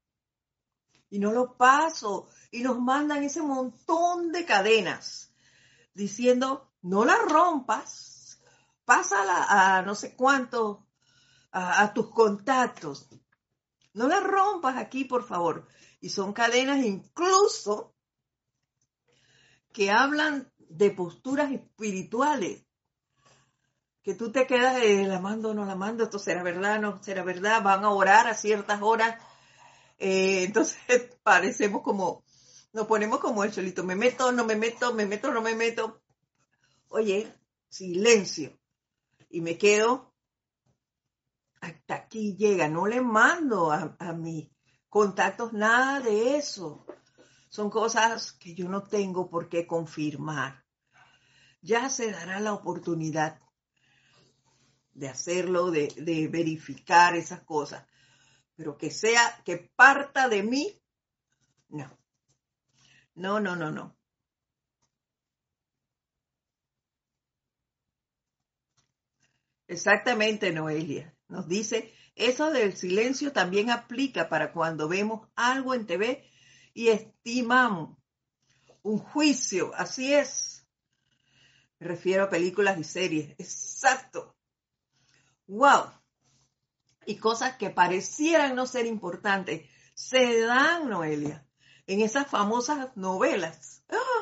Y 1.11 1.19
no 1.19 1.31
lo 1.31 1.59
paso. 1.59 2.31
Y 2.51 2.63
nos 2.63 2.81
mandan 2.81 3.23
ese 3.23 3.43
montón 3.43 4.33
de 4.33 4.47
cadenas 4.47 5.35
diciendo, 5.93 6.73
no 6.81 7.05
la 7.05 7.17
rompas, 7.17 8.41
pásala 8.87 9.77
a 9.77 9.83
no 9.83 9.95
sé 9.95 10.17
cuánto, 10.17 10.87
a, 11.53 11.83
a 11.83 11.93
tus 11.93 12.09
contactos. 12.09 13.11
No 13.93 14.09
las 14.09 14.23
rompas 14.23 14.77
aquí, 14.77 15.05
por 15.05 15.25
favor. 15.25 15.67
Y 16.01 16.11
son 16.11 16.33
cadenas 16.33 16.85
incluso 16.85 17.95
que 19.73 19.91
hablan 19.91 20.53
de 20.59 20.91
posturas 20.91 21.51
espirituales. 21.53 22.65
Que 24.03 24.15
tú 24.15 24.33
te 24.33 24.47
quedas, 24.47 24.83
eh, 24.83 25.07
la 25.07 25.21
mando, 25.21 25.53
no 25.53 25.65
la 25.67 25.75
mando, 25.75 26.05
esto 26.05 26.19
será 26.19 26.43
verdad, 26.43 26.81
no 26.81 27.03
será 27.03 27.23
verdad, 27.23 27.63
van 27.63 27.85
a 27.85 27.91
orar 27.91 28.29
a 28.29 28.35
ciertas 28.35 28.81
horas. 28.81 29.23
Eh, 29.99 30.45
entonces 30.47 30.79
parecemos 31.23 31.83
como, 31.83 32.25
nos 32.73 32.87
ponemos 32.87 33.21
como 33.21 33.45
el 33.45 33.53
cholito, 33.53 33.85
me 33.85 33.97
meto, 33.97 34.33
no 34.33 34.45
me 34.45 34.57
meto, 34.57 34.95
me 34.95 35.07
meto, 35.07 35.33
no 35.33 35.43
me 35.43 35.55
meto. 35.55 36.01
Oye, 36.89 37.33
silencio. 37.69 38.59
Y 39.29 39.43
me 39.43 39.59
quedo 39.59 40.10
hasta 41.61 41.95
aquí 41.95 42.37
llega, 42.37 42.69
no 42.69 42.87
le 42.87 43.01
mando 43.01 43.71
a, 43.71 44.13
mis 44.15 44.51
contactos 44.89 45.53
nada 45.53 46.01
de 46.01 46.37
eso. 46.37 46.87
Son 47.49 47.69
cosas 47.71 48.33
que 48.33 48.55
yo 48.55 48.69
no 48.69 48.83
tengo 48.83 49.29
por 49.29 49.49
qué 49.49 49.67
confirmar. 49.67 50.65
Ya 51.61 51.91
se 51.91 52.11
dará 52.11 52.41
la 52.41 52.55
oportunidad 52.55 53.41
de 54.93 55.09
hacerlo, 55.09 55.71
de, 55.71 55.89
de 55.97 56.29
verificar 56.29 57.15
esas 57.17 57.43
cosas. 57.43 57.87
Pero 58.57 58.77
que 58.77 58.91
sea, 58.91 59.43
que 59.45 59.71
parta 59.77 60.29
de 60.29 60.43
mí, 60.43 60.81
no. 61.69 61.99
No, 63.15 63.41
no, 63.41 63.57
no, 63.57 63.71
no. 63.71 63.97
Exactamente, 69.67 70.53
Noelia. 70.53 71.15
Nos 71.31 71.49
dice, 71.49 71.95
eso 72.15 72.51
del 72.51 72.77
silencio 72.77 73.33
también 73.33 73.71
aplica 73.71 74.29
para 74.29 74.53
cuando 74.53 74.89
vemos 74.89 75.29
algo 75.37 75.75
en 75.75 75.87
TV 75.87 76.29
y 76.75 76.89
estimamos 76.89 77.97
un 78.83 78.99
juicio. 78.99 79.73
Así 79.75 80.13
es. 80.13 80.67
Me 81.79 81.87
refiero 81.89 82.25
a 82.25 82.31
películas 82.31 82.79
y 82.79 82.85
series. 82.85 83.31
Exacto. 83.39 84.37
Wow. 85.47 85.93
Y 87.07 87.17
cosas 87.17 87.57
que 87.57 87.71
parecieran 87.71 88.55
no 88.55 88.67
ser 88.67 88.87
importantes 88.87 89.69
se 89.95 90.41
dan, 90.41 90.91
Noelia, 90.91 91.47
en 91.87 92.01
esas 92.01 92.27
famosas 92.27 92.97
novelas. 92.97 93.85
¡Ah! 93.89 94.21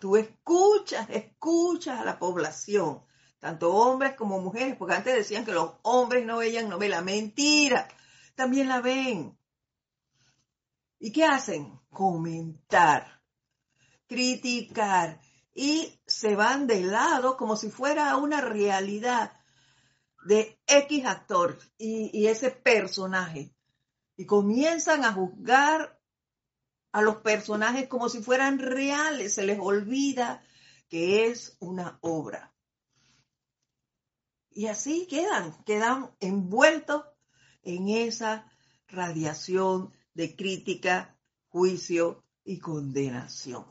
tú 0.00 0.16
escuchas, 0.16 1.08
escuchas 1.10 2.00
a 2.00 2.04
la 2.04 2.18
población, 2.18 3.04
tanto 3.40 3.74
hombres 3.74 4.14
como 4.14 4.38
mujeres, 4.38 4.76
porque 4.76 4.94
antes 4.94 5.14
decían 5.14 5.44
que 5.44 5.52
los 5.52 5.72
hombres 5.82 6.24
no 6.24 6.36
veían 6.36 6.68
novela. 6.68 7.00
Mentira, 7.00 7.88
también 8.34 8.68
la 8.68 8.80
ven. 8.80 9.36
¿Y 10.98 11.10
qué 11.10 11.24
hacen? 11.24 11.80
Comentar, 11.88 13.22
criticar 14.06 15.20
y 15.54 16.00
se 16.06 16.36
van 16.36 16.66
de 16.66 16.82
lado 16.82 17.36
como 17.36 17.56
si 17.56 17.70
fuera 17.70 18.16
una 18.16 18.40
realidad 18.40 19.32
de 20.24 20.60
X 20.66 21.06
actor 21.06 21.58
y, 21.78 22.10
y 22.12 22.28
ese 22.28 22.50
personaje. 22.50 23.54
Y 24.16 24.26
comienzan 24.26 25.04
a 25.04 25.14
juzgar 25.14 25.98
a 26.92 27.02
los 27.02 27.16
personajes 27.16 27.88
como 27.88 28.08
si 28.08 28.22
fueran 28.22 28.58
reales, 28.58 29.34
se 29.34 29.44
les 29.44 29.58
olvida 29.58 30.42
que 30.88 31.26
es 31.26 31.56
una 31.60 31.98
obra. 32.02 32.49
Y 34.50 34.66
así 34.66 35.06
quedan, 35.06 35.62
quedan 35.64 36.10
envueltos 36.20 37.04
en 37.62 37.88
esa 37.88 38.50
radiación 38.88 39.92
de 40.14 40.34
crítica, 40.34 41.16
juicio 41.48 42.24
y 42.44 42.58
condenación. 42.58 43.64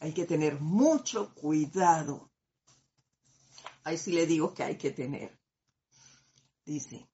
Hay 0.00 0.12
que 0.12 0.26
tener 0.26 0.60
mucho 0.60 1.34
cuidado. 1.34 2.30
Ahí 3.84 3.96
sí 3.96 4.12
le 4.12 4.26
digo 4.26 4.52
que 4.52 4.62
hay 4.62 4.76
que 4.76 4.90
tener. 4.90 5.38
Dice, 6.64 7.08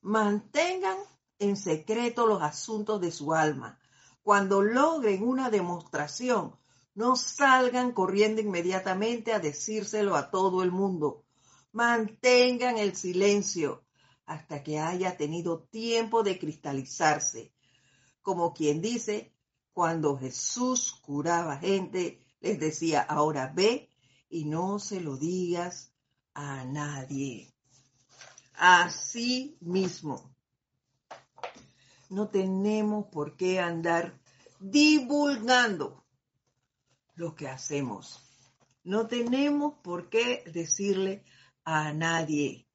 mantengan 0.00 0.96
en 1.38 1.56
secreto 1.56 2.26
los 2.26 2.42
asuntos 2.42 3.00
de 3.00 3.12
su 3.12 3.34
alma. 3.34 3.78
Cuando 4.22 4.62
logren 4.62 5.22
una 5.22 5.50
demostración, 5.50 6.58
no 6.98 7.14
salgan 7.14 7.92
corriendo 7.92 8.40
inmediatamente 8.40 9.32
a 9.32 9.38
decírselo 9.38 10.16
a 10.16 10.32
todo 10.32 10.64
el 10.64 10.72
mundo. 10.72 11.24
Mantengan 11.70 12.76
el 12.76 12.96
silencio 12.96 13.84
hasta 14.26 14.64
que 14.64 14.80
haya 14.80 15.16
tenido 15.16 15.60
tiempo 15.60 16.24
de 16.24 16.40
cristalizarse. 16.40 17.52
Como 18.20 18.52
quien 18.52 18.82
dice, 18.82 19.32
cuando 19.72 20.18
Jesús 20.18 20.92
curaba 21.00 21.58
gente, 21.58 22.18
les 22.40 22.58
decía, 22.58 23.02
ahora 23.02 23.52
ve 23.54 23.88
y 24.28 24.46
no 24.46 24.80
se 24.80 25.00
lo 25.00 25.16
digas 25.16 25.92
a 26.34 26.64
nadie. 26.64 27.54
Así 28.54 29.56
mismo. 29.60 30.34
No 32.10 32.26
tenemos 32.26 33.06
por 33.06 33.36
qué 33.36 33.60
andar 33.60 34.18
divulgando 34.58 36.07
lo 37.18 37.34
que 37.34 37.48
hacemos. 37.48 38.22
No 38.84 39.08
tenemos 39.08 39.74
por 39.82 40.08
qué 40.08 40.44
decirle 40.46 41.24
a 41.64 41.92
nadie. 41.92 42.66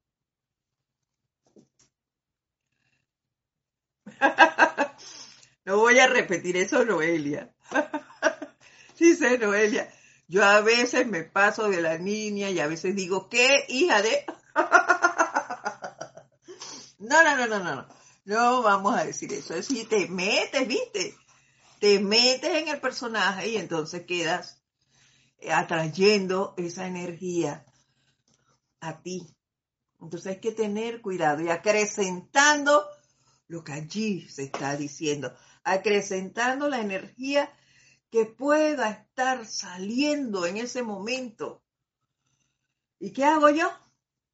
No 5.66 5.78
voy 5.78 5.98
a 5.98 6.08
repetir 6.08 6.58
eso, 6.58 6.84
Noelia. 6.84 7.56
Dice 9.00 9.38
Noelia, 9.38 9.90
yo 10.28 10.44
a 10.44 10.60
veces 10.60 11.08
me 11.08 11.24
paso 11.24 11.70
de 11.70 11.82
la 11.82 11.98
niña 11.98 12.50
y 12.50 12.60
a 12.60 12.68
veces 12.68 12.98
digo, 12.98 13.30
¿qué 13.30 13.64
hija 13.70 14.02
de? 14.02 14.26
No, 17.00 17.24
no, 17.24 17.36
no, 17.36 17.48
no, 17.48 17.60
no. 17.60 17.88
No 18.26 18.62
vamos 18.62 18.98
a 18.98 19.06
decir 19.06 19.32
eso. 19.34 19.54
Es 19.54 19.68
decir, 19.68 19.90
te 19.90 20.08
metes, 20.08 20.68
viste. 20.68 21.16
Te 21.84 22.00
metes 22.00 22.50
en 22.50 22.70
el 22.70 22.80
personaje 22.80 23.50
y 23.50 23.58
entonces 23.58 24.06
quedas 24.06 24.64
atrayendo 25.52 26.54
esa 26.56 26.88
energía 26.88 27.66
a 28.80 29.02
ti. 29.02 29.28
Entonces 30.00 30.28
hay 30.28 30.40
que 30.40 30.54
tener 30.54 31.02
cuidado 31.02 31.42
y 31.42 31.50
acrecentando 31.50 32.86
lo 33.50 33.66
que 33.66 33.74
allí 33.74 34.30
se 34.30 34.44
está 34.44 34.78
diciendo, 34.78 35.36
acrecentando 35.66 36.70
la 36.70 36.80
energía 36.80 37.52
que 38.10 38.28
pueda 38.28 38.90
estar 38.90 39.46
saliendo 39.46 40.46
en 40.46 40.56
ese 40.56 40.84
momento. 40.84 41.66
¿Y 42.98 43.12
qué 43.12 43.26
hago 43.26 43.50
yo? 43.50 43.70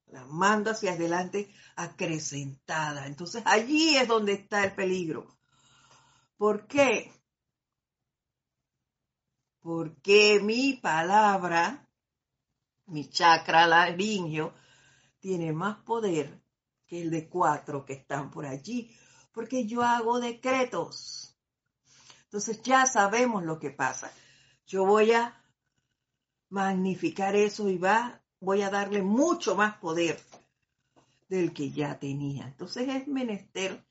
La 0.06 0.24
mando 0.24 0.70
hacia 0.70 0.92
adelante 0.92 1.52
acrecentada. 1.74 3.08
Entonces 3.08 3.42
allí 3.44 3.96
es 3.96 4.06
donde 4.06 4.34
está 4.34 4.62
el 4.62 4.76
peligro. 4.76 5.36
¿Por 6.36 6.68
qué? 6.68 7.12
Porque 9.60 10.40
mi 10.42 10.74
palabra, 10.74 11.86
mi 12.86 13.08
chakra 13.10 13.66
laringio, 13.66 14.54
tiene 15.20 15.52
más 15.52 15.78
poder 15.84 16.42
que 16.86 17.02
el 17.02 17.10
de 17.10 17.28
cuatro 17.28 17.84
que 17.84 17.92
están 17.92 18.30
por 18.30 18.46
allí, 18.46 18.90
porque 19.32 19.66
yo 19.66 19.82
hago 19.82 20.18
decretos. 20.18 21.36
Entonces 22.24 22.62
ya 22.62 22.86
sabemos 22.86 23.44
lo 23.44 23.58
que 23.58 23.70
pasa. 23.70 24.12
Yo 24.66 24.84
voy 24.86 25.12
a 25.12 25.40
magnificar 26.48 27.36
eso 27.36 27.68
y 27.68 27.76
va, 27.76 28.22
voy 28.40 28.62
a 28.62 28.70
darle 28.70 29.02
mucho 29.02 29.54
más 29.56 29.76
poder 29.78 30.20
del 31.28 31.52
que 31.52 31.70
ya 31.70 31.98
tenía. 31.98 32.46
Entonces 32.46 32.88
es 32.88 33.06
menester 33.06 33.84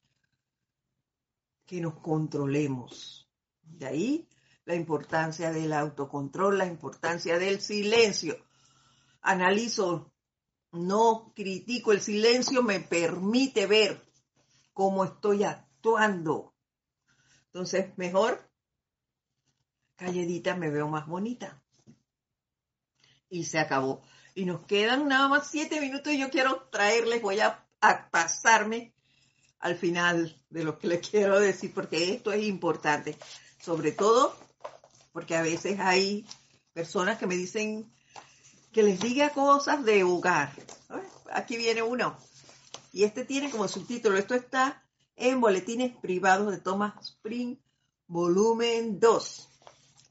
que 1.66 1.80
nos 1.80 2.00
controlemos. 2.00 3.30
De 3.62 3.86
ahí 3.88 4.28
la 4.70 4.76
importancia 4.76 5.52
del 5.52 5.74
autocontrol, 5.74 6.60
la 6.60 6.68
importancia 6.68 7.40
del 7.40 7.60
silencio. 7.60 8.38
Analizo, 9.20 10.14
no 10.72 11.34
critico, 11.36 11.92
el 11.92 12.02
silencio 12.02 12.62
me 12.62 12.80
permite 12.80 13.66
ver 13.66 14.00
cómo 14.72 15.06
estoy 15.06 15.44
actuando. 15.44 16.54
Entonces, 17.48 17.98
mejor 17.98 18.48
calladita 19.96 20.56
me 20.56 20.70
veo 20.70 20.88
más 20.88 21.08
bonita. 21.08 21.60
Y 23.28 23.46
se 23.46 23.58
acabó. 23.58 24.04
Y 24.36 24.46
nos 24.46 24.68
quedan 24.68 25.08
nada 25.08 25.30
más 25.30 25.48
siete 25.50 25.82
minutos 25.82 26.14
y 26.14 26.20
yo 26.20 26.30
quiero 26.30 26.68
traerles, 26.70 27.24
voy 27.24 27.40
a, 27.40 27.66
pasarme 28.12 28.94
al 29.58 29.78
final 29.78 30.40
de 30.52 30.64
lo 30.64 30.78
que 30.78 30.90
les 30.90 31.10
quiero 31.10 31.40
decir, 31.40 31.74
porque 31.74 32.14
esto 32.14 32.32
es 32.32 32.44
importante. 32.44 33.18
Sobre 33.58 33.94
todo 33.94 34.49
porque 35.12 35.36
a 35.36 35.42
veces 35.42 35.80
hay 35.80 36.26
personas 36.74 37.18
que 37.18 37.28
me 37.28 37.36
dicen 37.36 37.92
que 38.72 38.84
les 38.84 39.00
diga 39.00 39.30
cosas 39.32 39.84
de 39.84 40.04
hogar. 40.04 40.52
Aquí 41.32 41.58
viene 41.58 41.82
uno. 41.82 42.18
Y 42.92 43.04
este 43.04 43.26
tiene 43.26 43.52
como 43.52 43.68
subtítulo, 43.68 44.18
esto 44.18 44.36
está 44.36 44.84
en 45.16 45.42
Boletines 45.42 45.96
Privados 45.98 46.52
de 46.52 46.60
Thomas 46.60 46.94
Spring, 47.02 47.58
volumen 48.08 49.00
2. 49.00 49.50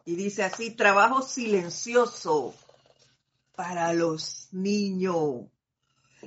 Y 0.05 0.16
dice 0.16 0.44
así, 0.44 0.70
trabajo 0.70 1.22
silencioso 1.22 2.55
para 3.55 3.92
los 3.92 4.49
niños. 4.53 5.46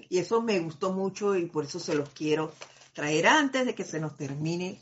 Y 0.10 0.20
eso 0.20 0.42
me 0.42 0.60
gustó 0.60 0.92
mucho 0.94 1.36
y 1.36 1.46
por 1.46 1.66
eso 1.66 1.80
se 1.80 1.96
los 1.96 2.10
quiero 2.10 2.54
traer 2.94 3.28
antes 3.28 3.66
de 3.66 3.76
que 3.76 3.84
se 3.84 4.00
nos 4.00 4.18
termine 4.18 4.80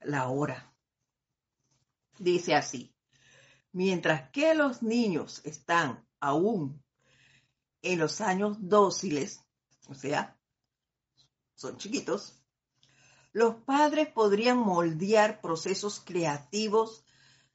la 0.00 0.28
hora. 0.28 0.72
Dice 2.18 2.54
así, 2.54 2.92
mientras 3.72 4.30
que 4.30 4.54
los 4.54 4.82
niños 4.82 5.40
están 5.44 6.06
aún 6.20 6.82
en 7.82 7.98
los 7.98 8.20
años 8.20 8.56
dóciles, 8.60 9.40
o 9.88 9.94
sea, 9.94 10.38
son 11.54 11.76
chiquitos, 11.76 12.42
los 13.32 13.56
padres 13.56 14.08
podrían 14.08 14.58
moldear 14.58 15.40
procesos 15.40 16.00
creativos 16.00 17.04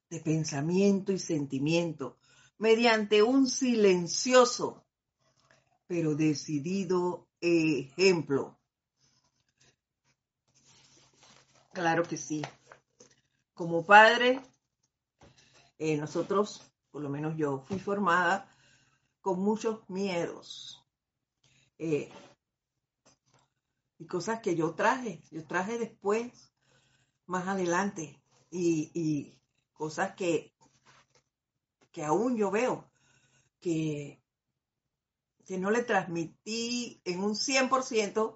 de 0.10 0.20
pensamiento 0.20 1.12
y 1.12 1.20
sentimiento 1.20 2.18
mediante 2.58 3.24
un 3.24 3.48
silencioso 3.48 4.84
pero 5.88 6.16
decidido 6.16 7.28
ejemplo. 7.40 8.58
Claro 11.74 12.04
que 12.04 12.18
sí. 12.18 12.42
Como 13.54 13.86
padre, 13.86 14.42
eh, 15.84 15.98
nosotros, 15.98 16.72
por 16.92 17.02
lo 17.02 17.10
menos 17.10 17.36
yo, 17.36 17.60
fui 17.60 17.80
formada 17.80 18.50
con 19.22 19.40
muchos 19.40 19.88
miedos 19.90 20.86
eh, 21.78 22.10
y 23.98 24.06
cosas 24.06 24.42
que 24.42 24.56
yo 24.56 24.76
traje, 24.76 25.22
yo 25.32 25.46
traje 25.46 25.78
después, 25.78 26.54
más 27.26 27.48
adelante, 27.48 28.22
y, 28.50 28.92
y 28.94 29.42
cosas 29.74 30.16
que 30.16 30.54
que 31.94 32.04
aún 32.04 32.36
yo 32.36 32.52
veo 32.52 32.92
que, 33.62 34.22
que 35.46 35.58
no 35.58 35.70
le 35.70 35.84
transmití 35.84 37.00
en 37.06 37.24
un 37.24 37.36
100%, 37.36 38.36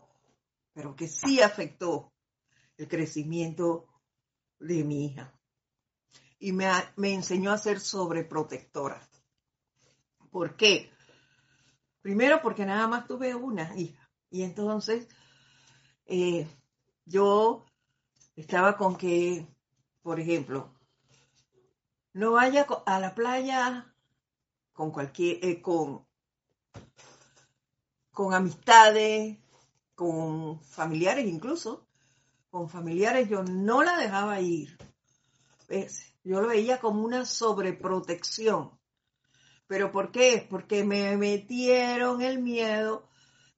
pero 0.73 0.95
que 0.95 1.07
sí 1.07 1.41
afectó 1.41 2.13
el 2.77 2.87
crecimiento 2.87 3.87
de 4.59 4.83
mi 4.83 5.07
hija. 5.07 5.36
Y 6.39 6.51
me, 6.51 6.69
me 6.95 7.13
enseñó 7.13 7.51
a 7.51 7.57
ser 7.57 7.79
sobreprotectora. 7.79 9.01
¿Por 10.29 10.55
qué? 10.55 10.91
Primero 12.01 12.41
porque 12.41 12.65
nada 12.65 12.88
más 12.88 13.07
tuve 13.07 13.33
una 13.35 13.75
hija. 13.77 14.09
Y 14.29 14.43
entonces 14.43 15.07
eh, 16.05 16.47
yo 17.05 17.65
estaba 18.35 18.77
con 18.77 18.95
que, 18.95 19.47
por 20.01 20.19
ejemplo, 20.19 20.73
no 22.13 22.33
vaya 22.33 22.65
a 22.85 22.99
la 22.99 23.13
playa 23.13 23.93
con 24.73 24.91
cualquier, 24.91 25.43
eh, 25.43 25.61
con, 25.61 26.05
con 28.11 28.33
amistades, 28.33 29.38
con 29.95 30.61
familiares 30.61 31.25
incluso, 31.25 31.88
con 32.49 32.69
familiares 32.69 33.27
yo 33.27 33.43
no 33.43 33.83
la 33.83 33.97
dejaba 33.97 34.39
ir. 34.39 34.77
Yo 36.28 36.41
lo 36.41 36.49
veía 36.49 36.78
como 36.82 37.03
una 37.03 37.23
sobreprotección. 37.23 38.78
¿Pero 39.65 39.93
por 39.93 40.11
qué? 40.11 40.45
Porque 40.49 40.84
me 40.84 41.15
metieron 41.15 42.21
el 42.21 42.39
miedo 42.39 43.07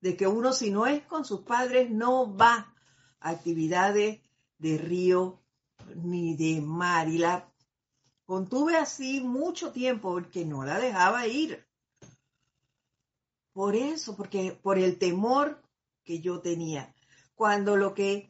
de 0.02 0.16
que 0.16 0.28
uno 0.28 0.54
si 0.54 0.70
no 0.70 0.86
es 0.86 1.04
con 1.06 1.26
sus 1.26 1.42
padres 1.42 1.90
no 1.90 2.38
va 2.38 2.72
a 3.20 3.30
actividades 3.30 4.22
de 4.60 4.78
río 4.78 5.42
ni 5.96 6.36
de 6.36 6.62
mar. 6.62 7.10
Y 7.10 7.18
la 7.18 7.52
contuve 8.26 8.78
así 8.78 9.20
mucho 9.20 9.72
tiempo 9.72 10.12
porque 10.12 10.46
no 10.46 10.64
la 10.64 10.78
dejaba 10.78 11.26
ir. 11.26 11.66
Por 13.52 13.76
eso, 13.76 14.16
porque 14.16 14.52
por 14.62 14.78
el 14.78 15.00
temor 15.00 15.64
que 16.04 16.22
yo 16.22 16.40
tenía. 16.40 16.94
Cuando 17.34 17.78
lo 17.78 17.96
que 17.96 18.30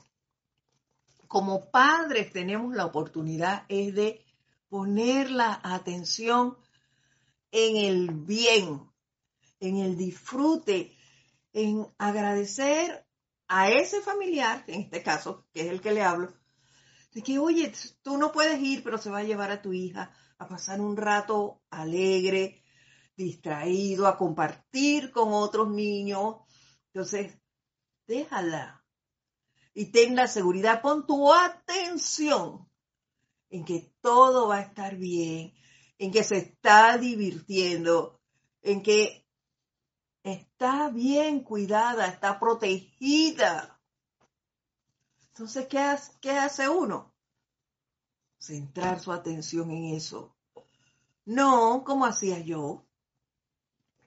como 1.27 1.69
padres 1.71 2.31
tenemos 2.31 2.73
la 2.73 2.85
oportunidad 2.85 3.65
es 3.67 3.93
de 3.93 4.25
poner 4.69 5.31
la 5.31 5.59
atención 5.63 6.57
en 7.51 7.77
el 7.77 8.11
bien, 8.11 8.89
en 9.59 9.77
el 9.77 9.97
disfrute, 9.97 10.95
en 11.53 11.87
agradecer 11.97 13.05
a 13.47 13.69
ese 13.71 14.01
familiar, 14.01 14.63
en 14.67 14.81
este 14.81 15.01
caso, 15.01 15.47
que 15.51 15.61
es 15.61 15.67
el 15.67 15.81
que 15.81 15.91
le 15.91 16.03
hablo, 16.03 16.33
de 17.11 17.23
que, 17.23 17.39
oye, 17.39 17.73
tú 18.03 18.17
no 18.17 18.31
puedes 18.31 18.61
ir, 18.61 18.83
pero 18.83 18.99
se 18.99 19.09
va 19.09 19.19
a 19.19 19.23
llevar 19.23 19.51
a 19.51 19.61
tu 19.61 19.73
hija 19.73 20.13
a 20.37 20.47
pasar 20.47 20.79
un 20.79 20.95
rato 20.95 21.61
alegre, 21.71 22.63
distraído, 23.15 24.07
a 24.07 24.17
compartir 24.17 25.11
con 25.11 25.33
otros 25.33 25.69
niños. 25.69 26.37
Entonces, 26.93 27.37
déjala. 28.07 28.85
Y 29.73 29.87
ten 29.87 30.15
la 30.15 30.27
seguridad, 30.27 30.81
pon 30.81 31.05
tu 31.05 31.33
atención 31.33 32.68
en 33.49 33.65
que 33.65 33.93
todo 34.01 34.47
va 34.47 34.57
a 34.57 34.61
estar 34.61 34.95
bien, 34.95 35.53
en 35.97 36.11
que 36.11 36.23
se 36.23 36.37
está 36.37 36.97
divirtiendo, 36.97 38.19
en 38.61 38.83
que 38.83 39.25
está 40.23 40.89
bien 40.89 41.43
cuidada, 41.43 42.07
está 42.07 42.39
protegida. 42.39 43.79
Entonces, 45.29 45.67
¿qué 45.67 45.79
hace, 45.79 46.13
qué 46.21 46.31
hace 46.31 46.69
uno? 46.69 47.13
Centrar 48.37 48.99
su 48.99 49.11
atención 49.11 49.71
en 49.71 49.95
eso. 49.95 50.35
No, 51.25 51.83
como 51.83 52.05
hacía 52.05 52.39
yo, 52.39 52.85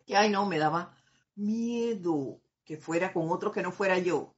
que 0.07 0.16
ay 0.16 0.30
no, 0.30 0.47
me 0.47 0.59
daba 0.59 0.97
miedo 1.34 2.40
que 2.64 2.76
fuera 2.76 3.12
con 3.12 3.30
otro 3.30 3.53
que 3.53 3.62
no 3.62 3.72
fuera 3.72 3.99
yo. 3.99 4.34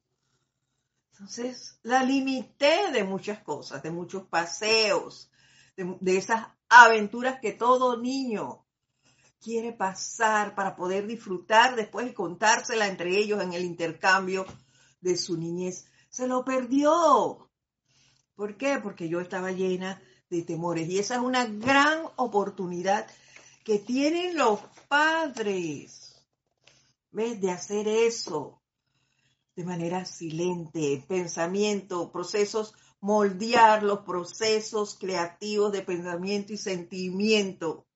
Entonces, 1.14 1.78
la 1.84 2.02
limité 2.02 2.90
de 2.90 3.04
muchas 3.04 3.40
cosas, 3.40 3.84
de 3.84 3.92
muchos 3.92 4.24
paseos, 4.24 5.30
de, 5.76 6.16
esas 6.16 6.48
aventuras 6.68 7.38
que 7.40 7.52
todo 7.52 7.96
niño 7.96 8.66
quiere 9.40 9.72
pasar 9.72 10.56
para 10.56 10.74
poder 10.74 11.06
disfrutar 11.06 11.76
después 11.76 12.10
y 12.10 12.14
contársela 12.14 12.88
entre 12.88 13.16
ellos 13.16 13.40
en 13.40 13.52
el 13.52 13.62
intercambio 13.62 14.44
de 15.00 15.16
su 15.16 15.36
niñez. 15.36 15.86
Se 16.08 16.26
lo 16.26 16.44
perdió. 16.44 17.48
¿Por 18.34 18.56
qué? 18.56 18.80
Porque 18.82 19.08
yo 19.08 19.20
estaba 19.20 19.52
llena 19.52 20.02
de 20.30 20.42
temores 20.42 20.88
y 20.88 20.98
esa 20.98 21.14
es 21.14 21.20
una 21.20 21.46
gran 21.46 22.02
oportunidad 22.16 23.06
que 23.62 23.78
tienen 23.78 24.36
los 24.36 24.58
padres. 24.88 26.00
De 27.12 27.52
hacer 27.52 27.86
eso 27.86 28.63
de 29.57 29.64
manera 29.64 30.05
silente, 30.05 31.05
pensamiento, 31.07 32.11
procesos 32.11 32.74
moldear 33.05 33.82
los 33.82 33.98
procesos 34.00 34.96
creativos 34.98 35.70
de 35.72 35.82
pensamiento 35.82 36.55
y 36.55 36.57
sentimiento. 36.57 37.86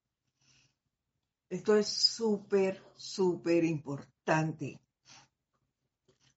Esto 1.49 1.77
es 1.77 1.89
súper, 1.89 2.83
súper 2.95 3.65
importante. 3.65 4.79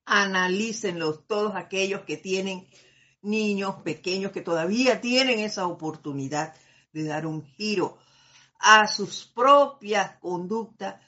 Analícenlos 0.05 1.27
todos 1.27 1.53
aquellos 1.55 2.03
que 2.03 2.15
tienen 2.15 2.65
niños 3.21 3.75
pequeños 3.83 4.31
que 4.31 4.39
todavía 4.39 5.01
tienen 5.01 5.39
esa 5.39 5.67
oportunidad 5.67 6.55
de 6.93 7.03
dar 7.03 7.25
un 7.25 7.43
giro 7.43 7.97
a 8.57 8.87
sus 8.87 9.25
propias 9.25 10.17
conductas 10.19 11.03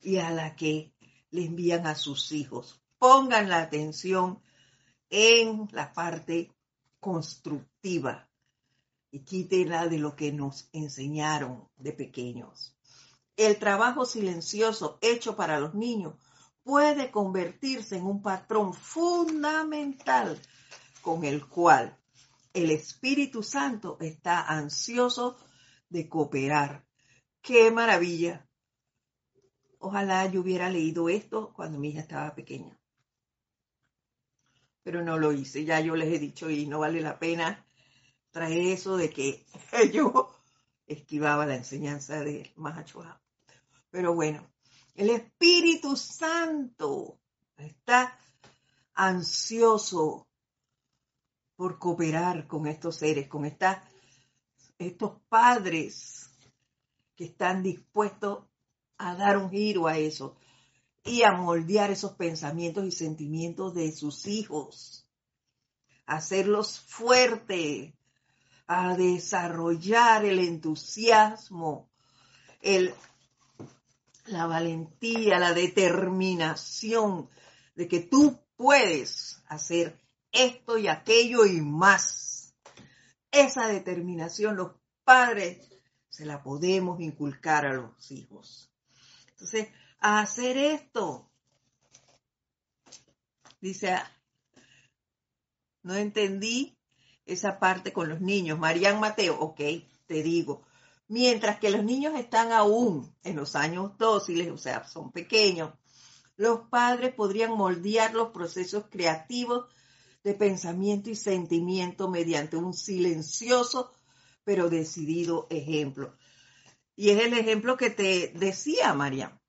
y 0.00 0.16
a 0.16 0.30
la 0.30 0.56
que 0.56 0.94
le 1.30 1.44
envían 1.44 1.86
a 1.86 1.94
sus 1.94 2.32
hijos. 2.32 2.80
Pongan 2.98 3.50
la 3.50 3.60
atención 3.60 4.40
en 5.10 5.68
la 5.72 5.92
parte 5.92 6.50
constructiva 6.98 8.28
y 9.10 9.20
quítenla 9.20 9.86
de 9.86 9.98
lo 9.98 10.16
que 10.16 10.32
nos 10.32 10.68
enseñaron 10.72 11.68
de 11.76 11.92
pequeños. 11.92 12.74
El 13.36 13.58
trabajo 13.58 14.06
silencioso 14.06 14.98
hecho 15.02 15.36
para 15.36 15.60
los 15.60 15.74
niños 15.74 16.14
puede 16.62 17.10
convertirse 17.10 17.98
en 17.98 18.06
un 18.06 18.22
patrón 18.22 18.72
fundamental 18.72 20.40
con 21.02 21.24
el 21.24 21.46
cual 21.46 21.98
el 22.54 22.70
Espíritu 22.70 23.42
Santo 23.42 23.98
está 24.00 24.40
ansioso 24.40 25.36
de 25.90 26.08
cooperar. 26.08 26.86
¡Qué 27.42 27.70
maravilla! 27.70 28.48
Ojalá 29.78 30.26
yo 30.26 30.40
hubiera 30.40 30.70
leído 30.70 31.10
esto 31.10 31.52
cuando 31.52 31.78
mi 31.78 31.90
hija 31.90 32.00
estaba 32.00 32.34
pequeña 32.34 32.76
pero 34.86 35.02
no 35.02 35.18
lo 35.18 35.32
hice. 35.32 35.64
Ya 35.64 35.80
yo 35.80 35.96
les 35.96 36.14
he 36.14 36.20
dicho 36.20 36.48
y 36.48 36.64
no 36.64 36.78
vale 36.78 37.00
la 37.00 37.18
pena 37.18 37.66
traer 38.30 38.68
eso 38.68 38.96
de 38.96 39.10
que 39.10 39.44
yo 39.92 40.32
esquivaba 40.86 41.44
la 41.44 41.56
enseñanza 41.56 42.20
de 42.20 42.52
Mahachoa. 42.54 43.20
Pero 43.90 44.14
bueno, 44.14 44.48
el 44.94 45.10
Espíritu 45.10 45.96
Santo 45.96 47.18
está 47.56 48.16
ansioso 48.94 50.28
por 51.56 51.80
cooperar 51.80 52.46
con 52.46 52.68
estos 52.68 52.94
seres, 52.94 53.26
con 53.26 53.44
estos 53.44 55.20
padres 55.28 56.30
que 57.16 57.24
están 57.24 57.64
dispuestos 57.64 58.44
a 58.98 59.16
dar 59.16 59.36
un 59.36 59.50
giro 59.50 59.88
a 59.88 59.98
eso 59.98 60.36
y 61.06 61.22
a 61.22 61.32
moldear 61.32 61.90
esos 61.90 62.12
pensamientos 62.12 62.84
y 62.84 62.90
sentimientos 62.90 63.74
de 63.74 63.92
sus 63.92 64.26
hijos, 64.26 65.06
hacerlos 66.04 66.80
fuertes, 66.80 67.92
a 68.66 68.96
desarrollar 68.96 70.24
el 70.24 70.40
entusiasmo, 70.40 71.88
el, 72.60 72.92
la 74.26 74.46
valentía, 74.46 75.38
la 75.38 75.54
determinación 75.54 77.28
de 77.76 77.86
que 77.86 78.00
tú 78.00 78.40
puedes 78.56 79.40
hacer 79.46 80.00
esto 80.32 80.78
y 80.78 80.88
aquello 80.88 81.46
y 81.46 81.60
más. 81.60 82.54
Esa 83.30 83.68
determinación 83.68 84.56
los 84.56 84.72
padres 85.04 85.68
se 86.08 86.24
la 86.24 86.42
podemos 86.42 87.00
inculcar 87.00 87.66
a 87.66 87.74
los 87.74 88.10
hijos. 88.10 88.72
Entonces, 89.30 89.68
a 89.98 90.20
hacer 90.20 90.56
esto. 90.56 91.30
Dice, 93.60 93.96
no 95.82 95.94
entendí 95.94 96.76
esa 97.24 97.58
parte 97.58 97.92
con 97.92 98.08
los 98.08 98.20
niños. 98.20 98.58
Marían 98.58 99.00
Mateo, 99.00 99.38
ok, 99.40 99.60
te 100.06 100.22
digo. 100.22 100.62
Mientras 101.08 101.58
que 101.58 101.70
los 101.70 101.84
niños 101.84 102.14
están 102.18 102.52
aún 102.52 103.14
en 103.22 103.36
los 103.36 103.54
años 103.54 103.96
dóciles, 103.98 104.50
o 104.50 104.58
sea, 104.58 104.86
son 104.86 105.12
pequeños, 105.12 105.72
los 106.36 106.68
padres 106.68 107.14
podrían 107.14 107.52
moldear 107.52 108.14
los 108.14 108.30
procesos 108.30 108.86
creativos 108.90 109.72
de 110.24 110.34
pensamiento 110.34 111.08
y 111.08 111.14
sentimiento 111.14 112.08
mediante 112.08 112.56
un 112.56 112.74
silencioso 112.74 113.92
pero 114.44 114.70
decidido 114.70 115.48
ejemplo. 115.50 116.16
Y 116.94 117.10
es 117.10 117.20
el 117.22 117.34
ejemplo 117.34 117.76
que 117.76 117.90
te 117.90 118.32
decía, 118.36 118.94
María. 118.94 119.40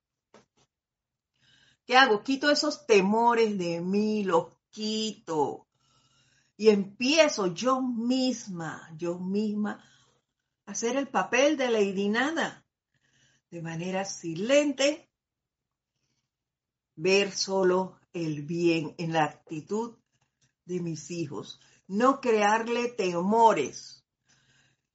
¿Qué 1.88 1.96
hago? 1.96 2.22
Quito 2.22 2.50
esos 2.50 2.86
temores 2.86 3.56
de 3.56 3.80
mí, 3.80 4.22
los 4.22 4.48
quito. 4.68 5.66
y 6.58 6.68
empiezo 6.68 7.46
yo 7.46 7.80
misma, 7.80 8.92
yo 8.98 9.18
misma, 9.18 9.82
a 10.66 10.72
hacer 10.72 10.96
el 10.96 11.08
papel 11.08 11.56
de 11.56 11.70
Lady 11.70 12.10
Nada, 12.10 12.66
de 13.50 13.62
manera 13.62 14.04
silente, 14.04 15.08
ver 16.94 17.32
solo 17.32 17.98
el 18.12 18.42
bien 18.42 18.94
en 18.98 19.14
la 19.14 19.24
actitud 19.24 19.96
de 20.66 20.80
mis 20.80 21.10
hijos, 21.10 21.58
no 21.86 22.20
crearle 22.20 22.88
temores, 22.88 24.04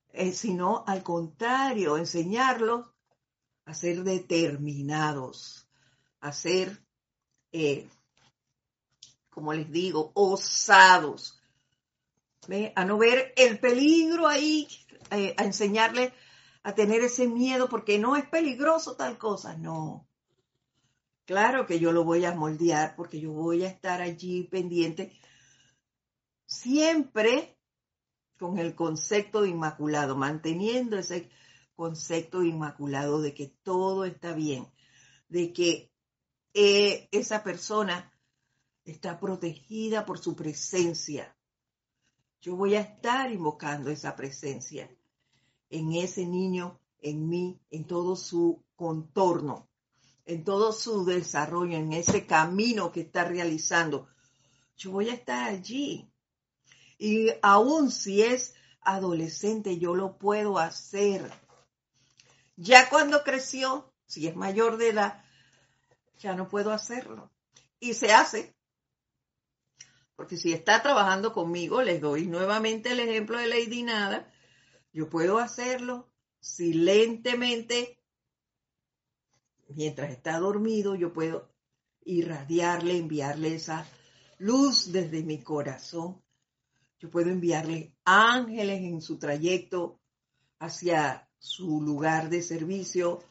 eh, 0.10 0.32
sino 0.32 0.84
al 0.86 1.02
contrario, 1.02 1.98
enseñarlos 1.98 2.86
a 3.66 3.74
ser 3.74 4.04
determinados, 4.04 5.68
a 6.20 6.32
ser, 6.32 6.82
eh, 7.54 7.88
como 9.30 9.54
les 9.54 9.72
digo, 9.72 10.12
osados, 10.16 11.41
a 12.76 12.86
no 12.86 12.97
ver 12.97 13.34
el 13.38 13.60
peligro 13.60 14.28
ahí, 14.28 14.68
eh, 15.12 15.34
a 15.38 15.43
enseñarle 15.43 16.14
a 16.64 16.76
tener 16.76 17.01
ese 17.01 17.28
miedo 17.28 17.70
porque 17.70 17.99
no 17.99 18.16
es 18.16 18.26
peligroso 18.28 18.95
tal 18.95 19.18
cosa, 19.18 19.56
no. 19.58 20.08
Claro 21.26 21.66
que 21.66 21.80
yo 21.80 21.91
lo 21.91 22.04
voy 22.04 22.26
a 22.26 22.36
moldear 22.36 22.95
porque 22.95 23.20
yo 23.20 23.32
voy 23.32 23.64
a 23.64 23.70
estar 23.70 24.01
allí 24.01 24.43
pendiente 24.43 25.18
siempre 26.45 27.58
con 28.38 28.60
el 28.60 28.76
concepto 28.76 29.41
de 29.41 29.49
inmaculado, 29.49 30.18
manteniendo 30.18 30.97
ese 30.97 31.30
concepto 31.76 32.43
inmaculado 32.43 33.22
de 33.22 33.34
que 33.34 33.47
todo 33.64 34.04
está 34.06 34.34
bien, 34.34 34.68
de 35.30 35.54
que 35.54 35.93
esa 36.54 37.43
persona 37.43 38.12
está 38.86 39.20
protegida 39.20 40.06
por 40.06 40.20
su 40.20 40.36
presencia, 40.36 41.36
yo 42.41 42.58
voy 42.58 42.76
a 42.76 42.82
estar 42.82 43.32
invocando 43.32 43.89
esa 43.89 44.16
presencia 44.16 44.89
en 45.70 45.93
ese 45.93 46.26
niño, 46.26 46.80
en 46.99 47.30
mí, 47.30 47.60
en 47.72 47.88
todo 47.88 48.16
su 48.16 48.64
contorno, 48.76 49.70
en 50.26 50.43
todo 50.43 50.74
su 50.74 51.06
desarrollo, 51.06 51.78
en 51.78 51.93
ese 51.93 52.26
camino 52.26 52.91
que 52.91 53.01
está 53.01 53.24
realizando. 53.24 54.08
Yo 54.76 54.91
voy 54.91 55.10
a 55.10 55.14
estar 55.14 55.49
allí. 55.49 56.12
Y 56.97 57.30
aún 57.41 57.91
si 57.91 58.22
es 58.22 58.56
adolescente, 58.82 59.80
yo 59.80 59.95
lo 59.95 60.18
puedo 60.18 60.60
hacer. 60.60 61.32
Ya 62.56 62.89
cuando 62.89 63.24
creció, 63.24 63.93
si 64.06 64.28
es 64.28 64.36
mayor 64.36 64.78
de 64.78 64.89
edad, 64.89 65.22
ya 66.20 66.36
no 66.36 66.47
puedo 66.47 66.72
hacerlo. 66.72 67.32
Y 67.80 67.93
se 67.93 68.11
hace. 68.14 68.55
Porque 70.16 70.38
si 70.38 70.53
está 70.53 70.82
trabajando 70.82 71.34
conmigo, 71.34 71.82
les 71.82 71.99
doy 71.99 72.28
nuevamente 72.28 72.91
el 72.91 72.99
ejemplo 72.99 73.38
de 73.38 73.47
Lady 73.47 73.84
Nada, 73.84 74.32
yo 74.91 75.09
puedo 75.09 75.39
hacerlo 75.39 76.11
silentemente. 76.39 77.99
Mientras 79.70 80.11
está 80.11 80.38
dormido, 80.39 80.95
yo 80.95 81.14
puedo 81.14 81.51
irradiarle, 82.05 82.97
enviarle 82.97 83.55
esa 83.55 83.88
luz 84.38 84.91
desde 84.91 85.24
mi 85.24 85.41
corazón. 85.41 86.22
Yo 86.99 87.09
puedo 87.09 87.30
enviarle 87.30 87.95
ángeles 88.05 88.82
en 88.82 89.01
su 89.01 89.18
trayecto 89.18 89.99
hacia 90.59 91.28
su 91.39 91.82
lugar 91.82 92.30
de 92.30 92.41
servicio, 92.41 93.24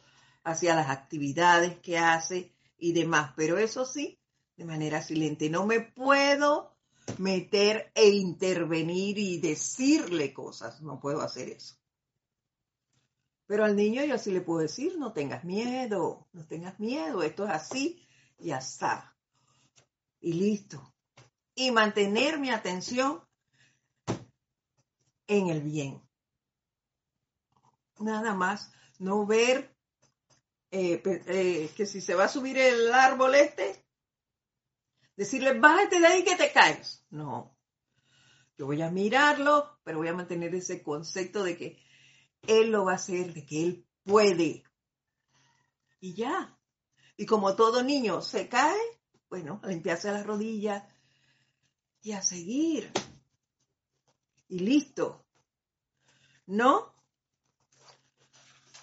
hacia 0.43 0.75
las 0.75 0.89
actividades 0.89 1.79
que 1.79 1.97
hace 1.97 2.52
y 2.83 2.91
demás. 2.91 3.31
Pero 3.37 3.57
eso 3.57 3.85
sí, 3.85 4.19
de 4.57 4.65
manera 4.65 5.01
silente. 5.01 5.49
No 5.49 5.65
me 5.65 5.79
puedo 5.79 6.75
meter 7.17 7.91
e 7.95 8.09
intervenir 8.09 9.17
y 9.17 9.39
decirle 9.39 10.33
cosas. 10.33 10.81
No 10.81 10.99
puedo 10.99 11.21
hacer 11.21 11.47
eso. 11.47 11.75
Pero 13.47 13.63
al 13.63 13.77
niño 13.77 14.03
yo 14.03 14.17
sí 14.17 14.31
le 14.31 14.41
puedo 14.41 14.59
decir, 14.59 14.97
no 14.97 15.13
tengas 15.13 15.45
miedo, 15.45 16.27
no 16.33 16.45
tengas 16.45 16.77
miedo, 16.79 17.23
esto 17.23 17.45
es 17.45 17.51
así 17.51 18.05
y 18.37 18.51
asá. 18.51 19.15
Y 20.19 20.33
listo. 20.33 20.93
Y 21.55 21.71
mantener 21.71 22.37
mi 22.37 22.49
atención 22.49 23.21
en 25.27 25.47
el 25.47 25.61
bien. 25.61 26.01
Nada 27.99 28.33
más, 28.33 28.73
no 28.99 29.25
ver 29.25 29.72
eh, 30.75 31.03
eh, 31.05 31.71
que 31.77 31.85
si 31.85 32.01
se 32.01 32.15
va 32.15 32.23
a 32.23 32.27
subir 32.27 32.57
el 32.57 32.91
árbol 32.91 33.35
este, 33.35 33.85
decirle, 35.15 35.59
bájate 35.59 35.99
de 35.99 36.07
ahí 36.07 36.23
que 36.23 36.35
te 36.35 36.51
caes. 36.51 37.05
No. 37.11 37.55
Yo 38.57 38.65
voy 38.65 38.81
a 38.81 38.89
mirarlo, 38.89 39.79
pero 39.83 39.99
voy 39.99 40.07
a 40.07 40.15
mantener 40.15 40.55
ese 40.55 40.81
concepto 40.81 41.43
de 41.43 41.57
que 41.57 41.83
él 42.47 42.71
lo 42.71 42.85
va 42.85 42.93
a 42.93 42.95
hacer, 42.95 43.35
de 43.35 43.45
que 43.45 43.63
él 43.63 43.87
puede. 44.03 44.63
Y 45.99 46.15
ya. 46.15 46.57
Y 47.17 47.27
como 47.27 47.55
todo 47.55 47.83
niño 47.83 48.23
se 48.23 48.49
cae, 48.49 48.81
bueno, 49.29 49.61
a 49.63 49.67
limpiarse 49.67 50.11
las 50.11 50.25
rodillas 50.25 50.83
y 52.01 52.13
a 52.13 52.23
seguir. 52.23 52.91
Y 54.47 54.57
listo. 54.57 55.23
No, 56.47 56.95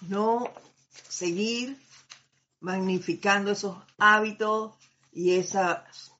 no 0.07 0.53
seguir 0.91 1.77
magnificando 2.59 3.51
esos 3.51 3.77
hábitos 3.97 4.75
y 5.11 5.35
esas 5.35 6.11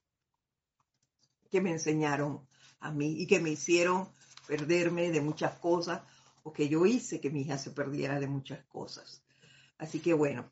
que 1.50 1.62
me 1.62 1.72
enseñaron 1.72 2.48
a 2.80 2.92
mí 2.92 3.22
y 3.22 3.28
que 3.28 3.40
me 3.40 3.52
hicieron 3.52 4.10
perderme 4.48 5.12
de 5.12 5.22
muchas 5.22 5.58
cosas 5.60 6.02
o 6.44 6.52
que 6.52 6.68
yo 6.68 6.86
hice 6.86 7.22
que 7.22 7.30
mi 7.30 7.42
hija 7.42 7.58
se 7.58 7.72
perdiera 7.72 8.20
de 8.20 8.28
muchas 8.28 8.64
cosas. 8.66 9.24
Así 9.78 10.00
que 10.00 10.14
bueno. 10.14 10.52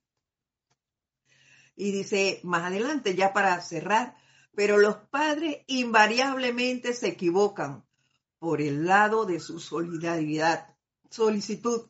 Y 1.75 1.91
dice 1.91 2.39
más 2.43 2.63
adelante, 2.63 3.15
ya 3.15 3.33
para 3.33 3.59
cerrar, 3.61 4.15
pero 4.53 4.77
los 4.77 4.97
padres 4.97 5.63
invariablemente 5.67 6.93
se 6.93 7.07
equivocan 7.07 7.85
por 8.37 8.61
el 8.61 8.85
lado 8.85 9.25
de 9.25 9.39
su 9.39 9.59
solidaridad, 9.59 10.75
solicitud. 11.09 11.89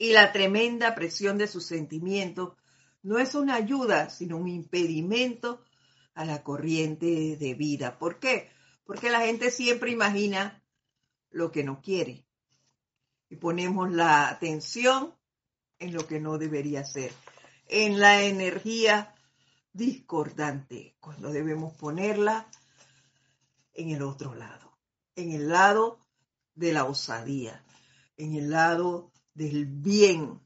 Y 0.00 0.14
la 0.14 0.32
tremenda 0.32 0.94
presión 0.94 1.36
de 1.36 1.46
sus 1.46 1.66
sentimientos 1.66 2.56
no 3.02 3.18
es 3.18 3.34
una 3.34 3.56
ayuda, 3.56 4.08
sino 4.08 4.38
un 4.38 4.48
impedimento 4.48 5.62
a 6.14 6.24
la 6.24 6.42
corriente 6.42 7.36
de 7.36 7.52
vida. 7.52 7.98
¿Por 7.98 8.18
qué? 8.18 8.48
Porque 8.84 9.10
la 9.10 9.20
gente 9.20 9.50
siempre 9.50 9.90
imagina 9.90 10.64
lo 11.28 11.52
que 11.52 11.64
no 11.64 11.82
quiere 11.82 12.24
y 13.28 13.36
ponemos 13.36 13.92
la 13.92 14.30
atención 14.30 15.14
en 15.78 15.92
lo 15.92 16.06
que 16.06 16.18
no 16.18 16.38
debería 16.38 16.82
ser, 16.82 17.12
en 17.66 18.00
la 18.00 18.22
energía 18.22 19.14
discordante, 19.74 20.96
cuando 20.98 21.30
debemos 21.30 21.74
ponerla 21.74 22.48
en 23.74 23.90
el 23.90 24.00
otro 24.00 24.34
lado, 24.34 24.78
en 25.14 25.32
el 25.32 25.50
lado 25.50 26.00
de 26.54 26.72
la 26.72 26.84
osadía, 26.84 27.62
en 28.16 28.34
el 28.34 28.48
lado 28.48 29.12
del 29.40 29.64
bien, 29.64 30.38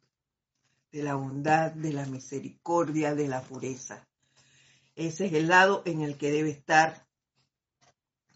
de 0.92 1.02
la 1.02 1.16
bondad, 1.16 1.72
de 1.72 1.92
la 1.92 2.06
misericordia, 2.06 3.12
de 3.12 3.26
la 3.26 3.42
pureza. 3.42 4.06
Ese 4.94 5.26
es 5.26 5.32
el 5.32 5.48
lado 5.48 5.82
en 5.84 6.00
el 6.00 6.16
que 6.16 6.30
debe 6.30 6.50
estar 6.50 7.04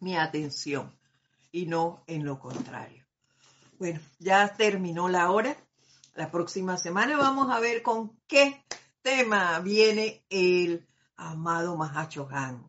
mi 0.01 0.17
atención 0.17 0.99
y 1.53 1.67
no 1.67 2.03
en 2.09 2.25
lo 2.25 2.41
contrario. 2.41 3.07
Bueno, 3.79 4.01
ya 4.19 4.53
terminó 4.57 5.09
la 5.09 5.31
hora. 5.31 5.57
La 6.17 6.33
próxima 6.33 6.77
semana 6.77 7.17
vamos 7.17 7.53
a 7.53 7.61
ver 7.61 7.81
con 7.81 8.19
qué 8.27 8.65
tema 9.01 9.61
viene 9.61 10.25
el 10.29 10.89
amado 11.15 11.77
Mahacho 11.77 12.29
Han. 12.33 12.67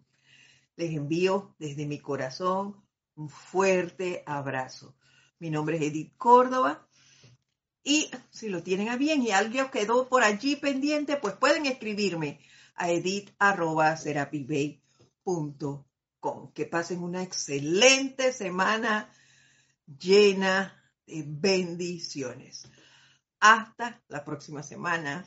Les 0.75 0.91
envío 0.91 1.55
desde 1.57 1.87
mi 1.87 1.97
corazón 1.97 2.85
un 3.15 3.29
fuerte 3.29 4.21
abrazo. 4.27 4.95
Mi 5.39 5.49
nombre 5.49 5.77
es 5.77 5.81
Edith 5.81 6.15
Córdoba. 6.17 6.85
Y 7.83 8.11
si 8.29 8.49
lo 8.49 8.61
tienen 8.63 8.89
a 8.89 8.97
bien 8.97 9.21
y 9.21 9.31
alguien 9.31 9.69
quedó 9.69 10.09
por 10.09 10.23
allí 10.23 10.55
pendiente, 10.55 11.17
pues 11.17 11.35
pueden 11.35 11.65
escribirme 11.65 12.39
a 12.75 12.91
edit.com. 12.91 13.53
Que 16.53 16.65
pasen 16.65 17.01
una 17.01 17.23
excelente 17.23 18.33
semana 18.33 19.13
llena 19.85 20.75
de 21.05 21.23
bendiciones. 21.25 22.67
Hasta 23.39 24.01
la 24.09 24.25
próxima 24.25 24.61
semana. 24.63 25.25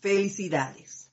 Felicidades. 0.00 1.03